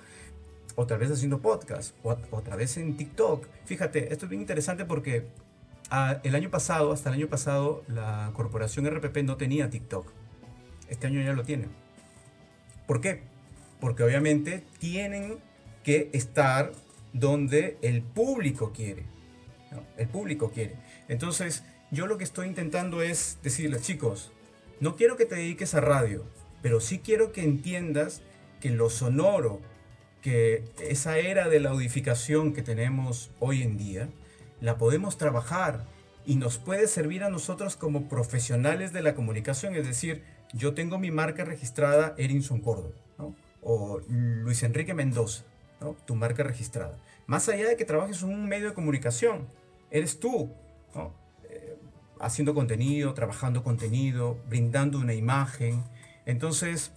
o 0.76 0.86
tal 0.86 1.00
vez 1.00 1.10
haciendo 1.10 1.42
podcast, 1.42 1.96
o 2.04 2.16
otra 2.30 2.56
vez 2.56 2.78
en 2.78 2.98
TikTok. 2.98 3.48
Fíjate, 3.66 4.14
esto 4.14 4.28
es 4.28 4.30
bien 4.30 4.42
interesante 4.42 4.86
porque 4.86 5.26
ah, 5.90 6.20
el 6.24 6.36
año 6.36 6.52
pasado, 6.52 6.92
hasta 6.92 7.10
el 7.10 7.16
año 7.16 7.30
pasado, 7.30 7.84
la 7.88 8.30
corporación 8.36 8.86
RPP 8.88 9.24
no 9.24 9.38
tenía 9.38 9.72
TikTok. 9.72 10.12
Este 10.88 11.08
año 11.08 11.20
ya 11.20 11.34
lo 11.34 11.42
tienen. 11.42 11.72
¿Por 12.86 13.02
qué? 13.02 13.24
Porque 13.80 14.04
obviamente 14.04 14.64
tienen 14.78 15.40
que 15.84 16.12
estar 16.14 16.74
donde 17.12 17.80
el 17.82 18.04
público 18.04 18.72
quiere. 18.72 19.08
El 19.98 20.10
público 20.10 20.52
quiere. 20.52 20.76
Entonces, 21.08 21.64
yo 21.90 22.06
lo 22.06 22.20
que 22.20 22.24
estoy 22.24 22.46
intentando 22.46 23.02
es 23.02 23.40
decirles, 23.42 23.82
chicos, 23.82 24.32
no 24.80 24.96
quiero 24.96 25.18
que 25.18 25.26
te 25.26 25.36
dediques 25.36 25.74
a 25.74 25.82
radio, 25.82 26.26
pero 26.62 26.80
sí 26.80 27.00
quiero 27.00 27.32
que 27.32 27.44
entiendas 27.44 28.22
que 28.60 28.70
lo 28.70 28.90
sonoro, 28.90 29.60
que 30.22 30.64
esa 30.80 31.18
era 31.20 31.48
de 31.48 31.60
la 31.60 31.70
audificación 31.70 32.54
que 32.54 32.62
tenemos 32.62 33.32
hoy 33.40 33.64
en 33.64 33.78
día, 33.78 34.10
la 34.62 34.78
podemos 34.78 35.18
trabajar 35.18 35.86
y 36.26 36.36
nos 36.36 36.58
puede 36.58 36.88
servir 36.88 37.24
a 37.24 37.30
nosotros 37.30 37.76
como 37.76 38.10
profesionales 38.10 38.92
de 38.92 39.02
la 39.02 39.16
comunicación, 39.16 39.76
es 39.76 39.88
decir, 39.88 40.24
yo 40.54 40.74
tengo 40.74 40.98
mi 40.98 41.12
marca 41.12 41.46
registrada 41.46 42.16
Erinson 42.18 42.62
Córdoba, 42.62 42.96
O 43.62 44.00
Luis 44.08 44.64
Enrique 44.64 44.94
Mendoza. 44.94 45.44
Tu 46.06 46.16
marca 46.16 46.44
registrada. 46.44 46.98
Más 47.28 47.48
allá 47.50 47.68
de 47.68 47.76
que 47.78 47.86
trabajes 47.86 48.24
en 48.24 48.30
un 48.30 48.48
medio 48.48 48.70
de 48.70 48.74
comunicación, 48.74 49.48
eres 49.92 50.20
tú, 50.20 50.52
haciendo 52.22 52.54
contenido, 52.54 53.14
trabajando 53.14 53.64
contenido, 53.64 54.38
brindando 54.50 55.00
una 55.00 55.14
imagen. 55.14 55.84
Entonces, 56.26 56.92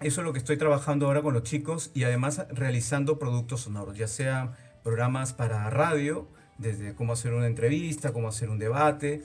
Eso 0.00 0.20
es 0.20 0.24
lo 0.24 0.32
que 0.32 0.40
estoy 0.40 0.56
trabajando 0.58 1.06
ahora 1.06 1.22
con 1.22 1.32
los 1.34 1.44
chicos 1.44 1.90
y 1.94 2.02
además 2.02 2.46
realizando 2.50 3.18
productos 3.18 3.62
sonoros, 3.62 3.96
ya 3.96 4.08
sean 4.08 4.50
programas 4.82 5.32
para 5.32 5.70
radio, 5.70 6.28
desde 6.58 6.94
cómo 6.94 7.12
hacer 7.12 7.32
una 7.32 7.46
entrevista, 7.46 8.12
cómo 8.12 8.28
hacer 8.28 8.50
un 8.50 8.58
debate, 8.58 9.22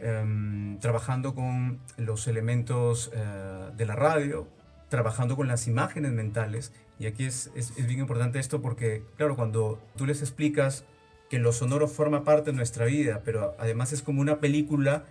em, 0.00 0.78
trabajando 0.78 1.34
con 1.34 1.80
los 1.96 2.26
elementos 2.28 3.10
eh, 3.14 3.70
de 3.76 3.86
la 3.86 3.96
radio, 3.96 4.48
trabajando 4.88 5.36
con 5.36 5.48
las 5.48 5.66
imágenes 5.66 6.12
mentales. 6.12 6.72
Y 6.98 7.06
aquí 7.06 7.24
es, 7.24 7.50
es, 7.54 7.74
bien 7.86 8.00
importante 8.00 8.38
esto 8.38 8.62
porque, 8.62 9.04
claro, 9.16 9.36
cuando 9.36 9.80
tú 9.96 10.06
les 10.06 10.20
explicas 10.20 10.84
que 11.32 11.38
lo 11.38 11.52
sonoro 11.52 11.88
forma 11.88 12.24
parte 12.24 12.50
de 12.50 12.56
nuestra 12.58 12.84
vida, 12.84 13.22
pero 13.24 13.56
además 13.58 13.94
es 13.94 14.02
como 14.02 14.20
una 14.20 14.38
película 14.38 15.06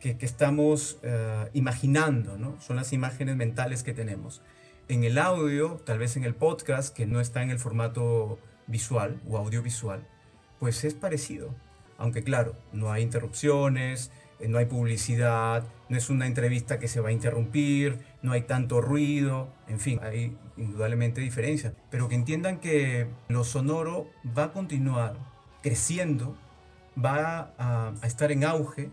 que, 0.00 0.16
estamos 0.20 0.98
eh, 1.02 1.48
imaginando, 1.52 2.38
¿no? 2.38 2.60
Son 2.60 2.76
las 2.76 2.92
imágenes 2.92 3.36
mentales 3.36 3.82
que 3.82 3.92
tenemos. 3.92 4.42
En 4.88 5.04
el 5.04 5.18
audio, 5.18 5.80
tal 5.84 5.98
vez 5.98 6.16
en 6.16 6.24
el 6.24 6.34
podcast, 6.34 6.94
que 6.94 7.06
no 7.06 7.20
está 7.20 7.42
en 7.42 7.50
el 7.50 7.58
formato 7.58 8.38
visual 8.66 9.20
o 9.28 9.36
audiovisual, 9.36 10.06
pues 10.60 10.84
es 10.84 10.94
parecido. 10.94 11.54
Aunque 11.98 12.22
claro, 12.22 12.54
no 12.72 12.92
hay 12.92 13.02
interrupciones, 13.02 14.10
eh, 14.38 14.48
no 14.48 14.58
hay 14.58 14.66
publicidad, 14.66 15.64
no 15.88 15.96
es 15.96 16.10
una 16.10 16.26
entrevista 16.26 16.78
que 16.78 16.88
se 16.88 17.00
va 17.00 17.08
a 17.08 17.12
interrumpir, 17.12 17.98
no 18.26 18.32
hay 18.32 18.42
tanto 18.42 18.80
ruido, 18.80 19.48
en 19.68 19.78
fin, 19.78 20.00
hay 20.02 20.36
indudablemente 20.56 21.20
diferencias. 21.20 21.74
Pero 21.90 22.08
que 22.08 22.16
entiendan 22.16 22.58
que 22.58 23.06
lo 23.28 23.44
sonoro 23.44 24.10
va 24.36 24.44
a 24.44 24.52
continuar 24.52 25.16
creciendo, 25.62 26.36
va 27.02 27.54
a 27.56 27.94
estar 28.02 28.32
en 28.32 28.42
auge 28.42 28.90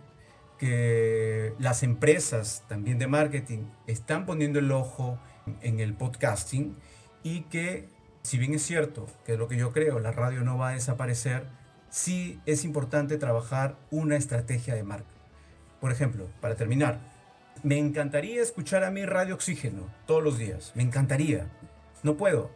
que 0.60 1.56
las 1.58 1.82
empresas 1.82 2.64
también 2.70 3.00
de 3.00 3.08
marketing 3.08 3.66
están 3.88 4.28
poniendo 4.28 4.60
el 4.60 4.72
ojo 4.72 5.18
en 5.62 5.80
el 5.80 5.96
podcasting 5.96 6.78
y 7.24 7.42
que 7.46 7.90
si 8.22 8.38
bien 8.38 8.54
es 8.54 8.62
cierto, 8.62 9.08
que 9.26 9.34
es 9.34 9.40
lo 9.40 9.48
que 9.48 9.58
yo 9.58 9.72
creo, 9.74 10.00
la 10.00 10.12
radio 10.12 10.44
no 10.44 10.60
va 10.60 10.70
a 10.70 10.74
desaparecer, 10.74 11.48
sí 11.90 12.40
es 12.46 12.64
importante 12.66 13.18
trabajar 13.18 13.78
una 13.90 14.16
estrategia 14.16 14.76
de 14.76 14.84
marca. 14.84 15.10
Por 15.82 15.92
ejemplo, 15.92 16.30
para 16.40 16.56
terminar, 16.56 17.13
me 17.64 17.80
encantaría 17.80 18.42
escuchar 18.42 18.84
a 18.84 18.92
mi 18.92 19.06
Radio 19.06 19.36
Oxígeno 19.36 19.90
todos 20.06 20.22
los 20.22 20.38
días, 20.38 20.74
me 20.76 20.84
encantaría. 20.84 21.48
No 22.04 22.16
puedo, 22.16 22.52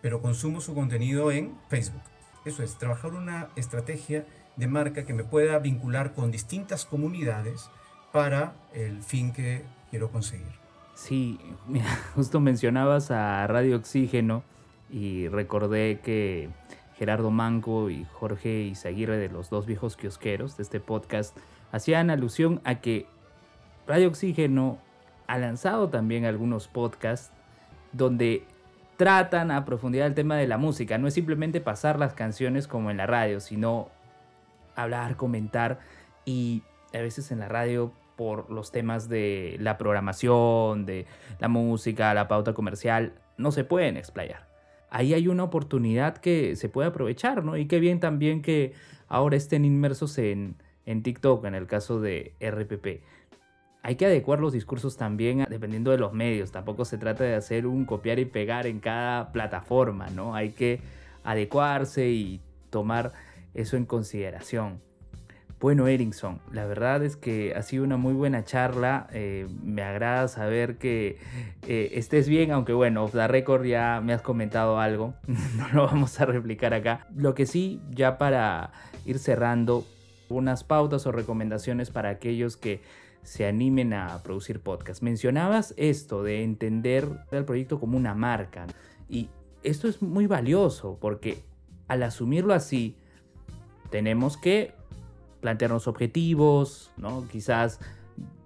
pero 0.00 0.22
consumo 0.22 0.60
su 0.60 0.74
contenido 0.74 1.32
en 1.32 1.58
Facebook. 1.68 2.02
Eso 2.44 2.62
es, 2.62 2.78
trabajar 2.78 3.12
una 3.12 3.48
estrategia 3.56 4.24
de 4.56 4.68
marca 4.68 5.04
que 5.04 5.14
me 5.14 5.24
pueda 5.24 5.58
vincular 5.58 6.14
con 6.14 6.30
distintas 6.30 6.84
comunidades 6.84 7.70
para 8.12 8.54
el 8.72 9.02
fin 9.02 9.32
que 9.32 9.64
quiero 9.90 10.10
conseguir. 10.10 10.52
Sí, 10.94 11.40
mira, 11.66 11.86
justo 12.14 12.38
mencionabas 12.38 13.10
a 13.10 13.46
Radio 13.48 13.76
Oxígeno 13.76 14.44
y 14.90 15.26
recordé 15.26 16.00
que 16.04 16.50
Gerardo 16.96 17.32
Manco 17.32 17.90
y 17.90 18.04
Jorge 18.12 18.62
Izaguirre 18.62 19.16
de 19.16 19.28
los 19.28 19.50
dos 19.50 19.66
viejos 19.66 19.96
kiosqueros 19.96 20.56
de 20.56 20.62
este 20.62 20.78
podcast 20.78 21.36
hacían 21.72 22.10
alusión 22.10 22.60
a 22.64 22.76
que 22.76 23.06
Radio 23.92 24.08
Oxígeno 24.08 24.78
ha 25.26 25.36
lanzado 25.36 25.90
también 25.90 26.24
algunos 26.24 26.66
podcasts 26.66 27.30
donde 27.92 28.46
tratan 28.96 29.50
a 29.50 29.66
profundidad 29.66 30.06
el 30.06 30.14
tema 30.14 30.38
de 30.38 30.46
la 30.46 30.56
música. 30.56 30.96
No 30.96 31.08
es 31.08 31.12
simplemente 31.12 31.60
pasar 31.60 31.98
las 31.98 32.14
canciones 32.14 32.66
como 32.66 32.90
en 32.90 32.96
la 32.96 33.06
radio, 33.06 33.38
sino 33.38 33.90
hablar, 34.76 35.16
comentar 35.16 35.80
y 36.24 36.62
a 36.94 37.02
veces 37.02 37.32
en 37.32 37.40
la 37.40 37.48
radio 37.48 37.92
por 38.16 38.50
los 38.50 38.72
temas 38.72 39.10
de 39.10 39.58
la 39.60 39.76
programación, 39.76 40.86
de 40.86 41.04
la 41.38 41.48
música, 41.48 42.14
la 42.14 42.28
pauta 42.28 42.54
comercial, 42.54 43.12
no 43.36 43.52
se 43.52 43.62
pueden 43.62 43.98
explayar. 43.98 44.48
Ahí 44.88 45.12
hay 45.12 45.28
una 45.28 45.44
oportunidad 45.44 46.16
que 46.16 46.56
se 46.56 46.70
puede 46.70 46.88
aprovechar, 46.88 47.44
¿no? 47.44 47.58
Y 47.58 47.66
qué 47.66 47.78
bien 47.78 48.00
también 48.00 48.40
que 48.40 48.72
ahora 49.08 49.36
estén 49.36 49.66
inmersos 49.66 50.16
en, 50.16 50.56
en 50.86 51.02
TikTok, 51.02 51.44
en 51.44 51.54
el 51.54 51.66
caso 51.66 52.00
de 52.00 52.32
RPP. 52.40 53.02
Hay 53.84 53.96
que 53.96 54.06
adecuar 54.06 54.38
los 54.38 54.52
discursos 54.52 54.96
también 54.96 55.44
dependiendo 55.50 55.90
de 55.90 55.98
los 55.98 56.12
medios. 56.12 56.52
Tampoco 56.52 56.84
se 56.84 56.98
trata 56.98 57.24
de 57.24 57.34
hacer 57.34 57.66
un 57.66 57.84
copiar 57.84 58.20
y 58.20 58.24
pegar 58.24 58.66
en 58.66 58.78
cada 58.78 59.32
plataforma, 59.32 60.08
¿no? 60.10 60.36
Hay 60.36 60.50
que 60.50 60.80
adecuarse 61.24 62.08
y 62.08 62.40
tomar 62.70 63.12
eso 63.54 63.76
en 63.76 63.84
consideración. 63.84 64.80
Bueno, 65.62 65.86
Erickson, 65.86 66.40
la 66.50 66.64
verdad 66.64 67.04
es 67.04 67.16
que 67.16 67.54
ha 67.54 67.62
sido 67.62 67.84
una 67.84 67.96
muy 67.96 68.14
buena 68.14 68.44
charla. 68.44 69.06
Eh, 69.12 69.46
me 69.62 69.82
agrada 69.82 70.26
saber 70.26 70.76
que 70.76 71.18
eh, 71.68 71.90
estés 71.94 72.28
bien, 72.28 72.50
aunque 72.50 72.72
bueno, 72.72 73.04
off 73.04 73.12
the 73.12 73.28
record 73.28 73.64
ya 73.64 74.00
me 74.02 74.12
has 74.12 74.22
comentado 74.22 74.80
algo. 74.80 75.14
no 75.56 75.68
lo 75.72 75.86
vamos 75.86 76.20
a 76.20 76.26
replicar 76.26 76.74
acá. 76.74 77.06
Lo 77.14 77.34
que 77.34 77.46
sí, 77.46 77.80
ya 77.90 78.18
para 78.18 78.72
ir 79.04 79.20
cerrando, 79.20 79.84
unas 80.28 80.64
pautas 80.64 81.06
o 81.06 81.12
recomendaciones 81.12 81.90
para 81.90 82.10
aquellos 82.10 82.56
que 82.56 82.80
se 83.22 83.46
animen 83.46 83.92
a 83.92 84.22
producir 84.22 84.60
podcast. 84.60 85.02
Mencionabas 85.02 85.74
esto 85.76 86.22
de 86.22 86.42
entender 86.42 87.08
el 87.30 87.44
proyecto 87.44 87.78
como 87.78 87.96
una 87.96 88.14
marca. 88.14 88.66
Y 89.08 89.28
esto 89.62 89.88
es 89.88 90.02
muy 90.02 90.26
valioso 90.26 90.98
porque 91.00 91.42
al 91.88 92.02
asumirlo 92.02 92.54
así, 92.54 92.96
tenemos 93.90 94.36
que 94.36 94.72
plantearnos 95.40 95.86
objetivos, 95.86 96.90
¿no? 96.96 97.26
Quizás 97.30 97.80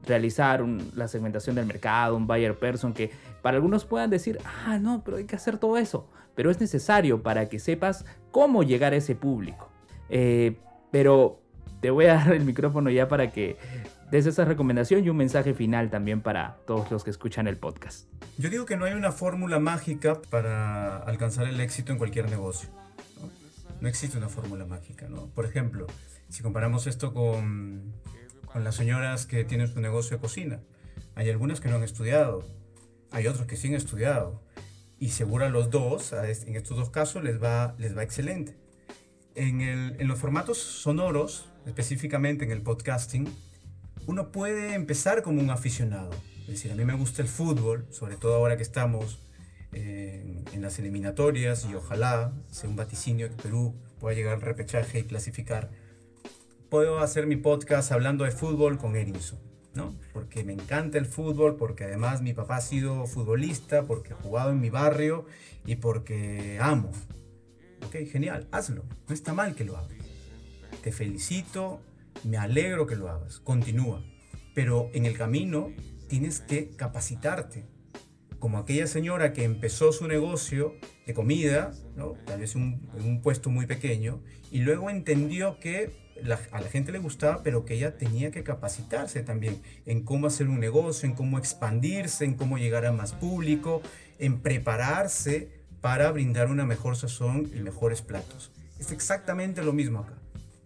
realizar 0.05 0.64
la 0.95 1.09
segmentación 1.09 1.55
del 1.57 1.66
mercado, 1.66 2.16
un 2.16 2.27
buyer 2.27 2.59
person, 2.59 2.93
que 2.93 3.11
para 3.43 3.57
algunos 3.57 3.85
puedan 3.85 4.11
decir, 4.11 4.39
ah, 4.45 4.79
no, 4.79 5.03
pero 5.05 5.18
hay 5.18 5.24
que 5.24 5.37
hacer 5.37 5.59
todo 5.59 5.77
eso. 5.77 6.09
Pero 6.35 6.51
es 6.51 6.61
necesario 6.61 7.22
para 7.22 7.49
que 7.49 7.59
sepas 7.59 8.05
cómo 8.31 8.62
llegar 8.62 8.93
a 8.93 8.97
ese 8.97 9.14
público. 9.14 9.70
Eh, 10.09 10.57
pero 10.91 11.41
te 11.81 11.91
voy 11.91 12.07
a 12.07 12.14
dar 12.14 12.33
el 12.33 12.45
micrófono 12.45 12.91
ya 12.91 13.09
para 13.09 13.31
que 13.31 13.57
des 14.11 14.27
esa 14.27 14.45
recomendación 14.45 15.05
y 15.05 15.09
un 15.09 15.17
mensaje 15.17 15.55
final 15.55 15.91
también 15.91 16.21
para 16.21 16.59
todos 16.67 16.91
los 16.91 17.05
que 17.05 17.11
escuchan 17.11 17.47
el 17.49 17.57
podcast. 17.57 18.09
Yo 18.39 18.51
digo 18.51 18.67
que 18.67 18.77
no 18.77 18.85
hay 18.85 18.95
una 18.95 19.13
fórmula 19.13 19.59
mágica 19.59 20.21
para 20.31 20.99
alcanzar 20.99 21.47
el 21.47 21.61
éxito 21.61 21.93
en 21.93 21.99
cualquier 21.99 22.31
negocio 22.31 22.71
no 23.81 23.89
existe 23.89 24.19
una 24.19 24.29
fórmula 24.29 24.65
mágica. 24.67 25.09
Por 25.35 25.45
ejemplo, 25.45 25.87
si 26.29 26.43
comparamos 26.43 26.87
esto 26.87 27.13
con, 27.13 27.93
con 28.47 28.65
las 28.65 28.75
señoras 28.75 29.27
que 29.27 29.45
tienen 29.45 29.69
su 29.69 29.81
negocio 29.81 30.17
de 30.17 30.21
cocina, 30.21 30.61
hay 31.15 31.31
algunas 31.31 31.61
que 31.61 31.69
no 31.69 31.77
han 31.77 31.83
estudiado, 31.83 32.45
hay 33.11 33.27
otros 33.27 33.47
que 33.47 33.57
sí 33.57 33.69
han 33.69 33.75
estudiado, 33.75 34.43
y 34.99 35.11
seguro 35.11 35.45
a 35.45 35.49
los 35.49 35.71
dos, 35.71 36.13
en 36.13 36.57
estos 36.57 36.77
dos 36.77 36.91
casos, 36.91 37.23
les 37.23 37.43
va, 37.43 37.75
les 37.79 37.97
va 37.97 38.03
excelente. 38.03 38.57
En, 39.35 39.61
el, 39.61 39.97
en 40.01 40.09
los 40.09 40.19
formatos 40.19 40.59
sonoros, 40.59 41.51
específicamente 41.67 42.45
en 42.47 42.51
el 42.51 42.63
podcasting, 42.63 43.29
uno 44.07 44.30
puede 44.30 44.74
empezar 44.74 45.22
como 45.22 45.40
un 45.40 45.51
aficionado. 45.51 46.11
Es 46.42 46.49
decir, 46.49 46.70
a 46.70 46.74
mí 46.74 46.84
me 46.84 46.94
gusta 46.94 47.22
el 47.22 47.28
fútbol, 47.28 47.86
sobre 47.90 48.16
todo 48.16 48.34
ahora 48.34 48.57
que 48.57 48.62
estamos 48.62 49.20
en, 49.72 50.44
las 50.61 50.78
eliminatorias 50.78 51.66
y 51.70 51.74
ojalá 51.74 52.32
sea 52.51 52.68
un 52.68 52.76
vaticinio 52.76 53.28
que 53.28 53.36
Perú 53.36 53.74
pueda 54.01 54.16
llegar 54.16 54.34
al 54.34 54.40
repechaje 54.40 55.01
y 55.01 55.03
clasificar. 55.05 55.70
Puedo 56.70 56.99
hacer 56.99 57.26
mi 57.26 57.36
podcast 57.36 57.92
hablando 57.92 58.24
de 58.24 58.30
fútbol 58.30 58.78
con 58.78 58.97
Erinson, 58.97 59.38
¿no? 59.74 59.94
Porque 60.12 60.44
me 60.44 60.53
encanta 60.53 60.99
el 60.99 61.07
fútbol, 61.07 61.57
porque 61.57 61.84
además 61.84 62.22
mi 62.22 62.32
papá 62.32 62.57
ha 62.57 62.61
sido 62.61 63.07
futbolista, 63.07 63.84
porque 63.84 64.14
ha 64.14 64.16
jugado 64.16 64.51
en 64.51 64.61
mi 64.61 64.70
barrio 64.70 65.26
y 65.64 65.76
porque 65.76 66.59
amo. 66.61 66.90
Ok, 67.86 67.97
genial, 68.11 68.49
hazlo. 68.51 68.84
No 69.09 69.14
está 69.14 69.34
mal 69.34 69.55
que 69.55 69.64
lo 69.64 69.76
hagas. 69.76 69.97
Te 70.82 70.90
felicito, 70.90 71.80
me 72.25 72.37
alegro 72.37 72.87
que 72.87 72.97
lo 72.97 73.09
hagas. 73.09 73.41
Continúa. 73.41 74.05
Pero 74.55 74.91
en 74.95 75.07
el 75.07 75.17
camino 75.17 75.73
tienes 76.09 76.41
que 76.41 76.71
capacitarte 76.77 77.67
como 78.39 78.59
aquella 78.59 78.87
señora 78.87 79.33
que 79.33 79.45
empezó 79.45 79.93
su 79.93 80.07
negocio 80.07 80.75
de 81.07 81.14
comida, 81.14 81.73
¿no? 81.97 82.14
tal 82.27 82.41
vez 82.41 82.55
un, 82.55 82.89
un 82.95 83.23
puesto 83.23 83.51
muy 83.51 83.67
pequeño, 83.67 84.23
y 84.51 84.61
luego 84.61 84.91
entendió 84.91 85.59
que 85.59 86.07
a 86.53 86.61
la 86.61 86.69
gente 86.69 86.93
le 86.93 86.99
gustaba, 86.99 87.43
pero 87.43 87.64
que 87.64 87.75
ella 87.75 87.97
tenía 87.97 88.31
que 88.31 88.43
capacitarse 88.43 89.23
también 89.23 89.61
en 89.85 90.03
cómo 90.05 90.27
hacer 90.27 90.49
un 90.49 90.61
negocio, 90.61 91.09
en 91.09 91.14
cómo 91.14 91.39
expandirse, 91.39 92.25
en 92.25 92.35
cómo 92.35 92.59
llegar 92.59 92.87
a 92.87 92.93
más 92.93 93.12
público, 93.12 93.83
en 94.19 94.41
prepararse 94.41 95.51
para 95.81 96.11
brindar 96.11 96.51
una 96.51 96.64
mejor 96.64 96.97
sazón 96.97 97.51
y 97.55 97.61
mejores 97.61 98.03
platos. 98.03 98.51
Es 98.79 98.93
exactamente 98.93 99.62
lo 99.62 99.73
mismo 99.73 100.01
acá. 100.01 100.14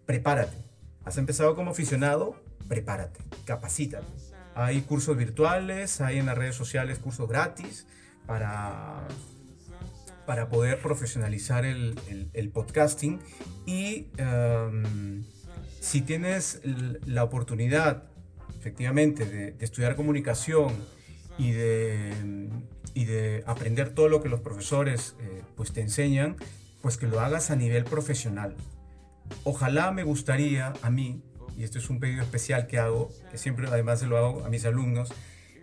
Prepárate. 0.05 0.70
Has 1.05 1.17
empezado 1.17 1.55
como 1.55 1.71
aficionado, 1.71 2.35
prepárate, 2.67 3.19
capacítate 3.45 4.31
hay 4.55 4.81
cursos 4.81 5.17
virtuales, 5.17 6.01
hay 6.01 6.19
en 6.19 6.25
las 6.25 6.37
redes 6.37 6.55
sociales 6.55 6.99
cursos 6.99 7.27
gratis 7.27 7.87
para, 8.25 9.07
para 10.25 10.49
poder 10.49 10.79
profesionalizar 10.79 11.65
el, 11.65 12.51
podcasting. 12.53 13.19
Y 13.65 14.07
em, 14.17 15.23
si 15.79 16.01
tienes 16.01 16.61
la 17.05 17.23
oportunidad, 17.23 18.03
efectivamente, 18.59 19.25
de, 19.25 19.55
estudiar 19.59 19.95
comunicación 19.95 20.73
y 21.37 21.51
de, 21.51 22.49
y 22.93 23.05
de 23.05 23.43
aprender 23.47 23.89
todo 23.93 24.09
lo 24.09 24.21
que 24.21 24.29
los 24.29 24.41
profesores 24.41 25.15
eh, 25.21 25.41
pues 25.55 25.71
te 25.71 25.81
enseñan, 25.81 26.35
pues 26.81 26.97
que 26.97 27.07
lo 27.07 27.19
hagas 27.19 27.51
a 27.51 27.55
nivel 27.55 27.85
profesional. 27.85 28.55
Ojalá 29.43 29.91
me 29.91 30.03
gustaría 30.03 30.73
a 30.81 30.89
mí, 30.89 31.23
y 31.57 31.63
esto 31.63 31.79
es 31.79 31.89
un 31.89 31.99
pedido 31.99 32.21
especial 32.21 32.67
que 32.67 32.79
hago, 32.79 33.09
que 33.29 33.37
siempre 33.37 33.67
además 33.67 33.99
se 33.99 34.07
lo 34.07 34.17
hago 34.17 34.45
a 34.45 34.49
mis 34.49 34.65
alumnos, 34.65 35.13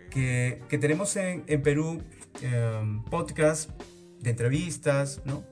que, 0.09 0.61
que 0.69 0.77
tenemos 0.77 1.15
en, 1.15 1.43
Perú 1.61 2.01
eh, 2.41 3.01
podcasts 3.09 3.71
de 4.19 4.31
entrevistas, 4.31 5.21
¿no? 5.25 5.43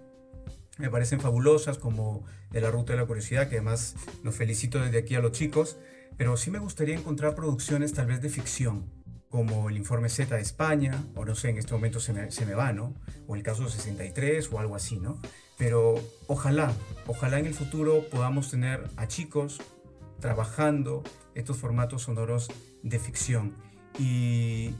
Me 0.78 0.90
parecen 0.90 1.20
fabulosas 1.20 1.78
como 1.78 2.24
de 2.52 2.62
la 2.62 2.70
Ruta 2.70 2.94
de 2.94 3.00
la 3.00 3.06
Curiosidad, 3.06 3.50
que 3.50 3.56
además 3.56 3.96
los 4.24 4.36
felicito 4.36 4.80
desde 4.80 5.00
aquí 5.00 5.16
a 5.16 5.20
los 5.20 5.32
chicos, 5.32 5.78
pero 6.18 6.38
sí 6.38 6.52
me 6.52 6.60
gustaría 6.60 6.96
encontrar 6.96 7.36
producciones 7.36 7.94
tal 7.94 8.08
vez 8.08 8.22
de 8.22 8.30
ficción, 8.30 8.92
como 9.30 9.70
el 9.70 9.78
Informe 9.78 10.10
Z 10.10 10.36
de 10.36 10.42
España, 10.42 11.04
o 11.16 11.26
no 11.26 11.36
sé, 11.36 11.50
en 11.50 11.58
este 11.58 11.74
momento 11.74 12.00
se 12.00 12.14
me, 12.14 12.32
se 12.32 12.46
me 12.46 12.54
va, 12.54 12.74
¿no? 12.74 12.94
O 13.28 13.36
el 13.36 13.44
caso 13.44 13.68
63 13.68 14.52
o 14.52 14.60
algo 14.60 14.76
así, 14.76 14.98
¿no? 14.98 15.20
Pero 15.58 15.96
ojalá, 16.28 16.72
ojalá 17.08 17.40
en 17.40 17.48
el 17.48 17.54
futuro 17.54 18.08
podamos 18.10 18.52
tener 18.52 18.90
a 18.96 19.08
chicos 19.08 19.60
trabajando 20.20 21.04
estos 21.36 21.58
formatos 21.58 22.04
sonoros 22.04 22.50
de 22.84 23.00
ficción. 23.00 23.54
Y, 24.00 24.74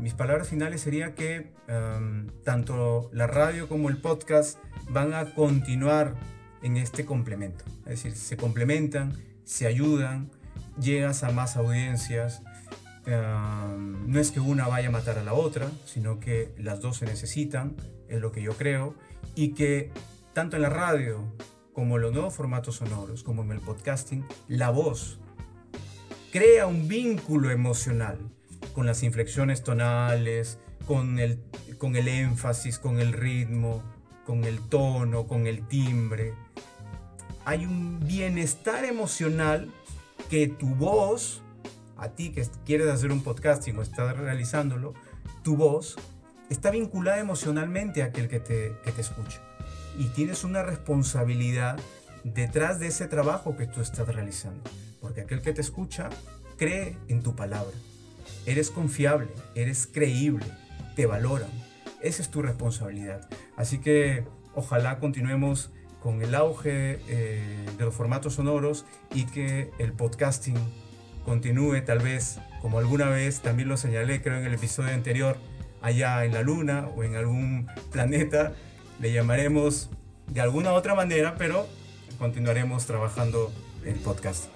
mis 0.00 0.14
palabras 0.14 0.48
finales 0.48 0.80
sería 0.80 1.14
que 1.14 1.52
um, 1.68 2.28
tanto 2.44 3.10
la 3.12 3.26
radio 3.26 3.68
como 3.68 3.88
el 3.88 3.98
podcast 3.98 4.58
van 4.88 5.12
a 5.14 5.34
continuar 5.34 6.14
en 6.62 6.76
este 6.76 7.04
complemento. 7.04 7.64
Es 7.84 8.02
decir, 8.02 8.16
se 8.16 8.36
complementan, 8.36 9.12
se 9.44 9.66
ayudan, 9.66 10.30
llegas 10.80 11.22
a 11.22 11.30
más 11.32 11.56
audiencias. 11.56 12.42
Um, 13.06 14.10
no 14.10 14.20
es 14.20 14.30
que 14.30 14.40
una 14.40 14.68
vaya 14.68 14.88
a 14.88 14.90
matar 14.90 15.18
a 15.18 15.24
la 15.24 15.34
otra, 15.34 15.68
sino 15.84 16.20
que 16.20 16.54
las 16.56 16.80
dos 16.80 16.98
se 16.98 17.06
necesitan, 17.06 17.76
es 18.08 18.20
lo 18.20 18.32
que 18.32 18.42
yo 18.42 18.56
creo, 18.56 18.94
y 19.34 19.54
que 19.54 19.90
tanto 20.32 20.56
en 20.56 20.62
la 20.62 20.70
radio 20.70 21.24
como 21.72 21.96
en 21.96 22.02
los 22.02 22.12
nuevos 22.12 22.34
formatos 22.34 22.76
sonoros, 22.76 23.22
como 23.22 23.42
en 23.42 23.52
el 23.52 23.60
podcasting, 23.60 24.24
la 24.48 24.70
voz 24.70 25.18
crea 26.32 26.66
un 26.66 26.88
vínculo 26.88 27.50
emocional 27.50 28.18
con 28.74 28.86
las 28.86 29.02
inflexiones 29.02 29.62
tonales, 29.62 30.58
con 30.86 31.18
el, 31.18 31.42
con 31.78 31.96
el 31.96 32.08
énfasis, 32.08 32.78
con 32.78 33.00
el 33.00 33.12
ritmo, 33.12 33.82
con 34.24 34.44
el 34.44 34.60
tono, 34.68 35.26
con 35.26 35.46
el 35.46 35.66
timbre. 35.66 36.34
Hay 37.44 37.66
un 37.66 38.00
bienestar 38.00 38.84
emocional 38.84 39.70
que 40.28 40.48
tu 40.48 40.66
voz, 40.66 41.42
a 41.96 42.10
ti 42.10 42.30
que 42.30 42.46
quieres 42.64 42.88
hacer 42.88 43.10
un 43.10 43.22
podcasting 43.22 43.76
o 43.78 43.82
estás 43.82 44.16
realizándolo, 44.16 44.94
tu 45.42 45.56
voz 45.56 45.96
está 46.50 46.70
vinculada 46.70 47.18
emocionalmente 47.18 48.02
a 48.02 48.06
aquel 48.06 48.28
que 48.28 48.40
te, 48.40 48.76
que 48.84 48.92
te 48.92 49.00
escucha. 49.00 49.40
Y 49.98 50.08
tienes 50.08 50.44
una 50.44 50.62
responsabilidad 50.62 51.78
detrás 52.24 52.78
de 52.78 52.88
ese 52.88 53.08
trabajo 53.08 53.56
que 53.56 53.66
tú 53.66 53.80
estás 53.80 54.06
realizando. 54.06 54.62
Porque 55.00 55.22
aquel 55.22 55.40
que 55.40 55.52
te 55.52 55.62
escucha 55.62 56.10
cree 56.58 56.96
en 57.08 57.22
tu 57.22 57.34
palabra. 57.34 57.74
Eres 58.44 58.70
confiable, 58.70 59.28
eres 59.54 59.86
creíble, 59.86 60.44
te 60.96 61.06
valoran. 61.06 61.50
Esa 62.02 62.22
es 62.22 62.30
tu 62.30 62.42
responsabilidad. 62.42 63.28
Así 63.56 63.78
que 63.78 64.24
ojalá 64.54 64.98
continuemos 64.98 65.70
con 66.02 66.22
el 66.22 66.34
auge 66.34 66.98
eh, 67.08 67.66
de 67.78 67.84
los 67.84 67.94
formatos 67.94 68.34
sonoros 68.34 68.86
y 69.14 69.26
que 69.26 69.70
el 69.78 69.92
podcasting 69.92 70.56
continúe 71.24 71.82
tal 71.84 71.98
vez, 71.98 72.38
como 72.62 72.78
alguna 72.78 73.08
vez 73.08 73.40
también 73.40 73.68
lo 73.68 73.76
señalé 73.76 74.22
creo 74.22 74.38
en 74.38 74.46
el 74.46 74.54
episodio 74.54 74.94
anterior, 74.94 75.36
allá 75.82 76.24
en 76.24 76.32
la 76.34 76.42
luna 76.42 76.88
o 76.96 77.04
en 77.04 77.16
algún 77.16 77.66
planeta, 77.90 78.52
le 79.00 79.12
llamaremos 79.12 79.90
de 80.28 80.40
alguna 80.40 80.72
otra 80.72 80.94
manera, 80.94 81.34
pero 81.38 81.66
continuaremos 82.18 82.86
trabajando 82.86 83.50
en 83.84 83.96
podcast. 83.98 84.46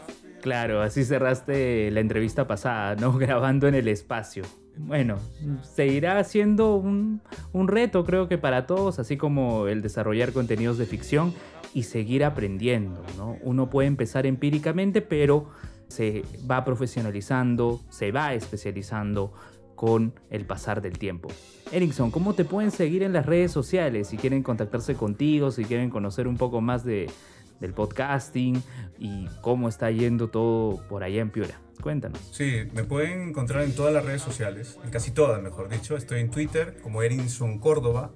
Claro, 0.43 0.83
así 0.83 1.05
cerraste 1.05 1.91
la 1.91 2.01
entrevista 2.01 2.47
pasada, 2.47 2.97
¿no? 2.97 3.13
Grabando 3.19 3.67
en 3.67 3.75
el 3.75 3.89
espacio. 3.89 4.45
Bueno, 4.77 5.19
seguirá 5.63 6.23
siendo 6.25 6.77
un, 6.77 7.23
un, 7.53 7.69
reto 7.69 8.05
creo 8.05 8.29
que 8.29 8.39
para 8.39 8.67
todos, 8.67 8.99
así 8.99 9.17
como 9.17 9.69
el 9.69 9.83
desarrollar 9.83 10.33
contenidos 10.33 10.79
de 10.79 10.85
ficción 10.85 11.33
y 11.73 11.85
seguir 11.85 12.25
aprendiendo, 12.25 13.03
¿no? 13.17 13.39
Uno 13.43 13.71
puede 13.71 13.89
empezar 13.89 14.27
empíricamente, 14.27 15.01
pero 15.01 15.49
se 15.89 16.25
va 16.51 16.65
profesionalizando, 16.65 17.81
se 17.89 18.11
va 18.11 18.35
especializando 18.35 19.33
con 19.85 20.15
el 20.31 20.47
pasar 20.47 20.81
del 20.81 20.99
tiempo. 20.99 21.29
Erickson, 21.71 22.11
¿cómo 22.11 22.33
te 22.33 22.47
pueden 22.47 22.71
seguir 22.71 23.03
en 23.03 23.13
las 23.13 23.27
redes 23.27 23.53
sociales 23.53 24.09
si 24.09 24.17
quieren 24.17 24.43
contactarse 24.43 24.95
contigo, 24.95 25.51
si 25.51 25.67
quieren 25.67 25.91
conocer 25.91 26.27
un 26.27 26.39
poco 26.39 26.63
más 26.63 26.85
de, 26.87 27.11
del 27.61 27.75
podcasting 27.75 28.63
y 28.99 29.27
cómo 29.43 29.69
está 29.69 29.91
yendo 29.91 30.29
todo 30.29 30.83
por 30.89 31.05
allá 31.05 31.21
en 31.21 31.29
Piura. 31.29 31.61
Cuéntanos. 31.83 32.19
Sí, 32.33 32.63
me 32.73 32.85
pueden 32.85 33.29
encontrar 33.29 33.63
en 33.63 33.75
todas 33.75 33.93
las 33.93 34.07
redes 34.07 34.23
sociales, 34.23 34.79
en 34.83 34.91
casi 34.91 35.11
todas, 35.11 35.43
mejor 35.43 35.69
dicho. 35.69 35.99
Estoy 35.99 36.21
en 36.21 36.31
Twitter 36.31 36.79
como 36.83 37.03
Erinson 37.03 37.59
Córdoba, 37.59 38.11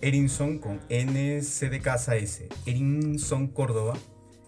Erinson 0.00 0.58
con 0.58 0.80
N 0.88 1.42
C 1.42 1.70
de 1.70 1.78
casa 1.78 2.16
S, 2.16 2.48
Erinson 2.66 3.46
Córdoba. 3.46 3.94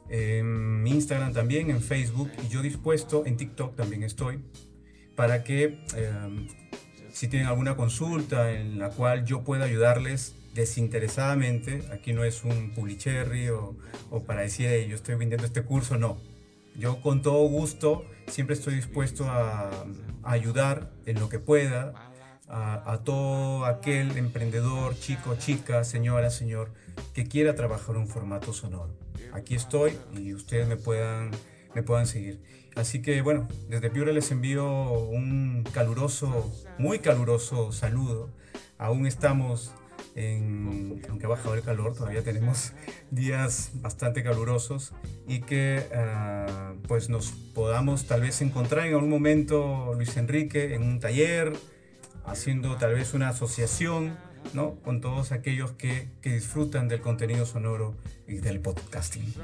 En 0.08 0.84
Instagram 0.84 1.32
también, 1.32 1.70
en 1.70 1.80
Facebook 1.80 2.32
y 2.44 2.48
yo 2.48 2.60
dispuesto, 2.60 3.24
en 3.24 3.36
TikTok 3.36 3.76
también 3.76 4.02
estoy, 4.02 4.40
para 5.16 5.44
que 5.44 5.78
eh, 5.96 6.48
si 7.12 7.28
tienen 7.28 7.48
alguna 7.48 7.76
consulta 7.76 8.52
en 8.52 8.78
la 8.78 8.90
cual 8.90 9.24
yo 9.24 9.42
pueda 9.42 9.64
ayudarles 9.64 10.34
desinteresadamente, 10.54 11.84
aquí 11.92 12.12
no 12.12 12.24
es 12.24 12.44
un 12.44 12.72
pulicherry 12.74 13.48
o, 13.48 13.76
o 14.10 14.22
para 14.22 14.42
decir, 14.42 14.68
yo 14.86 14.94
estoy 14.94 15.16
vendiendo 15.16 15.46
este 15.46 15.62
curso, 15.62 15.96
no. 15.96 16.18
Yo 16.76 17.00
con 17.00 17.22
todo 17.22 17.46
gusto 17.48 18.04
siempre 18.26 18.54
estoy 18.54 18.74
dispuesto 18.74 19.26
a, 19.28 19.70
ayudar 20.24 20.90
en 21.04 21.20
lo 21.20 21.28
que 21.28 21.38
pueda 21.38 21.92
a, 22.48 22.92
a, 22.92 23.04
todo 23.04 23.66
aquel 23.66 24.16
emprendedor, 24.16 24.98
chico, 24.98 25.36
chica, 25.36 25.84
señora, 25.84 26.30
señor, 26.30 26.72
que 27.12 27.26
quiera 27.26 27.54
trabajar 27.54 27.96
un 27.96 28.08
formato 28.08 28.52
sonoro. 28.52 28.96
Aquí 29.32 29.54
estoy 29.54 29.98
y 30.16 30.32
ustedes 30.32 30.66
me 30.66 30.76
puedan, 30.76 31.30
me 31.74 31.82
puedan 31.82 32.06
seguir. 32.06 32.40
Así 32.74 33.02
que 33.02 33.22
bueno, 33.22 33.48
desde 33.68 33.90
Piura 33.90 34.12
les 34.12 34.30
envío 34.30 34.64
un 34.92 35.64
caluroso, 35.72 36.52
muy 36.78 36.98
caluroso 36.98 37.72
saludo. 37.72 38.30
Aún 38.78 39.06
estamos 39.06 39.72
aunque 41.08 41.26
ha 41.26 41.28
bajado 41.28 41.54
el 41.54 41.62
calor, 41.62 41.94
todavía 41.94 42.22
tenemos 42.22 42.72
días 43.10 43.70
bastante 43.74 44.22
calurosos 44.22 44.92
y 45.26 45.40
que 45.40 45.86
ah, 45.94 46.74
pues 46.86 47.08
nos 47.08 47.32
podamos 47.54 48.06
tal 48.06 48.20
vez 48.20 48.40
encontrar 48.40 48.86
en 48.86 48.94
algún 48.94 49.10
momento, 49.10 49.92
Luis 49.94 50.16
Enrique, 50.16 50.74
en 50.74 50.82
un 50.82 51.00
taller, 51.00 51.52
haciendo 52.24 52.76
tal 52.76 52.94
vez 52.94 53.12
una 53.12 53.30
asociación 53.30 54.16
¿no? 54.52 54.76
con 54.76 55.00
todos 55.00 55.32
aquellos 55.32 55.72
que, 55.72 56.08
que 56.22 56.32
disfrutan 56.32 56.86
del 56.86 57.00
contenido 57.00 57.44
sonoro 57.44 57.96
y 58.28 58.34
del 58.34 58.60
podcasting. 58.60 59.34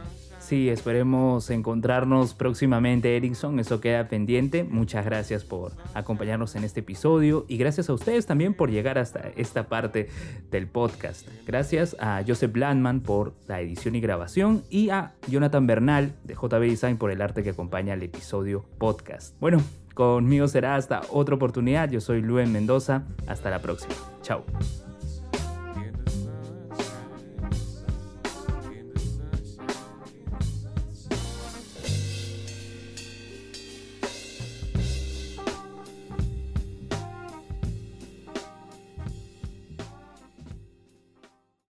Sí, 0.50 0.68
esperemos 0.68 1.48
encontrarnos 1.50 2.34
próximamente, 2.34 3.16
Erickson. 3.16 3.60
Eso 3.60 3.80
queda 3.80 4.08
pendiente. 4.08 4.64
Muchas 4.64 5.04
gracias 5.04 5.44
por 5.44 5.74
acompañarnos 5.94 6.56
en 6.56 6.64
este 6.64 6.80
episodio 6.80 7.44
y 7.46 7.56
gracias 7.56 7.88
a 7.88 7.92
ustedes 7.92 8.26
también 8.26 8.54
por 8.54 8.68
llegar 8.68 8.98
hasta 8.98 9.30
esta 9.36 9.68
parte 9.68 10.08
del 10.50 10.66
podcast. 10.66 11.28
Gracias 11.46 11.94
a 12.00 12.24
Joseph 12.26 12.56
Landman 12.56 12.98
por 12.98 13.32
la 13.46 13.60
edición 13.60 13.94
y 13.94 14.00
grabación 14.00 14.64
y 14.70 14.90
a 14.90 15.12
Jonathan 15.28 15.68
Bernal 15.68 16.16
de 16.24 16.34
JB 16.34 16.62
Design 16.62 16.96
por 16.96 17.12
el 17.12 17.22
arte 17.22 17.44
que 17.44 17.50
acompaña 17.50 17.94
el 17.94 18.02
episodio 18.02 18.64
podcast. 18.78 19.38
Bueno, 19.38 19.62
conmigo 19.94 20.48
será 20.48 20.74
hasta 20.74 21.02
otra 21.10 21.36
oportunidad. 21.36 21.92
Yo 21.92 22.00
soy 22.00 22.22
Luen 22.22 22.50
Mendoza. 22.50 23.04
Hasta 23.28 23.50
la 23.50 23.62
próxima. 23.62 23.94
Chao. 24.22 24.44